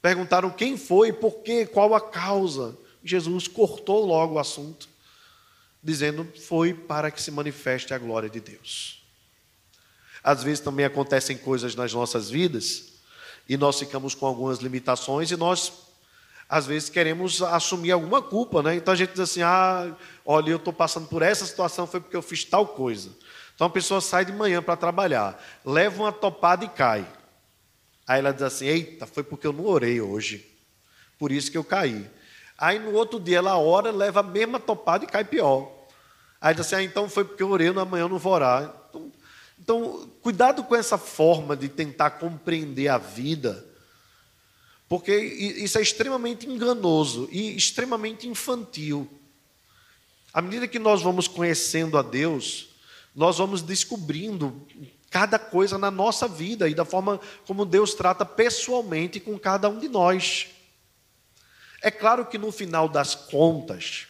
Perguntaram 0.00 0.50
quem 0.50 0.76
foi, 0.76 1.12
por 1.12 1.42
quê, 1.42 1.66
qual 1.66 1.94
a 1.94 2.00
causa. 2.00 2.76
Jesus 3.02 3.48
cortou 3.48 4.04
logo 4.04 4.34
o 4.34 4.38
assunto, 4.38 4.88
dizendo 5.82 6.26
foi 6.46 6.74
para 6.74 7.10
que 7.10 7.20
se 7.20 7.30
manifeste 7.30 7.92
a 7.92 7.98
glória 7.98 8.28
de 8.28 8.40
Deus. 8.40 9.02
Às 10.22 10.42
vezes 10.42 10.60
também 10.60 10.86
acontecem 10.86 11.36
coisas 11.36 11.74
nas 11.74 11.92
nossas 11.92 12.30
vidas 12.30 12.94
e 13.46 13.56
nós 13.56 13.78
ficamos 13.78 14.14
com 14.14 14.26
algumas 14.26 14.58
limitações 14.58 15.30
e 15.30 15.36
nós 15.36 15.72
às 16.48 16.66
vezes 16.66 16.88
queremos 16.88 17.42
assumir 17.42 17.92
alguma 17.92 18.22
culpa, 18.22 18.62
né? 18.62 18.74
Então 18.76 18.92
a 18.92 18.96
gente 18.96 19.10
diz 19.10 19.20
assim: 19.20 19.42
ah, 19.42 19.94
olha, 20.24 20.50
eu 20.50 20.56
estou 20.56 20.72
passando 20.72 21.08
por 21.08 21.22
essa 21.22 21.44
situação, 21.44 21.86
foi 21.86 22.00
porque 22.00 22.16
eu 22.16 22.22
fiz 22.22 22.44
tal 22.44 22.68
coisa. 22.68 23.10
Então 23.54 23.66
a 23.66 23.70
pessoa 23.70 24.00
sai 24.00 24.24
de 24.24 24.32
manhã 24.32 24.62
para 24.62 24.76
trabalhar, 24.76 25.42
leva 25.64 26.02
uma 26.02 26.12
topada 26.12 26.64
e 26.64 26.68
cai. 26.68 27.06
Aí 28.06 28.18
ela 28.18 28.32
diz 28.32 28.42
assim: 28.42 28.66
eita, 28.66 29.06
foi 29.06 29.22
porque 29.22 29.46
eu 29.46 29.52
não 29.52 29.66
orei 29.66 30.00
hoje, 30.00 30.46
por 31.18 31.30
isso 31.30 31.50
que 31.50 31.58
eu 31.58 31.64
caí. 31.64 32.08
Aí 32.58 32.78
no 32.78 32.92
outro 32.92 33.18
dia 33.18 33.38
ela 33.38 33.58
ora, 33.58 33.90
leva 33.90 34.20
a 34.20 34.22
mesma 34.22 34.58
topada 34.60 35.04
e 35.04 35.08
cai 35.08 35.24
pior. 35.24 35.70
Aí 36.40 36.54
diz 36.54 36.66
assim: 36.66 36.76
ah, 36.76 36.82
então 36.82 37.08
foi 37.08 37.24
porque 37.24 37.42
eu 37.42 37.50
orei, 37.50 37.68
amanhã 37.68 38.02
eu 38.02 38.08
não 38.08 38.18
vou 38.18 38.32
orar. 38.32 38.74
Então, 38.88 39.12
então, 39.56 40.10
cuidado 40.20 40.64
com 40.64 40.74
essa 40.74 40.98
forma 40.98 41.56
de 41.56 41.68
tentar 41.68 42.10
compreender 42.10 42.88
a 42.88 42.98
vida 42.98 43.64
porque 44.88 45.16
isso 45.16 45.78
é 45.78 45.82
extremamente 45.82 46.48
enganoso 46.48 47.28
e 47.32 47.56
extremamente 47.56 48.28
infantil. 48.28 49.08
À 50.32 50.42
medida 50.42 50.68
que 50.68 50.78
nós 50.78 51.02
vamos 51.02 51.26
conhecendo 51.26 51.96
a 51.96 52.02
Deus, 52.02 52.68
nós 53.14 53.38
vamos 53.38 53.62
descobrindo 53.62 54.66
cada 55.10 55.38
coisa 55.38 55.78
na 55.78 55.90
nossa 55.90 56.26
vida 56.26 56.68
e 56.68 56.74
da 56.74 56.84
forma 56.84 57.20
como 57.46 57.64
Deus 57.64 57.94
trata 57.94 58.24
pessoalmente 58.24 59.20
com 59.20 59.38
cada 59.38 59.68
um 59.68 59.78
de 59.78 59.88
nós. 59.88 60.48
É 61.80 61.90
claro 61.90 62.26
que 62.26 62.38
no 62.38 62.50
final 62.50 62.88
das 62.88 63.14
contas, 63.14 64.08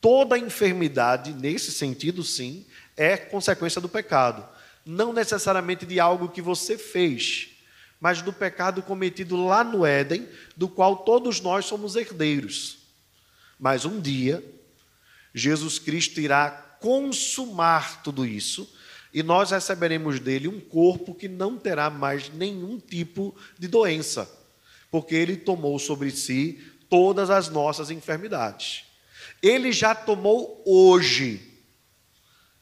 toda 0.00 0.38
enfermidade, 0.38 1.32
nesse 1.32 1.70
sentido 1.70 2.24
sim, 2.24 2.66
é 2.96 3.16
consequência 3.16 3.80
do 3.80 3.88
pecado, 3.88 4.46
não 4.84 5.12
necessariamente 5.12 5.86
de 5.86 6.00
algo 6.00 6.28
que 6.28 6.42
você 6.42 6.76
fez 6.76 7.56
mas 8.00 8.22
do 8.22 8.32
pecado 8.32 8.82
cometido 8.82 9.36
lá 9.46 9.64
no 9.64 9.84
Éden, 9.84 10.28
do 10.56 10.68
qual 10.68 10.98
todos 10.98 11.40
nós 11.40 11.64
somos 11.64 11.96
herdeiros. 11.96 12.78
Mas 13.58 13.84
um 13.84 14.00
dia, 14.00 14.44
Jesus 15.34 15.78
Cristo 15.78 16.20
irá 16.20 16.50
consumar 16.80 18.02
tudo 18.02 18.26
isso 18.26 18.70
e 19.12 19.22
nós 19.22 19.50
receberemos 19.50 20.20
dele 20.20 20.46
um 20.46 20.60
corpo 20.60 21.14
que 21.14 21.28
não 21.28 21.56
terá 21.56 21.88
mais 21.88 22.28
nenhum 22.28 22.78
tipo 22.78 23.34
de 23.58 23.66
doença, 23.66 24.30
porque 24.90 25.14
ele 25.14 25.36
tomou 25.36 25.78
sobre 25.78 26.10
si 26.10 26.60
todas 26.88 27.30
as 27.30 27.48
nossas 27.48 27.90
enfermidades. 27.90 28.84
Ele 29.42 29.72
já 29.72 29.94
tomou 29.94 30.62
hoje, 30.66 31.60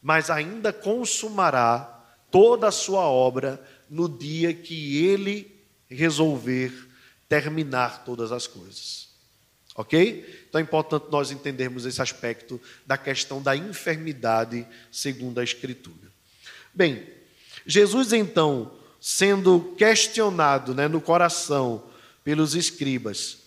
mas 0.01 0.31
ainda 0.31 0.73
consumará 0.73 1.91
toda 2.31 2.69
a 2.69 2.73
sua 2.73 3.03
obra 3.03 3.61
no 3.89 4.09
dia 4.09 4.53
que 4.55 5.05
ele 5.05 5.55
resolver 5.89 6.89
terminar 7.29 8.05
todas 8.05 8.33
as 8.33 8.47
coisas. 8.47 9.14
Ok? 9.75 10.45
Então 10.49 10.61
é 10.61 10.62
importante 10.62 11.07
nós 11.11 11.31
entendermos 11.31 11.85
esse 11.85 12.01
aspecto 12.01 12.61
da 12.87 12.97
questão 12.97 13.43
da 13.43 13.57
enfermidade 13.57 14.66
segundo 14.91 15.41
a 15.41 15.45
Escritura. 15.45 16.12
Bem, 16.72 17.07
Jesus 17.66 18.12
então, 18.12 18.72
sendo 19.01 19.75
questionado 19.77 20.75
né, 20.75 20.87
no 20.87 21.01
coração 21.01 21.85
pelos 22.22 22.55
escribas 22.55 23.39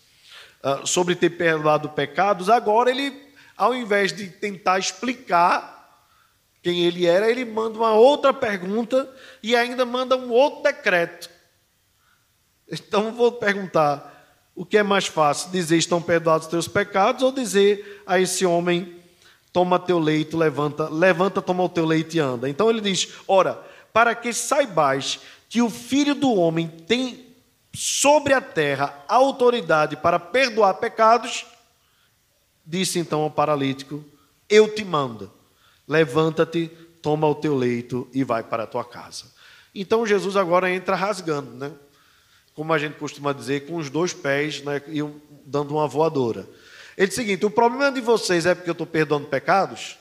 uh, 0.64 0.86
sobre 0.86 1.16
ter 1.16 1.32
perdoado 1.32 1.90
pecados, 1.90 2.50
agora 2.50 2.90
ele, 2.90 3.14
ao 3.56 3.74
invés 3.74 4.12
de 4.12 4.28
tentar 4.28 4.80
explicar 4.80 5.78
quem 6.62 6.84
ele 6.84 7.06
era, 7.06 7.30
ele 7.30 7.46
manda 7.46 7.78
uma 7.78 7.94
outra 7.94 8.34
pergunta 8.34 9.10
e 9.42 9.56
ainda 9.56 9.86
manda 9.86 10.18
um 10.18 10.30
outro 10.30 10.64
decreto. 10.64 11.30
Então 12.70 13.14
vou 13.14 13.32
perguntar: 13.32 14.17
o 14.58 14.66
que 14.66 14.78
é 14.78 14.84
mais 14.84 15.08
fácil? 15.08 15.52
Dizer 15.52 15.78
estão 15.78 16.02
perdoados 16.02 16.48
os 16.48 16.52
teus 16.52 16.68
pecados 16.68 17.24
ou 17.24 17.32
dizer 17.32 18.04
a 18.06 18.20
esse 18.20 18.46
homem: 18.46 18.96
toma 19.54 19.80
teu 19.80 20.00
leito, 20.00 20.36
levanta, 20.36 20.90
levanta, 20.90 21.42
toma 21.42 21.64
o 21.64 21.70
teu 21.70 21.86
leite 21.86 22.18
e 22.18 22.20
anda. 22.20 22.50
Então 22.50 22.70
ele 22.70 22.82
diz: 22.82 23.08
ora, 23.26 23.64
para 23.94 24.14
que 24.14 24.34
saibais 24.34 25.20
que 25.48 25.62
o 25.62 25.70
filho 25.70 26.14
do 26.14 26.34
homem 26.34 26.68
tem 26.68 27.26
sobre 27.74 28.34
a 28.34 28.42
terra 28.42 29.06
autoridade 29.08 29.96
para 29.96 30.20
perdoar 30.20 30.74
pecados, 30.74 31.46
disse 32.66 33.00
então 33.00 33.22
ao 33.22 33.32
paralítico: 33.32 34.04
Eu 34.50 34.74
te 34.76 34.84
mando 34.84 35.32
levanta-te, 35.88 36.70
toma 37.02 37.28
o 37.28 37.36
teu 37.36 37.56
leito 37.56 38.08
e 38.14 38.24
vai 38.24 38.44
para 38.44 38.64
a 38.64 38.68
tua 38.68 38.84
casa. 38.84 39.26
Então 39.74 40.06
Jesus 40.06 40.36
agora 40.36 40.70
entra 40.70 40.96
rasgando, 40.96 41.52
né? 41.52 41.72
Como 42.58 42.74
a 42.74 42.80
gente 42.80 42.96
costuma 42.96 43.32
dizer, 43.34 43.68
com 43.68 43.76
os 43.76 43.88
dois 43.88 44.14
pés 44.14 44.64
né, 44.64 44.82
e 44.88 44.98
dando 45.46 45.76
uma 45.76 45.88
voadora. 45.88 46.50
Ele 46.98 47.06
diz 47.06 47.16
o 47.16 47.22
seguinte: 47.22 47.46
o 47.46 47.52
problema 47.52 47.92
de 47.92 48.02
vocês 48.02 48.48
é 48.48 48.56
porque 48.56 48.72
eu 48.72 48.72
estou 48.72 48.88
perdoando 48.88 49.28
pecados? 49.28 49.96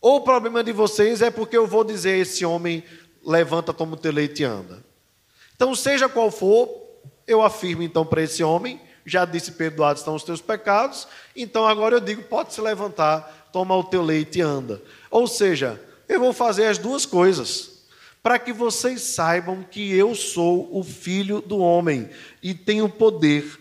Ou 0.00 0.16
o 0.16 0.20
problema 0.22 0.64
de 0.64 0.72
vocês 0.72 1.22
é 1.22 1.30
porque 1.30 1.56
eu 1.56 1.64
vou 1.64 1.84
dizer 1.84 2.14
a 2.14 2.18
esse 2.18 2.44
homem: 2.44 2.82
levanta, 3.24 3.72
toma 3.72 3.94
o 3.94 3.96
teu 3.96 4.10
leite 4.10 4.42
e 4.42 4.44
anda? 4.44 4.84
Então, 5.54 5.72
seja 5.76 6.08
qual 6.08 6.32
for, 6.32 6.68
eu 7.24 7.40
afirmo 7.40 7.84
então 7.84 8.04
para 8.04 8.20
esse 8.20 8.42
homem: 8.42 8.80
já 9.06 9.24
disse, 9.24 9.52
perdoados 9.52 10.00
estão 10.00 10.16
os 10.16 10.24
teus 10.24 10.40
pecados, 10.40 11.06
então 11.36 11.64
agora 11.64 11.94
eu 11.94 12.00
digo: 12.00 12.24
pode 12.24 12.52
se 12.52 12.60
levantar 12.60 13.38
toma 13.52 13.76
o 13.76 13.84
teu 13.84 14.02
leite 14.02 14.38
e 14.38 14.42
anda. 14.42 14.82
Ou 15.10 15.26
seja, 15.26 15.80
eu 16.08 16.20
vou 16.20 16.32
fazer 16.32 16.66
as 16.66 16.78
duas 16.78 17.06
coisas, 17.06 17.77
para 18.22 18.38
que 18.38 18.52
vocês 18.52 19.00
saibam 19.00 19.62
que 19.62 19.92
eu 19.92 20.14
sou 20.14 20.68
o 20.76 20.82
filho 20.82 21.40
do 21.40 21.58
homem 21.58 22.08
e 22.42 22.54
tenho 22.54 22.88
poder 22.88 23.58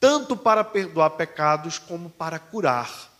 tanto 0.00 0.36
para 0.36 0.64
perdoar 0.64 1.10
pecados 1.10 1.78
como 1.78 2.08
para 2.08 2.38
curar. 2.38 3.12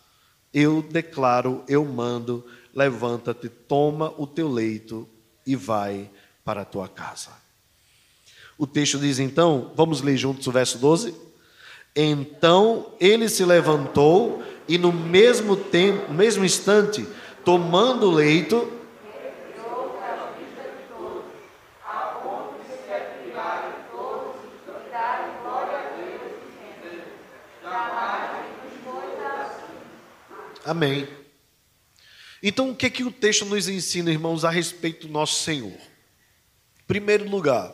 Eu 0.53 0.81
declaro, 0.81 1.63
eu 1.67 1.85
mando, 1.85 2.45
levanta-te, 2.73 3.49
toma 3.49 4.13
o 4.17 4.25
teu 4.25 4.49
leito 4.49 5.07
e 5.45 5.55
vai 5.55 6.09
para 6.43 6.61
a 6.61 6.65
tua 6.65 6.87
casa. 6.87 7.29
O 8.57 8.65
texto 8.65 8.97
diz 8.97 9.19
então, 9.19 9.71
vamos 9.75 10.01
ler 10.01 10.17
juntos 10.17 10.47
o 10.47 10.51
verso 10.51 10.77
12? 10.77 11.13
Então 11.95 12.93
ele 12.99 13.29
se 13.29 13.43
levantou 13.45 14.43
e 14.67 14.77
no 14.77 14.91
mesmo 14.91 15.55
tempo, 15.55 16.11
no 16.11 16.17
mesmo 16.17 16.45
instante, 16.45 17.05
tomando 17.43 18.07
o 18.07 18.11
leito, 18.11 18.71
Amém. 30.69 31.07
Então, 32.43 32.69
o 32.69 32.75
que, 32.75 32.85
é 32.85 32.89
que 32.91 33.03
o 33.03 33.11
texto 33.11 33.43
nos 33.43 33.67
ensina, 33.67 34.11
irmãos, 34.11 34.45
a 34.45 34.51
respeito 34.51 35.07
do 35.07 35.13
nosso 35.13 35.41
Senhor? 35.41 35.73
Em 35.73 36.85
primeiro 36.85 37.27
lugar, 37.27 37.73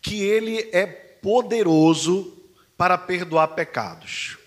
que 0.00 0.22
Ele 0.22 0.70
é 0.72 0.86
poderoso 0.86 2.40
para 2.76 2.96
perdoar 2.96 3.48
pecados. 3.48 4.38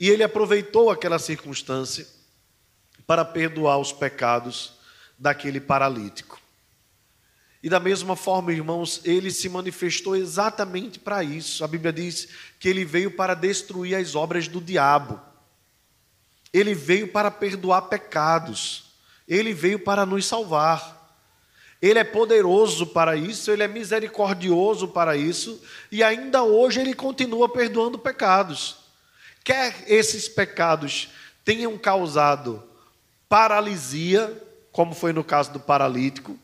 E 0.00 0.10
ele 0.10 0.24
aproveitou 0.24 0.90
aquela 0.90 1.20
circunstância 1.20 2.04
para 3.06 3.24
perdoar 3.24 3.78
os 3.78 3.92
pecados 3.92 4.72
daquele 5.16 5.60
paralítico. 5.60 6.40
E 7.62 7.68
da 7.68 7.78
mesma 7.78 8.16
forma, 8.16 8.52
irmãos, 8.52 9.00
ele 9.04 9.30
se 9.30 9.48
manifestou 9.48 10.16
exatamente 10.16 10.98
para 10.98 11.22
isso. 11.22 11.62
A 11.62 11.68
Bíblia 11.68 11.92
diz 11.92 12.26
que 12.58 12.68
ele 12.68 12.84
veio 12.84 13.12
para 13.12 13.34
destruir 13.34 13.94
as 13.94 14.16
obras 14.16 14.48
do 14.48 14.60
diabo. 14.60 15.33
Ele 16.54 16.72
veio 16.72 17.08
para 17.08 17.32
perdoar 17.32 17.82
pecados. 17.82 18.84
Ele 19.28 19.52
veio 19.52 19.80
para 19.80 20.06
nos 20.06 20.24
salvar. 20.24 20.94
Ele 21.82 21.98
é 21.98 22.04
poderoso 22.04 22.86
para 22.86 23.16
isso, 23.16 23.50
ele 23.50 23.62
é 23.62 23.68
misericordioso 23.68 24.88
para 24.88 25.16
isso, 25.18 25.60
e 25.92 26.02
ainda 26.02 26.42
hoje 26.42 26.80
ele 26.80 26.94
continua 26.94 27.46
perdoando 27.46 27.98
pecados. 27.98 28.76
Quer 29.44 29.84
esses 29.86 30.26
pecados 30.26 31.10
tenham 31.44 31.76
causado 31.76 32.62
paralisia, 33.28 34.32
como 34.72 34.94
foi 34.94 35.12
no 35.12 35.22
caso 35.22 35.52
do 35.52 35.60
paralítico, 35.60 36.38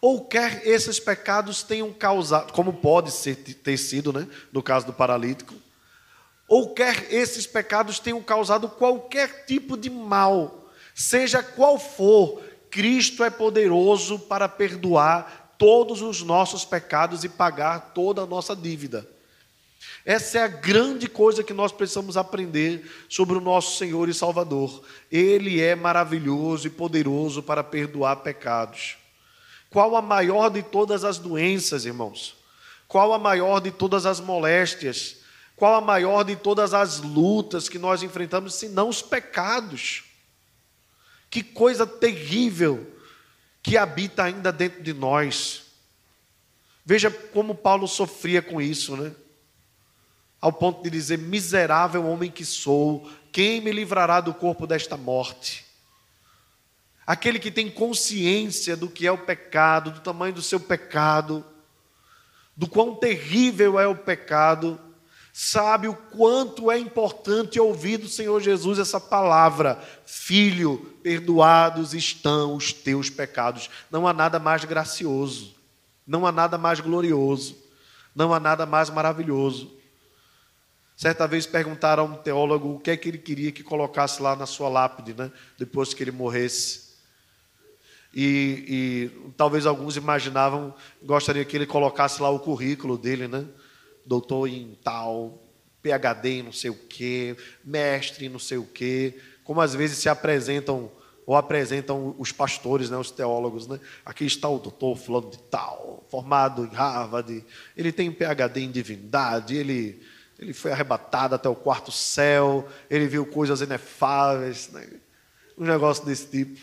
ou 0.00 0.24
quer 0.24 0.64
esses 0.64 1.00
pecados 1.00 1.64
tenham 1.64 1.92
causado, 1.92 2.52
como 2.52 2.72
pode 2.72 3.10
ser, 3.10 3.36
ter 3.36 3.76
sido, 3.76 4.12
né, 4.12 4.28
no 4.52 4.62
caso 4.62 4.86
do 4.86 4.92
paralítico, 4.92 5.54
ou 6.52 6.74
quer 6.74 7.06
esses 7.10 7.46
pecados 7.46 7.98
tenham 7.98 8.20
causado 8.22 8.68
qualquer 8.68 9.46
tipo 9.46 9.74
de 9.74 9.88
mal, 9.88 10.68
seja 10.94 11.42
qual 11.42 11.78
for, 11.78 12.42
Cristo 12.70 13.24
é 13.24 13.30
poderoso 13.30 14.18
para 14.18 14.46
perdoar 14.46 15.54
todos 15.56 16.02
os 16.02 16.20
nossos 16.20 16.62
pecados 16.62 17.24
e 17.24 17.28
pagar 17.30 17.92
toda 17.94 18.20
a 18.20 18.26
nossa 18.26 18.54
dívida. 18.54 19.08
Essa 20.04 20.40
é 20.40 20.42
a 20.42 20.48
grande 20.48 21.08
coisa 21.08 21.42
que 21.42 21.54
nós 21.54 21.72
precisamos 21.72 22.18
aprender 22.18 22.86
sobre 23.08 23.38
o 23.38 23.40
nosso 23.40 23.78
Senhor 23.78 24.10
e 24.10 24.12
Salvador. 24.12 24.82
Ele 25.10 25.58
é 25.58 25.74
maravilhoso 25.74 26.66
e 26.66 26.70
poderoso 26.70 27.42
para 27.42 27.64
perdoar 27.64 28.16
pecados. 28.16 28.98
Qual 29.70 29.96
a 29.96 30.02
maior 30.02 30.50
de 30.50 30.62
todas 30.62 31.02
as 31.02 31.16
doenças, 31.16 31.86
irmãos? 31.86 32.36
Qual 32.86 33.14
a 33.14 33.18
maior 33.18 33.58
de 33.58 33.70
todas 33.70 34.04
as 34.04 34.20
moléstias? 34.20 35.21
Qual 35.56 35.74
a 35.74 35.80
maior 35.80 36.24
de 36.24 36.36
todas 36.36 36.74
as 36.74 37.00
lutas 37.00 37.68
que 37.68 37.78
nós 37.78 38.02
enfrentamos, 38.02 38.54
se 38.54 38.68
não 38.68 38.88
os 38.88 39.02
pecados? 39.02 40.04
Que 41.30 41.42
coisa 41.42 41.86
terrível 41.86 42.92
que 43.62 43.76
habita 43.76 44.24
ainda 44.24 44.52
dentro 44.52 44.82
de 44.82 44.92
nós. 44.92 45.62
Veja 46.84 47.10
como 47.10 47.54
Paulo 47.54 47.86
sofria 47.86 48.42
com 48.42 48.60
isso, 48.60 48.96
né? 48.96 49.12
Ao 50.40 50.52
ponto 50.52 50.82
de 50.82 50.90
dizer: 50.90 51.16
Miserável 51.16 52.04
homem 52.06 52.30
que 52.30 52.44
sou, 52.44 53.08
quem 53.30 53.60
me 53.60 53.70
livrará 53.70 54.20
do 54.20 54.34
corpo 54.34 54.66
desta 54.66 54.96
morte? 54.96 55.64
Aquele 57.06 57.38
que 57.38 57.50
tem 57.50 57.70
consciência 57.70 58.76
do 58.76 58.88
que 58.88 59.06
é 59.06 59.12
o 59.12 59.18
pecado, 59.18 59.92
do 59.92 60.00
tamanho 60.00 60.34
do 60.34 60.42
seu 60.42 60.58
pecado, 60.58 61.44
do 62.56 62.68
quão 62.68 62.94
terrível 62.94 63.78
é 63.78 63.86
o 63.86 63.94
pecado, 63.94 64.80
sabe 65.32 65.88
o 65.88 65.94
quanto 65.94 66.70
é 66.70 66.78
importante 66.78 67.58
ouvir 67.58 67.96
do 67.96 68.08
Senhor 68.08 68.40
Jesus 68.40 68.78
essa 68.78 69.00
palavra: 69.00 69.82
Filho, 70.04 70.94
perdoados 71.02 71.94
estão 71.94 72.54
os 72.54 72.72
teus 72.72 73.08
pecados. 73.08 73.70
Não 73.90 74.06
há 74.06 74.12
nada 74.12 74.38
mais 74.38 74.64
gracioso, 74.64 75.54
não 76.06 76.26
há 76.26 76.32
nada 76.32 76.58
mais 76.58 76.80
glorioso, 76.80 77.56
não 78.14 78.34
há 78.34 78.38
nada 78.38 78.66
mais 78.66 78.90
maravilhoso. 78.90 79.72
Certa 80.94 81.26
vez 81.26 81.46
perguntaram 81.46 82.04
a 82.04 82.06
um 82.06 82.14
teólogo 82.14 82.74
o 82.74 82.78
que 82.78 82.90
é 82.90 82.96
que 82.96 83.08
ele 83.08 83.18
queria 83.18 83.50
que 83.50 83.62
colocasse 83.62 84.22
lá 84.22 84.36
na 84.36 84.46
sua 84.46 84.68
lápide, 84.68 85.14
né? 85.14 85.32
depois 85.58 85.94
que 85.94 86.02
ele 86.02 86.12
morresse. 86.12 86.92
E, 88.14 89.10
e 89.24 89.32
talvez 89.36 89.64
alguns 89.64 89.96
imaginavam, 89.96 90.74
gostaria 91.02 91.44
que 91.46 91.56
ele 91.56 91.66
colocasse 91.66 92.20
lá 92.20 92.28
o 92.28 92.38
currículo 92.38 92.98
dele, 92.98 93.26
né? 93.26 93.46
Doutor 94.04 94.48
em 94.48 94.76
tal, 94.82 95.42
PhD 95.82 96.40
em 96.40 96.42
não 96.42 96.52
sei 96.52 96.70
o 96.70 96.74
quê, 96.74 97.36
mestre 97.64 98.26
em 98.26 98.28
não 98.28 98.38
sei 98.38 98.58
o 98.58 98.64
quê, 98.64 99.18
como 99.44 99.60
às 99.60 99.74
vezes 99.74 99.98
se 99.98 100.08
apresentam 100.08 100.90
ou 101.24 101.36
apresentam 101.36 102.16
os 102.18 102.32
pastores, 102.32 102.90
né, 102.90 102.96
os 102.96 103.10
teólogos, 103.10 103.68
né? 103.68 103.78
Aqui 104.04 104.24
está 104.24 104.48
o 104.48 104.58
doutor 104.58 104.96
fulano 104.96 105.30
de 105.30 105.38
tal, 105.38 106.04
formado 106.10 106.64
em 106.64 106.74
Harvard, 106.74 107.44
ele 107.76 107.92
tem 107.92 108.10
PhD 108.10 108.60
em 108.60 108.70
divindade, 108.70 109.56
ele 109.56 110.02
ele 110.38 110.52
foi 110.52 110.72
arrebatado 110.72 111.36
até 111.36 111.48
o 111.48 111.54
quarto 111.54 111.92
céu, 111.92 112.68
ele 112.90 113.06
viu 113.06 113.24
coisas 113.24 113.60
inefáveis, 113.60 114.68
né? 114.70 114.88
um 115.56 115.64
negócio 115.64 116.04
desse 116.04 116.26
tipo. 116.26 116.60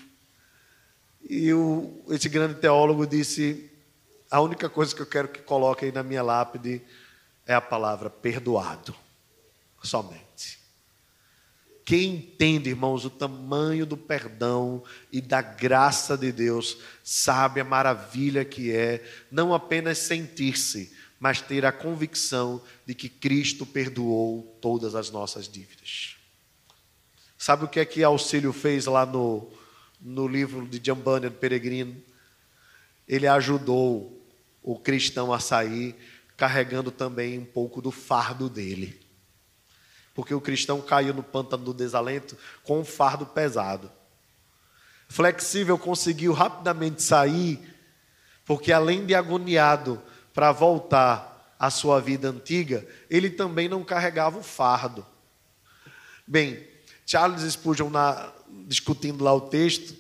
E 1.30 1.54
o, 1.54 2.02
esse 2.10 2.28
grande 2.28 2.56
teólogo 2.56 3.08
disse: 3.08 3.72
a 4.30 4.42
única 4.42 4.70
coisa 4.70 4.94
que 4.94 5.02
eu 5.02 5.06
quero 5.06 5.28
que 5.30 5.42
coloquem 5.42 5.92
na 5.92 6.04
minha 6.04 6.22
lápide 6.22 6.82
é 7.50 7.56
a 7.56 7.62
palavra 7.62 8.12
perdoado, 8.12 8.96
somente. 9.82 10.60
Quem 11.84 12.18
entende, 12.18 12.70
irmãos, 12.70 13.06
o 13.06 13.10
tamanho 13.10 13.88
do 13.88 13.98
perdão 13.98 14.84
e 15.12 15.20
da 15.20 15.42
graça 15.42 16.16
de 16.16 16.32
Deus, 16.32 16.78
sabe 17.04 17.60
a 17.60 17.64
maravilha 17.64 18.46
que 18.46 18.72
é 18.72 19.04
não 19.32 19.52
apenas 19.52 19.98
sentir-se, 19.98 20.96
mas 21.20 21.42
ter 21.42 21.66
a 21.66 21.72
convicção 21.72 22.62
de 22.86 22.94
que 22.94 23.10
Cristo 23.10 23.66
perdoou 23.66 24.56
todas 24.62 24.94
as 24.94 25.10
nossas 25.10 25.50
dívidas. 25.50 26.18
Sabe 27.36 27.66
o 27.66 27.68
que 27.68 27.80
é 27.80 27.86
que 27.86 28.04
Auxílio 28.04 28.54
fez 28.54 28.86
lá 28.86 29.08
no, 29.08 29.52
no 30.00 30.28
livro 30.28 30.68
de 30.68 30.78
John 30.78 30.98
Bunyan, 30.98 31.32
Peregrino? 31.32 32.00
Ele 33.08 33.26
ajudou 33.26 34.24
o 34.62 34.78
cristão 34.78 35.34
a 35.34 35.40
sair 35.40 35.96
carregando 36.40 36.90
também 36.90 37.38
um 37.38 37.44
pouco 37.44 37.82
do 37.82 37.92
fardo 37.92 38.50
dele. 38.50 38.98
Porque 40.16 40.34
o 40.34 40.40
cristão 40.40 40.82
caiu 40.82 41.14
no 41.14 41.22
pântano 41.22 41.66
do 41.66 41.74
desalento 41.74 42.38
com 42.64 42.80
um 42.80 42.86
fardo 42.86 43.26
pesado. 43.26 43.92
Flexível 45.10 45.78
conseguiu 45.78 46.32
rapidamente 46.32 47.04
sair, 47.04 47.60
porque 48.46 48.72
além 48.72 49.06
de 49.06 49.14
agoniado 49.14 50.02
para 50.34 50.54
voltar 50.54 51.56
à 51.60 51.70
sua 51.70 52.00
vida 52.00 52.30
antiga, 52.30 52.88
ele 53.10 53.30
também 53.30 53.68
não 53.68 53.84
carregava 53.84 54.40
o 54.40 54.44
fardo. 54.44 55.06
Bem, 56.26 56.66
Charles 57.06 57.42
Spurgeon, 57.52 57.90
na, 57.90 58.32
discutindo 58.66 59.24
lá 59.24 59.34
o 59.34 59.42
texto, 59.42 59.94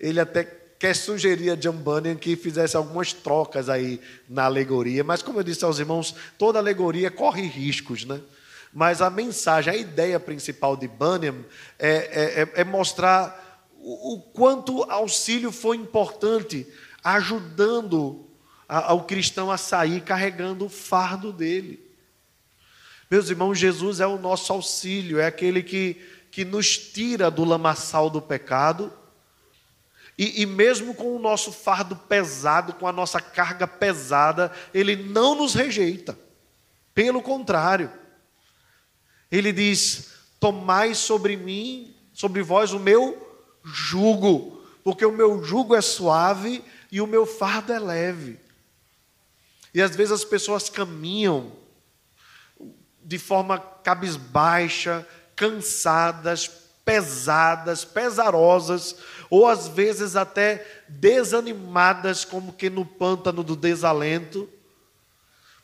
ele 0.00 0.20
até 0.20 0.61
quer 0.82 0.96
sugerir 0.96 1.50
a 1.50 1.54
John 1.54 1.76
Bunyan 1.76 2.16
que 2.16 2.34
fizesse 2.34 2.76
algumas 2.76 3.12
trocas 3.12 3.68
aí 3.68 4.00
na 4.28 4.46
alegoria, 4.46 5.04
mas 5.04 5.22
como 5.22 5.38
eu 5.38 5.44
disse 5.44 5.64
aos 5.64 5.78
irmãos, 5.78 6.12
toda 6.36 6.58
alegoria 6.58 7.08
corre 7.08 7.42
riscos, 7.42 8.04
né? 8.04 8.20
Mas 8.74 9.00
a 9.00 9.08
mensagem, 9.08 9.72
a 9.72 9.76
ideia 9.76 10.18
principal 10.18 10.76
de 10.76 10.88
Bunyan 10.88 11.36
é, 11.78 11.88
é, 11.88 12.42
é, 12.42 12.52
é 12.62 12.64
mostrar 12.64 13.64
o, 13.78 14.14
o, 14.14 14.20
quanto 14.20 14.82
auxílio 14.90 15.52
foi 15.52 15.76
importante, 15.76 16.66
ajudando 17.04 18.26
a, 18.68 18.90
ao 18.90 19.04
cristão 19.04 19.52
a 19.52 19.56
sair 19.56 20.00
carregando 20.00 20.64
o 20.64 20.68
fardo 20.68 21.32
dele. 21.32 21.78
Meus 23.08 23.30
irmãos, 23.30 23.56
Jesus 23.56 24.00
é 24.00 24.06
o 24.08 24.18
nosso 24.18 24.52
auxílio, 24.52 25.20
é 25.20 25.26
aquele 25.26 25.62
que, 25.62 26.02
que 26.28 26.44
nos 26.44 26.76
tira 26.76 27.30
do 27.30 27.44
lamaçal 27.44 28.10
do 28.10 28.20
pecado 28.20 28.92
e, 30.22 30.42
e, 30.42 30.46
mesmo 30.46 30.94
com 30.94 31.16
o 31.16 31.18
nosso 31.18 31.50
fardo 31.50 31.96
pesado, 31.96 32.74
com 32.74 32.86
a 32.86 32.92
nossa 32.92 33.20
carga 33.20 33.66
pesada, 33.66 34.52
Ele 34.72 34.94
não 34.94 35.34
nos 35.34 35.52
rejeita. 35.52 36.16
Pelo 36.94 37.20
contrário, 37.20 37.90
Ele 39.32 39.52
diz: 39.52 40.12
Tomai 40.38 40.94
sobre 40.94 41.36
mim, 41.36 41.92
sobre 42.12 42.40
vós, 42.40 42.72
o 42.72 42.78
meu 42.78 43.20
jugo, 43.64 44.62
porque 44.84 45.04
o 45.04 45.10
meu 45.10 45.42
jugo 45.42 45.74
é 45.74 45.80
suave 45.80 46.62
e 46.92 47.00
o 47.00 47.06
meu 47.08 47.26
fardo 47.26 47.72
é 47.72 47.80
leve. 47.80 48.38
E 49.74 49.82
às 49.82 49.96
vezes 49.96 50.12
as 50.12 50.24
pessoas 50.24 50.70
caminham 50.70 51.50
de 53.02 53.18
forma 53.18 53.58
cabisbaixa, 53.58 55.04
cansadas, 55.34 56.48
pesadas, 56.84 57.84
pesarosas, 57.84 58.96
ou 59.32 59.46
às 59.46 59.66
vezes 59.66 60.14
até 60.14 60.84
desanimadas, 60.86 62.22
como 62.22 62.52
que 62.52 62.68
no 62.68 62.84
pântano 62.84 63.42
do 63.42 63.56
desalento, 63.56 64.46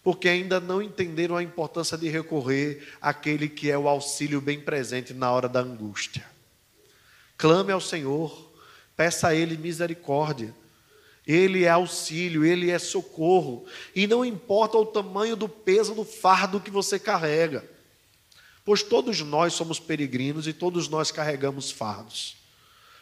porque 0.02 0.26
ainda 0.26 0.58
não 0.58 0.80
entenderam 0.80 1.36
a 1.36 1.42
importância 1.42 1.98
de 1.98 2.08
recorrer 2.08 2.88
àquele 2.98 3.46
que 3.46 3.70
é 3.70 3.76
o 3.76 3.86
auxílio 3.86 4.40
bem 4.40 4.58
presente 4.58 5.12
na 5.12 5.30
hora 5.30 5.50
da 5.50 5.60
angústia. 5.60 6.24
Clame 7.36 7.70
ao 7.70 7.80
Senhor, 7.82 8.50
peça 8.96 9.28
a 9.28 9.34
Ele 9.34 9.58
misericórdia. 9.58 10.54
Ele 11.26 11.64
é 11.64 11.68
auxílio, 11.68 12.46
Ele 12.46 12.70
é 12.70 12.78
socorro, 12.78 13.66
e 13.94 14.06
não 14.06 14.24
importa 14.24 14.78
o 14.78 14.86
tamanho 14.86 15.36
do 15.36 15.46
peso 15.46 15.94
do 15.94 16.06
fardo 16.06 16.58
que 16.58 16.70
você 16.70 16.98
carrega 16.98 17.62
pois 18.64 18.82
todos 18.82 19.20
nós 19.20 19.54
somos 19.54 19.80
peregrinos 19.80 20.46
e 20.46 20.52
todos 20.52 20.90
nós 20.90 21.10
carregamos 21.10 21.70
fardos. 21.70 22.36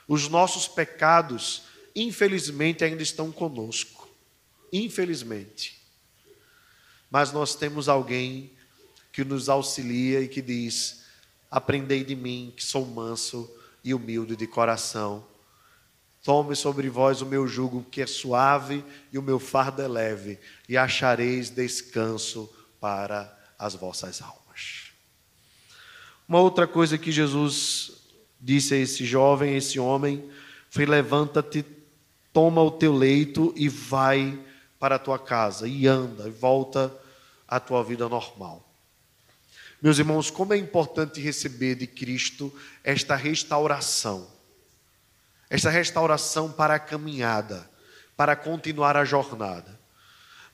Os 0.07 0.29
nossos 0.29 0.69
pecados, 0.69 1.63
infelizmente, 1.95 2.85
ainda 2.85 3.03
estão 3.03 3.33
conosco. 3.33 4.09
Infelizmente. 4.73 5.81
Mas 7.11 7.33
nós 7.33 7.55
temos 7.55 7.89
alguém 7.89 8.53
que 9.13 9.25
nos 9.25 9.49
auxilia 9.49 10.21
e 10.21 10.29
que 10.29 10.43
diz: 10.43 11.05
Aprendei 11.51 12.05
de 12.05 12.15
mim, 12.15 12.53
que 12.57 12.63
sou 12.63 12.85
manso 12.85 13.51
e 13.83 13.95
humilde 13.95 14.37
de 14.37 14.47
coração. 14.47 15.27
Tome 16.23 16.57
sobre 16.57 16.89
vós 16.89 17.23
o 17.23 17.27
meu 17.27 17.47
jugo, 17.47 17.85
que 17.85 18.03
é 18.03 18.07
suave, 18.07 18.85
e 19.13 19.19
o 19.19 19.23
meu 19.23 19.39
fardo 19.39 19.81
é 19.81 19.87
leve, 19.87 20.41
e 20.69 20.77
achareis 20.77 21.51
descanso 21.51 22.53
para 22.81 23.33
as 23.59 23.75
vossas 23.75 24.21
almas. 24.21 24.91
Uma 26.29 26.41
outra 26.41 26.67
coisa 26.67 26.99
que 26.99 27.13
Jesus 27.13 28.06
disse 28.41 28.75
a 28.75 28.77
esse 28.77 29.05
jovem, 29.05 29.55
a 29.55 29.57
esse 29.57 29.79
homem, 29.79 30.29
foi: 30.71 30.87
levanta-te, 30.87 31.65
toma 32.33 32.63
o 32.63 32.71
teu 32.71 32.95
leito 32.95 33.53
e 33.57 33.69
vai 33.69 34.39
para 34.79 34.97
a 34.97 34.99
tua 34.99 35.19
casa, 35.19 35.67
e 35.67 35.87
anda, 35.87 36.29
e 36.29 36.31
volta 36.31 36.95
à 37.49 37.59
tua 37.59 37.83
vida 37.83 38.09
normal. 38.09 38.63
Meus 39.81 39.99
irmãos, 39.99 40.31
como 40.31 40.55
é 40.55 40.57
importante 40.57 41.21
receber 41.21 41.75
de 41.75 41.87
Cristo 41.87 42.53
esta 42.83 43.15
restauração, 43.15 44.27
esta 45.49 45.71
restauração 45.71 46.51
para 46.51 46.75
a 46.75 46.79
caminhada, 46.79 47.69
para 48.17 48.35
continuar 48.35 48.97
a 48.97 49.05
jornada. 49.05 49.79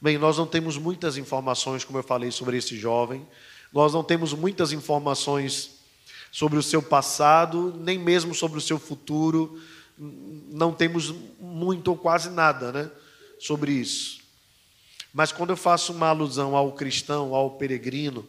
Bem, 0.01 0.18
nós 0.18 0.37
não 0.37 0.47
temos 0.47 0.76
muitas 0.76 1.16
informações, 1.16 1.85
como 1.85 1.99
eu 1.99 2.03
falei, 2.03 2.33
sobre 2.33 2.57
esse 2.57 2.76
jovem, 2.76 3.26
nós 3.72 3.93
não 3.93 4.03
temos 4.03 4.35
muitas 4.35 4.72
informações 4.72 5.82
sobre 6.33 6.59
o 6.59 6.62
seu 6.62 6.83
passado, 6.83 7.78
nem 7.78 7.99
mesmo 7.99 8.35
sobre 8.35 8.57
o 8.57 8.62
seu 8.62 8.78
futuro, 8.78 9.61
não 9.99 10.72
temos 10.72 11.14
muito 11.39 11.89
ou 11.89 11.97
quase 11.97 12.30
nada 12.30 12.72
né, 12.72 12.91
sobre 13.39 13.72
isso. 13.72 14.22
Mas 15.12 15.30
quando 15.30 15.51
eu 15.51 15.57
faço 15.59 15.93
uma 15.93 16.09
alusão 16.09 16.57
ao 16.57 16.72
cristão, 16.72 17.35
ao 17.35 17.51
peregrino, 17.51 18.26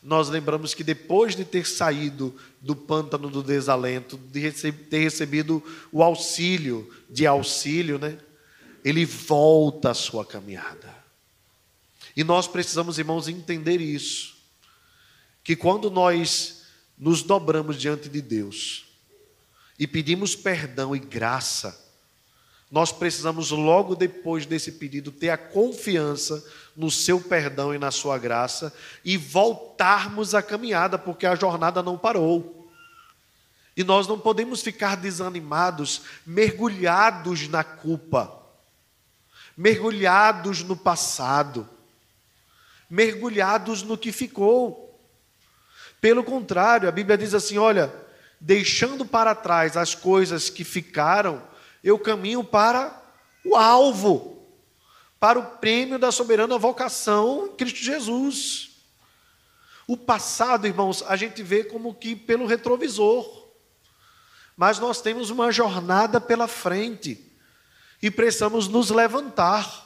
nós 0.00 0.28
lembramos 0.28 0.74
que 0.74 0.84
depois 0.84 1.34
de 1.34 1.44
ter 1.44 1.66
saído 1.66 2.38
do 2.60 2.76
pântano 2.76 3.28
do 3.28 3.42
desalento, 3.42 4.16
de 4.16 4.52
ter 4.52 4.98
recebido 4.98 5.60
o 5.90 6.04
auxílio 6.04 6.88
de 7.10 7.26
auxílio, 7.26 7.98
né, 7.98 8.16
ele 8.84 9.04
volta 9.04 9.90
à 9.90 9.94
sua 9.94 10.24
caminhada. 10.24 10.94
E 12.16 12.22
nós 12.22 12.46
precisamos, 12.46 12.96
irmãos, 12.96 13.26
entender 13.26 13.80
isso. 13.80 14.36
Que 15.42 15.56
quando 15.56 15.90
nós 15.90 16.63
nos 17.04 17.22
dobramos 17.22 17.78
diante 17.78 18.08
de 18.08 18.22
Deus 18.22 18.86
e 19.78 19.86
pedimos 19.86 20.34
perdão 20.34 20.96
e 20.96 20.98
graça, 20.98 21.78
nós 22.70 22.90
precisamos, 22.90 23.50
logo 23.50 23.94
depois 23.94 24.46
desse 24.46 24.72
pedido, 24.72 25.12
ter 25.12 25.28
a 25.28 25.36
confiança 25.36 26.42
no 26.74 26.90
seu 26.90 27.20
perdão 27.20 27.74
e 27.74 27.78
na 27.78 27.90
sua 27.90 28.16
graça 28.16 28.74
e 29.04 29.18
voltarmos 29.18 30.34
à 30.34 30.42
caminhada, 30.42 30.98
porque 30.98 31.26
a 31.26 31.34
jornada 31.34 31.82
não 31.82 31.98
parou. 31.98 32.66
E 33.76 33.84
nós 33.84 34.08
não 34.08 34.18
podemos 34.18 34.62
ficar 34.62 34.96
desanimados, 34.96 36.04
mergulhados 36.24 37.48
na 37.48 37.62
culpa, 37.62 38.34
mergulhados 39.54 40.62
no 40.62 40.74
passado, 40.74 41.68
mergulhados 42.88 43.82
no 43.82 43.98
que 43.98 44.10
ficou. 44.10 44.83
Pelo 46.04 46.22
contrário, 46.22 46.86
a 46.86 46.92
Bíblia 46.92 47.16
diz 47.16 47.32
assim: 47.32 47.56
olha, 47.56 47.90
deixando 48.38 49.06
para 49.06 49.34
trás 49.34 49.74
as 49.74 49.94
coisas 49.94 50.50
que 50.50 50.62
ficaram, 50.62 51.42
eu 51.82 51.98
caminho 51.98 52.44
para 52.44 53.02
o 53.42 53.56
alvo, 53.56 54.46
para 55.18 55.38
o 55.38 55.46
prêmio 55.56 55.98
da 55.98 56.12
soberana 56.12 56.58
vocação 56.58 57.46
em 57.46 57.56
Cristo 57.56 57.78
Jesus. 57.78 58.82
O 59.86 59.96
passado, 59.96 60.66
irmãos, 60.66 61.02
a 61.08 61.16
gente 61.16 61.42
vê 61.42 61.64
como 61.64 61.94
que 61.94 62.14
pelo 62.14 62.44
retrovisor, 62.44 63.48
mas 64.54 64.78
nós 64.78 65.00
temos 65.00 65.30
uma 65.30 65.50
jornada 65.50 66.20
pela 66.20 66.46
frente 66.46 67.32
e 68.02 68.10
precisamos 68.10 68.68
nos 68.68 68.90
levantar. 68.90 69.83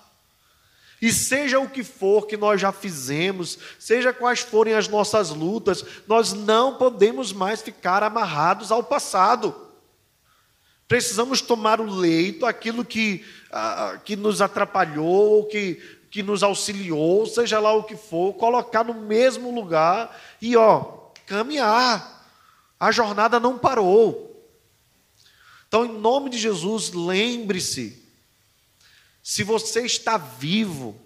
E 1.01 1.12
seja 1.12 1.61
o 1.61 1.68
que 1.68 1.84
for 1.84 2.26
que 2.26 2.36
nós 2.36 2.61
já 2.61 2.72
fizemos, 2.72 3.59
seja 3.78 4.12
quais 4.12 4.40
forem 4.40 4.74
as 4.74 4.88
nossas 4.88 5.30
lutas, 5.30 5.84
nós 6.09 6.32
não 6.32 6.76
podemos 6.76 7.32
mais 7.32 7.62
ficar 7.62 8.03
amarrados 8.03 8.72
ao 8.72 8.82
passado. 8.82 9.55
Precisamos 10.88 11.40
tomar 11.40 11.80
o 11.80 11.88
leito, 11.88 12.46
aquilo 12.46 12.84
que, 12.84 13.24
ah, 13.53 14.01
que 14.05 14.16
nos 14.16 14.40
atrapalhou, 14.40 15.44
que, 15.44 15.74
que 16.11 16.22
nos 16.22 16.42
auxiliou, 16.42 17.26
seja 17.26 17.61
lá 17.61 17.72
o 17.74 17.84
que 17.84 17.94
for, 17.94 18.32
colocar 18.34 18.82
no 18.82 18.94
mesmo 18.94 19.55
lugar 19.55 20.18
e, 20.40 20.57
ó, 20.57 21.11
caminhar. 21.26 22.16
A 22.80 22.90
jornada 22.90 23.38
não 23.38 23.59
parou. 23.59 24.28
Então, 25.68 25.84
em 25.84 25.92
nome 25.92 26.30
de 26.30 26.38
Jesus, 26.38 26.92
lembre-se: 26.92 27.97
se 29.29 29.45
você 29.45 29.83
está 29.83 30.16
vivo, 30.16 30.99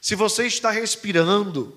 se 0.00 0.14
você 0.14 0.46
está 0.46 0.70
respirando, 0.70 1.76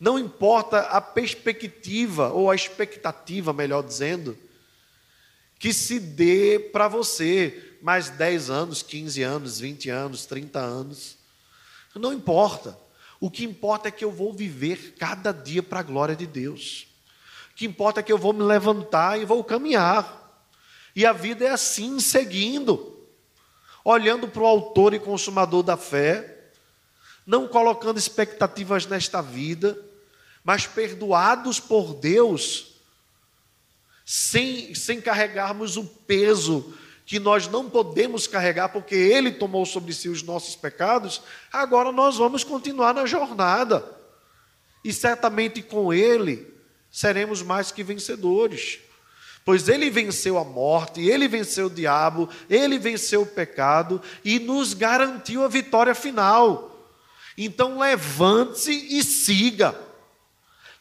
não 0.00 0.18
importa 0.18 0.78
a 0.80 0.98
perspectiva, 0.98 2.30
ou 2.30 2.50
a 2.50 2.54
expectativa, 2.54 3.52
melhor 3.52 3.82
dizendo, 3.82 4.34
que 5.58 5.74
se 5.74 6.00
dê 6.00 6.58
para 6.58 6.88
você 6.88 7.76
mais 7.82 8.08
10 8.08 8.48
anos, 8.48 8.82
15 8.82 9.22
anos, 9.22 9.60
20 9.60 9.90
anos, 9.90 10.24
30 10.24 10.58
anos. 10.58 11.18
Não 11.94 12.10
importa. 12.10 12.78
O 13.20 13.30
que 13.30 13.44
importa 13.44 13.88
é 13.88 13.90
que 13.90 14.06
eu 14.06 14.10
vou 14.10 14.32
viver 14.32 14.94
cada 14.98 15.32
dia 15.32 15.62
para 15.62 15.80
a 15.80 15.82
glória 15.82 16.16
de 16.16 16.26
Deus. 16.26 16.86
O 17.52 17.56
que 17.56 17.66
importa 17.66 18.00
é 18.00 18.02
que 18.02 18.12
eu 18.12 18.16
vou 18.16 18.32
me 18.32 18.42
levantar 18.42 19.20
e 19.20 19.26
vou 19.26 19.44
caminhar. 19.44 20.42
E 20.96 21.04
a 21.04 21.12
vida 21.12 21.44
é 21.44 21.50
assim, 21.50 22.00
seguindo, 22.00 22.97
olhando 23.90 24.28
para 24.28 24.42
o 24.42 24.46
Autor 24.46 24.92
e 24.92 24.98
Consumador 24.98 25.62
da 25.62 25.74
fé, 25.74 26.50
não 27.26 27.48
colocando 27.48 27.98
expectativas 27.98 28.84
nesta 28.84 29.22
vida, 29.22 29.78
mas 30.44 30.66
perdoados 30.66 31.58
por 31.58 31.94
Deus 31.94 32.74
sem, 34.04 34.74
sem 34.74 35.00
carregarmos 35.00 35.78
o 35.78 35.84
peso 35.84 36.74
que 37.06 37.18
nós 37.18 37.48
não 37.48 37.70
podemos 37.70 38.26
carregar, 38.26 38.68
porque 38.68 38.94
Ele 38.94 39.30
tomou 39.30 39.64
sobre 39.64 39.94
si 39.94 40.10
os 40.10 40.22
nossos 40.22 40.54
pecados, 40.54 41.22
agora 41.50 41.90
nós 41.90 42.18
vamos 42.18 42.44
continuar 42.44 42.92
na 42.92 43.06
jornada. 43.06 43.82
E 44.84 44.92
certamente 44.92 45.62
com 45.62 45.94
Ele 45.94 46.46
seremos 46.90 47.40
mais 47.40 47.72
que 47.72 47.82
vencedores. 47.82 48.80
Pois 49.48 49.66
Ele 49.66 49.88
venceu 49.88 50.36
a 50.36 50.44
morte, 50.44 51.00
Ele 51.00 51.26
venceu 51.26 51.68
o 51.68 51.70
diabo, 51.70 52.28
Ele 52.50 52.78
venceu 52.78 53.22
o 53.22 53.26
pecado 53.26 53.98
e 54.22 54.38
nos 54.38 54.74
garantiu 54.74 55.42
a 55.42 55.48
vitória 55.48 55.94
final. 55.94 56.78
Então 57.34 57.78
levante-se 57.78 58.70
e 58.70 59.02
siga. 59.02 59.74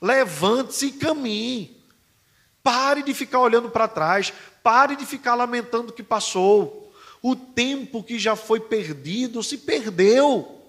Levante-se 0.02 0.88
e 0.88 0.92
caminhe. 0.92 1.82
Pare 2.62 3.04
de 3.04 3.14
ficar 3.14 3.40
olhando 3.40 3.70
para 3.70 3.88
trás, 3.88 4.34
pare 4.62 4.98
de 4.98 5.06
ficar 5.06 5.36
lamentando 5.36 5.92
o 5.92 5.94
que 5.94 6.04
passou. 6.04 6.94
O 7.22 7.38
tempo 7.38 8.04
que 8.04 8.20
já 8.20 8.36
foi 8.36 8.60
perdido 8.60 9.42
se 9.42 9.60
perdeu. 9.60 10.62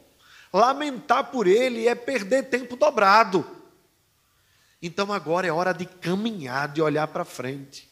Lamentar 0.53 1.32
por 1.32 1.49
ele 1.49 1.88
é 1.88 1.96
perder 1.96 2.44
tempo 2.44 2.76
dobrado. 2.76 3.44
Então 4.80 5.12
agora 5.12 5.49
é 5.49 5.51
hora 5.51 5.74
de 5.74 5.84
caminhar, 5.84 6.68
de 6.68 6.80
olhar 6.80 7.09
para 7.09 7.24
frente. 7.24 7.88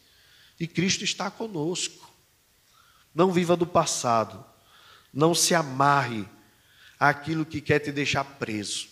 E 0.58 0.66
Cristo 0.66 1.04
está 1.04 1.30
conosco. 1.30 2.10
Não 3.14 3.32
viva 3.32 3.56
do 3.56 3.66
passado. 3.66 4.44
Não 5.12 5.34
se 5.34 5.54
amarre 5.54 6.26
àquilo 6.98 7.46
que 7.46 7.60
quer 7.60 7.78
te 7.78 7.92
deixar 7.92 8.24
preso. 8.24 8.88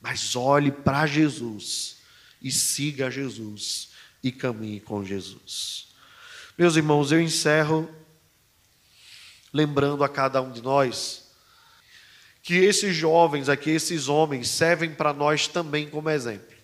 Mas 0.00 0.36
olhe 0.36 0.70
para 0.70 1.06
Jesus 1.06 1.98
e 2.40 2.50
siga 2.50 3.10
Jesus 3.10 3.90
e 4.22 4.30
caminhe 4.30 4.80
com 4.80 5.04
Jesus. 5.04 5.88
Meus 6.56 6.76
irmãos, 6.76 7.12
eu 7.12 7.20
encerro 7.20 7.88
lembrando 9.52 10.04
a 10.04 10.08
cada 10.08 10.40
um 10.42 10.52
de 10.52 10.62
nós 10.62 11.28
que 12.42 12.54
esses 12.54 12.96
jovens 12.96 13.48
aqui, 13.48 13.70
esses 13.70 14.08
homens, 14.08 14.48
servem 14.48 14.94
para 14.94 15.12
nós 15.12 15.46
também 15.46 15.88
como 15.88 16.08
exemplo. 16.08 16.56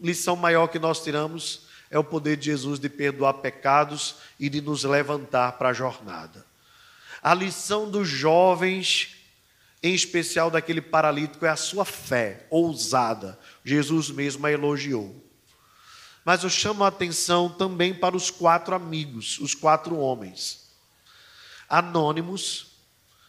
Lição 0.00 0.34
maior 0.34 0.68
que 0.68 0.78
nós 0.78 1.02
tiramos 1.02 1.61
é 1.92 1.98
o 1.98 2.02
poder 2.02 2.38
de 2.38 2.46
Jesus 2.46 2.80
de 2.80 2.88
perdoar 2.88 3.34
pecados 3.34 4.16
e 4.40 4.48
de 4.48 4.62
nos 4.62 4.82
levantar 4.82 5.58
para 5.58 5.68
a 5.68 5.72
jornada. 5.74 6.44
A 7.22 7.34
lição 7.34 7.88
dos 7.88 8.08
jovens, 8.08 9.14
em 9.82 9.94
especial 9.94 10.50
daquele 10.50 10.80
paralítico, 10.80 11.44
é 11.44 11.50
a 11.50 11.56
sua 11.56 11.84
fé 11.84 12.46
ousada. 12.48 13.38
Jesus 13.62 14.08
mesmo 14.08 14.46
a 14.46 14.50
elogiou. 14.50 15.22
Mas 16.24 16.42
eu 16.42 16.48
chamo 16.48 16.82
a 16.82 16.88
atenção 16.88 17.50
também 17.50 17.92
para 17.92 18.16
os 18.16 18.30
quatro 18.30 18.74
amigos, 18.74 19.38
os 19.38 19.54
quatro 19.54 19.98
homens. 19.98 20.70
Anônimos, 21.68 22.68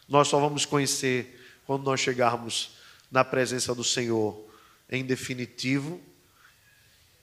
nós 0.08 0.30
só 0.30 0.40
vamos 0.40 0.66
conhecer 0.66 1.38
quando 1.66 1.84
nós 1.84 2.00
chegarmos 2.00 2.78
na 3.12 3.26
presença 3.26 3.76
do 3.76 3.84
Senhor 3.84 4.48
em 4.90 5.04
definitivo. 5.04 6.02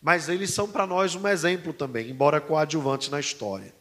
Mas 0.00 0.28
eles 0.28 0.50
são 0.50 0.70
para 0.70 0.86
nós 0.86 1.14
um 1.14 1.28
exemplo 1.28 1.72
também, 1.72 2.10
embora 2.10 2.40
coadjuvantes 2.40 3.08
na 3.08 3.20
história, 3.20 3.74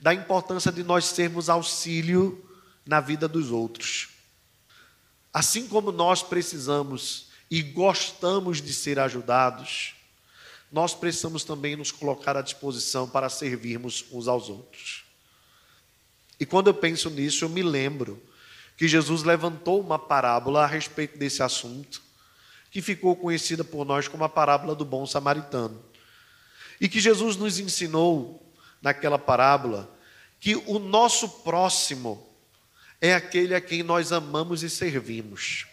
da 0.00 0.14
importância 0.14 0.72
de 0.72 0.82
nós 0.82 1.04
sermos 1.04 1.48
auxílio 1.48 2.42
na 2.86 3.00
vida 3.00 3.28
dos 3.28 3.50
outros. 3.50 4.08
Assim 5.32 5.68
como 5.68 5.92
nós 5.92 6.22
precisamos 6.22 7.28
e 7.50 7.60
gostamos 7.62 8.62
de 8.62 8.72
ser 8.72 8.98
ajudados, 8.98 9.94
nós 10.72 10.94
precisamos 10.94 11.44
também 11.44 11.76
nos 11.76 11.92
colocar 11.92 12.36
à 12.36 12.42
disposição 12.42 13.08
para 13.08 13.28
servirmos 13.28 14.04
uns 14.10 14.26
aos 14.28 14.48
outros. 14.48 15.04
E 16.40 16.46
quando 16.46 16.68
eu 16.68 16.74
penso 16.74 17.08
nisso, 17.10 17.44
eu 17.44 17.48
me 17.48 17.62
lembro 17.62 18.22
que 18.76 18.88
Jesus 18.88 19.22
levantou 19.22 19.80
uma 19.80 19.98
parábola 19.98 20.64
a 20.64 20.66
respeito 20.66 21.18
desse 21.18 21.42
assunto, 21.42 22.02
que 22.70 22.82
ficou 22.82 23.16
conhecida 23.16 23.64
por 23.64 23.84
nós 23.84 24.08
como 24.08 24.24
a 24.24 24.28
parábola 24.28 24.74
do 24.74 24.84
bom 24.84 25.06
samaritano. 25.06 25.82
E 26.80 26.88
que 26.88 27.00
Jesus 27.00 27.36
nos 27.36 27.58
ensinou 27.58 28.42
naquela 28.82 29.18
parábola 29.18 29.90
que 30.38 30.54
o 30.54 30.78
nosso 30.78 31.28
próximo 31.28 32.26
é 33.00 33.14
aquele 33.14 33.54
a 33.54 33.60
quem 33.60 33.82
nós 33.82 34.12
amamos 34.12 34.62
e 34.62 34.70
servimos, 34.70 35.66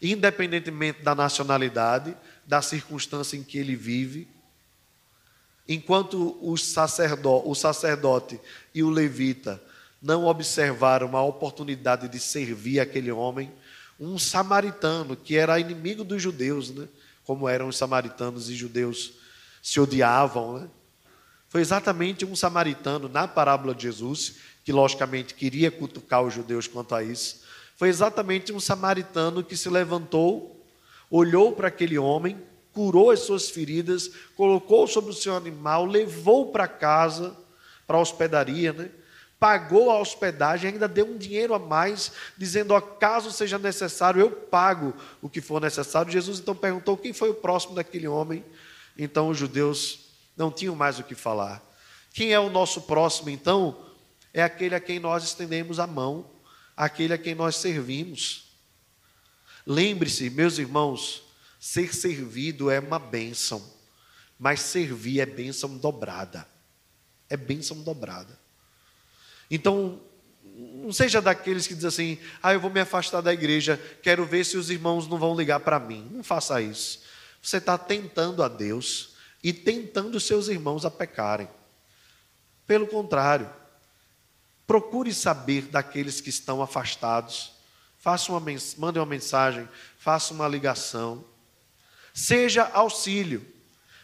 independentemente 0.00 1.02
da 1.02 1.14
nacionalidade, 1.14 2.16
da 2.46 2.60
circunstância 2.60 3.36
em 3.36 3.42
que 3.42 3.58
ele 3.58 3.76
vive. 3.76 4.28
Enquanto 5.68 6.36
o 6.40 6.56
sacerdote, 6.56 7.48
o 7.48 7.54
sacerdote 7.54 8.40
e 8.74 8.82
o 8.82 8.90
levita 8.90 9.62
não 10.00 10.26
observaram 10.26 11.16
a 11.16 11.22
oportunidade 11.22 12.08
de 12.08 12.18
servir 12.18 12.80
aquele 12.80 13.12
homem, 13.12 13.52
um 14.04 14.18
samaritano 14.18 15.14
que 15.14 15.36
era 15.36 15.60
inimigo 15.60 16.02
dos 16.02 16.20
judeus, 16.20 16.70
né? 16.70 16.88
como 17.24 17.48
eram 17.48 17.68
os 17.68 17.76
samaritanos 17.76 18.50
e 18.50 18.54
judeus 18.54 19.12
se 19.62 19.78
odiavam, 19.78 20.58
né? 20.58 20.68
Foi 21.48 21.60
exatamente 21.60 22.24
um 22.24 22.34
samaritano 22.34 23.08
na 23.08 23.28
parábola 23.28 23.74
de 23.74 23.82
Jesus, 23.82 24.36
que 24.64 24.72
logicamente 24.72 25.34
queria 25.34 25.70
cutucar 25.70 26.22
os 26.22 26.34
judeus 26.34 26.66
quanto 26.66 26.94
a 26.94 27.02
isso. 27.04 27.42
Foi 27.76 27.88
exatamente 27.88 28.52
um 28.52 28.58
samaritano 28.58 29.44
que 29.44 29.56
se 29.56 29.68
levantou, 29.68 30.66
olhou 31.10 31.52
para 31.52 31.68
aquele 31.68 31.98
homem, 31.98 32.36
curou 32.72 33.10
as 33.10 33.20
suas 33.20 33.50
feridas, 33.50 34.10
colocou 34.34 34.88
sobre 34.88 35.10
o 35.10 35.14
seu 35.14 35.36
animal, 35.36 35.84
levou 35.84 36.50
para 36.50 36.66
casa, 36.66 37.36
para 37.86 37.98
a 37.98 38.00
hospedaria, 38.00 38.72
né? 38.72 38.90
Pagou 39.42 39.90
a 39.90 39.98
hospedagem, 39.98 40.70
ainda 40.70 40.86
deu 40.86 41.04
um 41.04 41.18
dinheiro 41.18 41.52
a 41.52 41.58
mais, 41.58 42.12
dizendo: 42.38 42.80
caso 42.80 43.32
seja 43.32 43.58
necessário, 43.58 44.20
eu 44.20 44.30
pago 44.30 44.94
o 45.20 45.28
que 45.28 45.40
for 45.40 45.60
necessário. 45.60 46.12
Jesus 46.12 46.38
então 46.38 46.54
perguntou 46.54 46.96
quem 46.96 47.12
foi 47.12 47.30
o 47.30 47.34
próximo 47.34 47.74
daquele 47.74 48.06
homem. 48.06 48.44
Então 48.96 49.28
os 49.28 49.36
judeus 49.36 49.98
não 50.36 50.48
tinham 50.48 50.76
mais 50.76 51.00
o 51.00 51.02
que 51.02 51.16
falar. 51.16 51.60
Quem 52.12 52.32
é 52.32 52.38
o 52.38 52.50
nosso 52.50 52.82
próximo, 52.82 53.30
então? 53.30 53.84
É 54.32 54.44
aquele 54.44 54.76
a 54.76 54.80
quem 54.80 55.00
nós 55.00 55.24
estendemos 55.24 55.80
a 55.80 55.88
mão, 55.88 56.30
aquele 56.76 57.12
a 57.12 57.18
quem 57.18 57.34
nós 57.34 57.56
servimos. 57.56 58.44
Lembre-se, 59.66 60.30
meus 60.30 60.56
irmãos, 60.58 61.24
ser 61.58 61.92
servido 61.92 62.70
é 62.70 62.78
uma 62.78 63.00
bênção, 63.00 63.60
mas 64.38 64.60
servir 64.60 65.18
é 65.18 65.26
bênção 65.26 65.76
dobrada. 65.78 66.46
É 67.28 67.36
bênção 67.36 67.82
dobrada. 67.82 68.41
Então, 69.52 70.00
não 70.82 70.90
seja 70.90 71.20
daqueles 71.20 71.66
que 71.66 71.74
dizem 71.74 71.88
assim: 71.88 72.18
ah, 72.42 72.54
eu 72.54 72.60
vou 72.60 72.70
me 72.70 72.80
afastar 72.80 73.20
da 73.20 73.34
igreja, 73.34 73.78
quero 74.02 74.24
ver 74.24 74.46
se 74.46 74.56
os 74.56 74.70
irmãos 74.70 75.06
não 75.06 75.18
vão 75.18 75.36
ligar 75.36 75.60
para 75.60 75.78
mim. 75.78 76.08
Não 76.10 76.24
faça 76.24 76.60
isso. 76.62 77.02
Você 77.42 77.58
está 77.58 77.76
tentando 77.76 78.42
a 78.42 78.48
Deus 78.48 79.10
e 79.44 79.52
tentando 79.52 80.18
seus 80.18 80.48
irmãos 80.48 80.86
a 80.86 80.90
pecarem. 80.90 81.48
Pelo 82.66 82.86
contrário, 82.86 83.50
procure 84.66 85.12
saber 85.12 85.66
daqueles 85.66 86.18
que 86.18 86.30
estão 86.30 86.62
afastados. 86.62 87.52
Faça 87.98 88.32
uma 88.32 88.40
mande 88.40 88.98
uma 88.98 89.06
mensagem, 89.06 89.68
faça 89.98 90.32
uma 90.32 90.48
ligação. 90.48 91.22
Seja 92.14 92.70
auxílio. 92.72 93.46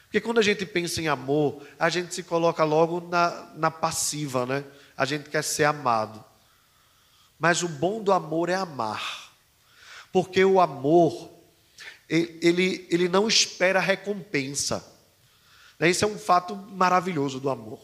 Porque 0.02 0.20
quando 0.20 0.38
a 0.38 0.42
gente 0.42 0.66
pensa 0.66 1.00
em 1.00 1.08
amor, 1.08 1.66
a 1.78 1.88
gente 1.88 2.14
se 2.14 2.22
coloca 2.22 2.64
logo 2.64 3.00
na, 3.00 3.52
na 3.54 3.70
passiva, 3.70 4.44
né? 4.44 4.64
A 4.98 5.04
gente 5.04 5.30
quer 5.30 5.42
ser 5.42 5.64
amado. 5.64 6.22
Mas 7.38 7.62
o 7.62 7.68
bom 7.68 8.02
do 8.02 8.12
amor 8.12 8.48
é 8.48 8.54
amar. 8.54 9.32
Porque 10.12 10.44
o 10.44 10.60
amor, 10.60 11.30
ele, 12.08 12.86
ele 12.90 13.08
não 13.08 13.28
espera 13.28 13.78
recompensa. 13.78 14.84
Né? 15.78 15.88
Isso 15.88 16.04
é 16.04 16.08
um 16.08 16.18
fato 16.18 16.56
maravilhoso 16.56 17.38
do 17.38 17.48
amor. 17.48 17.80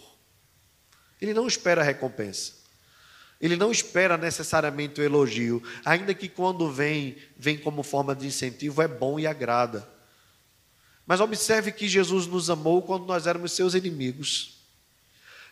Ele 1.21 1.33
não 1.33 1.47
espera 1.47 1.83
recompensa. 1.83 2.65
Ele 3.41 3.57
não 3.57 3.71
espera 3.71 4.17
necessariamente 4.17 5.01
o 5.01 5.05
elogio, 5.05 5.63
ainda 5.85 6.15
que 6.15 6.29
quando 6.29 6.71
vem, 6.71 7.17
vem 7.37 7.59
como 7.59 7.83
forma 7.83 8.15
de 8.15 8.27
incentivo, 8.27 8.81
é 8.81 8.89
bom 8.89 9.19
e 9.19 9.27
agrada. 9.27 9.89
Mas 11.07 11.21
observe 11.21 11.71
que 11.71 11.87
Jesus 11.87 12.27
nos 12.27 12.49
amou 12.49 12.83
quando 12.83 13.05
nós 13.05 13.27
éramos 13.27 13.53
seus 13.53 13.75
inimigos. 13.75 14.54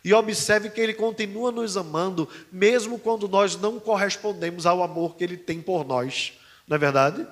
E 0.03 0.13
observe 0.13 0.69
que 0.69 0.81
Ele 0.81 0.93
continua 0.93 1.51
nos 1.51 1.77
amando, 1.77 2.27
mesmo 2.51 2.99
quando 2.99 3.27
nós 3.27 3.55
não 3.55 3.79
correspondemos 3.79 4.65
ao 4.65 4.83
amor 4.83 5.15
que 5.15 5.23
Ele 5.23 5.37
tem 5.37 5.61
por 5.61 5.85
nós. 5.85 6.33
Não 6.67 6.75
é 6.75 6.77
verdade? 6.79 7.25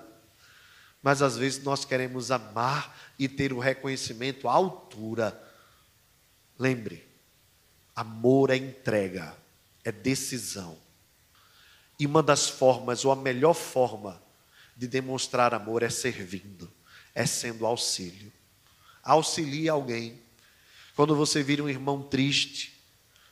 Mas 1.04 1.22
às 1.22 1.38
vezes 1.38 1.64
nós 1.64 1.84
queremos 1.84 2.32
amar 2.32 2.96
e 3.20 3.28
ter 3.28 3.52
o 3.52 3.60
reconhecimento 3.60 4.48
à 4.48 4.54
altura. 4.54 5.38
Lembre, 6.58 7.06
amor 7.96 8.52
é 8.52 8.56
entrega, 8.56 9.36
é 9.84 9.92
decisão. 9.92 10.78
E 12.00 12.06
uma 12.06 12.24
das 12.24 12.48
formas, 12.48 13.04
ou 13.04 13.12
a 13.12 13.16
melhor 13.16 13.54
forma 13.54 14.22
de 14.78 14.88
demonstrar 14.88 15.54
amor 15.54 15.84
é 15.84 15.90
servindo, 15.90 16.72
é 17.14 17.26
sendo 17.26 17.66
auxílio. 17.66 18.32
Auxilie 19.04 19.68
alguém. 19.68 20.21
Quando 21.02 21.16
você 21.16 21.42
vira 21.42 21.64
um 21.64 21.68
irmão 21.68 22.04
triste, 22.04 22.80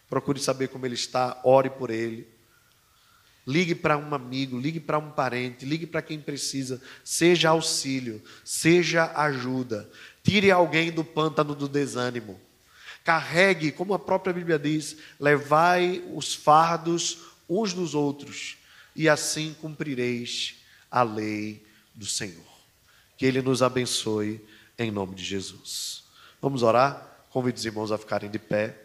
procure 0.09 0.39
saber 0.39 0.69
como 0.69 0.87
ele 0.87 0.95
está, 0.95 1.39
ore 1.43 1.69
por 1.69 1.91
ele. 1.91 2.27
Ligue 3.45 3.75
para 3.75 3.95
um 3.95 4.15
amigo, 4.15 4.57
ligue 4.57 4.79
para 4.79 4.97
um 4.97 5.11
parente, 5.11 5.65
ligue 5.65 5.85
para 5.85 6.01
quem 6.01 6.19
precisa. 6.19 6.81
Seja 7.03 7.49
auxílio, 7.49 8.23
seja 8.43 9.11
ajuda. 9.15 9.87
Tire 10.23 10.49
alguém 10.49 10.91
do 10.91 11.03
pântano 11.03 11.53
do 11.53 11.69
desânimo. 11.69 12.41
Carregue, 13.03 13.71
como 13.71 13.93
a 13.93 13.99
própria 13.99 14.33
Bíblia 14.33 14.57
diz, 14.57 14.97
levai 15.19 16.03
os 16.15 16.33
fardos 16.33 17.19
uns 17.47 17.71
dos 17.71 17.93
outros, 17.93 18.57
e 18.95 19.07
assim 19.07 19.55
cumprireis 19.61 20.55
a 20.89 21.03
lei 21.03 21.63
do 21.93 22.07
Senhor. 22.07 22.49
Que 23.15 23.27
Ele 23.27 23.43
nos 23.43 23.61
abençoe 23.61 24.43
em 24.75 24.89
nome 24.89 25.13
de 25.13 25.23
Jesus. 25.23 26.03
Vamos 26.41 26.63
orar? 26.63 27.08
Convido 27.39 27.57
os 27.57 27.63
irmãos 27.63 27.89
a 27.89 27.97
ficarem 27.97 28.29
de 28.29 28.37
pé. 28.37 28.77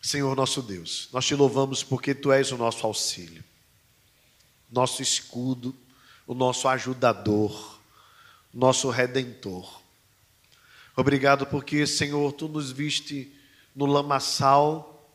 Senhor 0.00 0.36
nosso 0.36 0.62
Deus, 0.62 1.08
nós 1.12 1.26
te 1.26 1.34
louvamos 1.34 1.82
porque 1.82 2.14
tu 2.14 2.30
és 2.30 2.52
o 2.52 2.56
nosso 2.56 2.86
auxílio, 2.86 3.42
nosso 4.70 5.02
escudo, 5.02 5.74
o 6.24 6.34
nosso 6.34 6.68
ajudador, 6.68 7.80
nosso 8.54 8.90
redentor. 8.90 9.82
Obrigado 10.94 11.44
porque, 11.44 11.84
Senhor, 11.84 12.30
tu 12.30 12.46
nos 12.46 12.70
viste 12.70 13.36
no 13.74 13.86
lamaçal 13.86 15.12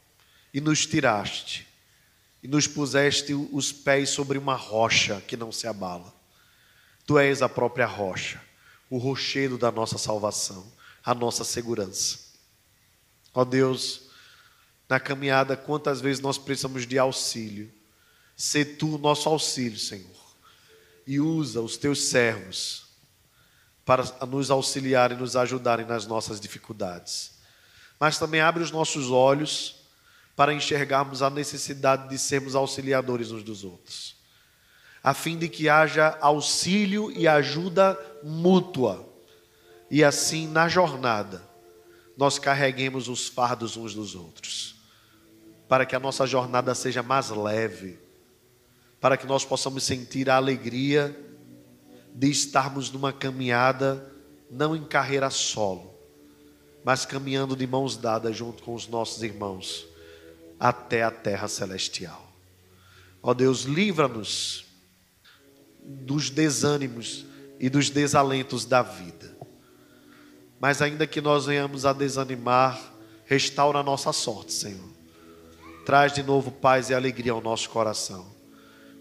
e 0.53 0.59
nos 0.59 0.85
tiraste, 0.85 1.65
e 2.43 2.47
nos 2.49 2.67
puseste 2.67 3.33
os 3.33 3.71
pés 3.71 4.09
sobre 4.09 4.37
uma 4.37 4.55
rocha 4.55 5.23
que 5.25 5.37
não 5.37 5.49
se 5.49 5.65
abala. 5.65 6.13
Tu 7.05 7.17
és 7.17 7.41
a 7.41 7.47
própria 7.47 7.85
rocha, 7.85 8.43
o 8.89 8.97
rochedo 8.97 9.57
da 9.57 9.71
nossa 9.71 9.97
salvação, 9.97 10.75
a 11.07 11.15
nossa 11.15 11.45
segurança. 11.45 12.19
Ó 13.33 13.45
Deus, 13.45 14.09
na 14.89 14.99
caminhada, 14.99 15.55
quantas 15.55 16.01
vezes 16.01 16.21
nós 16.21 16.37
precisamos 16.37 16.85
de 16.85 16.99
auxílio. 16.99 17.71
Sê 18.35 18.65
tu 18.65 18.95
o 18.95 18.97
nosso 18.97 19.29
auxílio, 19.29 19.79
Senhor. 19.79 20.35
E 21.07 21.17
usa 21.17 21.61
os 21.61 21.77
teus 21.77 22.09
servos 22.09 22.87
para 23.85 24.03
nos 24.25 24.51
auxiliar 24.51 25.13
e 25.13 25.15
nos 25.15 25.37
ajudarem 25.37 25.85
nas 25.85 26.05
nossas 26.05 26.41
dificuldades. 26.41 27.35
Mas 27.97 28.19
também 28.19 28.41
abre 28.41 28.61
os 28.61 28.69
nossos 28.69 29.09
olhos 29.09 29.77
para 30.35 30.53
enxergarmos 30.53 31.21
a 31.21 31.29
necessidade 31.29 32.09
de 32.09 32.17
sermos 32.19 32.53
auxiliadores 32.53 33.31
uns 33.31 33.43
dos 33.43 33.63
outros, 33.63 34.17
a 35.01 35.13
fim 35.13 35.37
de 35.37 35.47
que 35.47 35.69
haja 35.69 36.17
auxílio 36.19 37.09
e 37.11 37.29
ajuda 37.29 37.97
mútua, 38.21 39.06
e 39.89 40.03
assim 40.03 40.47
na 40.47 40.67
jornada 40.67 41.41
nós 42.17 42.39
carreguemos 42.39 43.07
os 43.07 43.27
fardos 43.27 43.77
uns 43.77 43.93
dos 43.93 44.15
outros 44.15 44.77
para 45.67 45.85
que 45.85 45.95
a 45.95 45.99
nossa 45.99 46.25
jornada 46.25 46.73
seja 46.73 47.03
mais 47.03 47.29
leve, 47.29 47.99
para 48.99 49.17
que 49.17 49.27
nós 49.27 49.43
possamos 49.43 49.83
sentir 49.83 50.29
a 50.29 50.37
alegria 50.37 51.15
de 52.13 52.29
estarmos 52.29 52.89
numa 52.89 53.11
caminhada, 53.11 54.11
não 54.49 54.75
em 54.75 54.83
carreira 54.83 55.29
solo, 55.29 55.93
mas 56.83 57.05
caminhando 57.05 57.55
de 57.55 57.67
mãos 57.67 57.97
dadas 57.97 58.35
junto 58.35 58.63
com 58.63 58.73
os 58.73 58.87
nossos 58.87 59.21
irmãos 59.21 59.85
até 60.59 61.03
a 61.03 61.11
terra 61.11 61.47
celestial. 61.47 62.31
Ó 63.21 63.33
Deus, 63.33 63.63
livra-nos 63.63 64.65
dos 65.83 66.29
desânimos 66.29 67.25
e 67.59 67.69
dos 67.69 67.89
desalentos 67.89 68.65
da 68.65 68.81
vida. 68.81 69.36
Mas 70.59 70.81
ainda 70.81 71.05
que 71.05 71.21
nós 71.21 71.45
venhamos 71.45 71.85
a 71.85 71.93
desanimar, 71.93 72.79
restaura 73.25 73.79
a 73.79 73.83
nossa 73.83 74.11
sorte, 74.11 74.53
Senhor 74.53 74.97
Traz 75.87 76.11
de 76.11 76.21
novo 76.21 76.51
paz 76.51 76.89
e 76.89 76.93
alegria 76.93 77.31
ao 77.31 77.39
nosso 77.39 77.69
coração, 77.69 78.25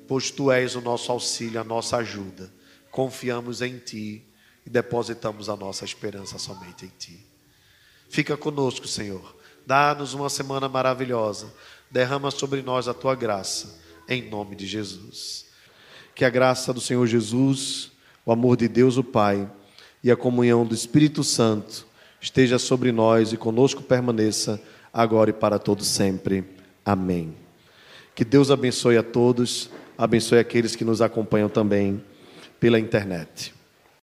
pois 0.06 0.30
tu 0.30 0.52
és 0.52 0.76
o 0.76 0.80
nosso 0.80 1.10
auxílio, 1.10 1.60
a 1.60 1.64
nossa 1.64 1.96
ajuda. 1.96 2.48
Confiamos 2.92 3.60
em 3.60 3.76
ti 3.76 4.22
e 4.64 4.70
depositamos 4.70 5.48
a 5.48 5.56
nossa 5.56 5.84
esperança 5.84 6.38
somente 6.38 6.84
em 6.84 6.92
ti. 6.96 7.26
Fica 8.08 8.36
conosco, 8.36 8.86
Senhor. 8.86 9.34
Dá-nos 9.66 10.14
uma 10.14 10.30
semana 10.30 10.68
maravilhosa. 10.68 11.52
Derrama 11.90 12.30
sobre 12.30 12.62
nós 12.62 12.86
a 12.86 12.94
tua 12.94 13.16
graça. 13.16 13.80
em 14.08 14.30
nome 14.30 14.54
de 14.54 14.64
Jesus. 14.64 15.46
Que 16.14 16.24
a 16.24 16.30
graça 16.30 16.72
do 16.72 16.80
Senhor 16.80 17.04
Jesus, 17.08 17.90
o 18.24 18.30
amor 18.30 18.56
de 18.56 18.68
Deus 18.68 18.96
o 18.96 19.02
Pai 19.02 19.50
e 20.02 20.10
a 20.10 20.16
comunhão 20.16 20.64
do 20.64 20.74
Espírito 20.74 21.24
Santo 21.24 21.86
esteja 22.20 22.58
sobre 22.58 22.92
nós 22.92 23.32
e 23.32 23.36
conosco 23.36 23.82
permaneça 23.82 24.60
agora 24.92 25.30
e 25.30 25.32
para 25.32 25.58
todos 25.58 25.86
sempre. 25.86 26.44
Amém. 26.84 27.34
Que 28.14 28.24
Deus 28.24 28.50
abençoe 28.50 28.96
a 28.96 29.02
todos, 29.02 29.70
abençoe 29.96 30.38
aqueles 30.38 30.74
que 30.76 30.84
nos 30.84 31.02
acompanham 31.02 31.48
também 31.48 32.02
pela 32.58 32.78
internet. 32.78 33.55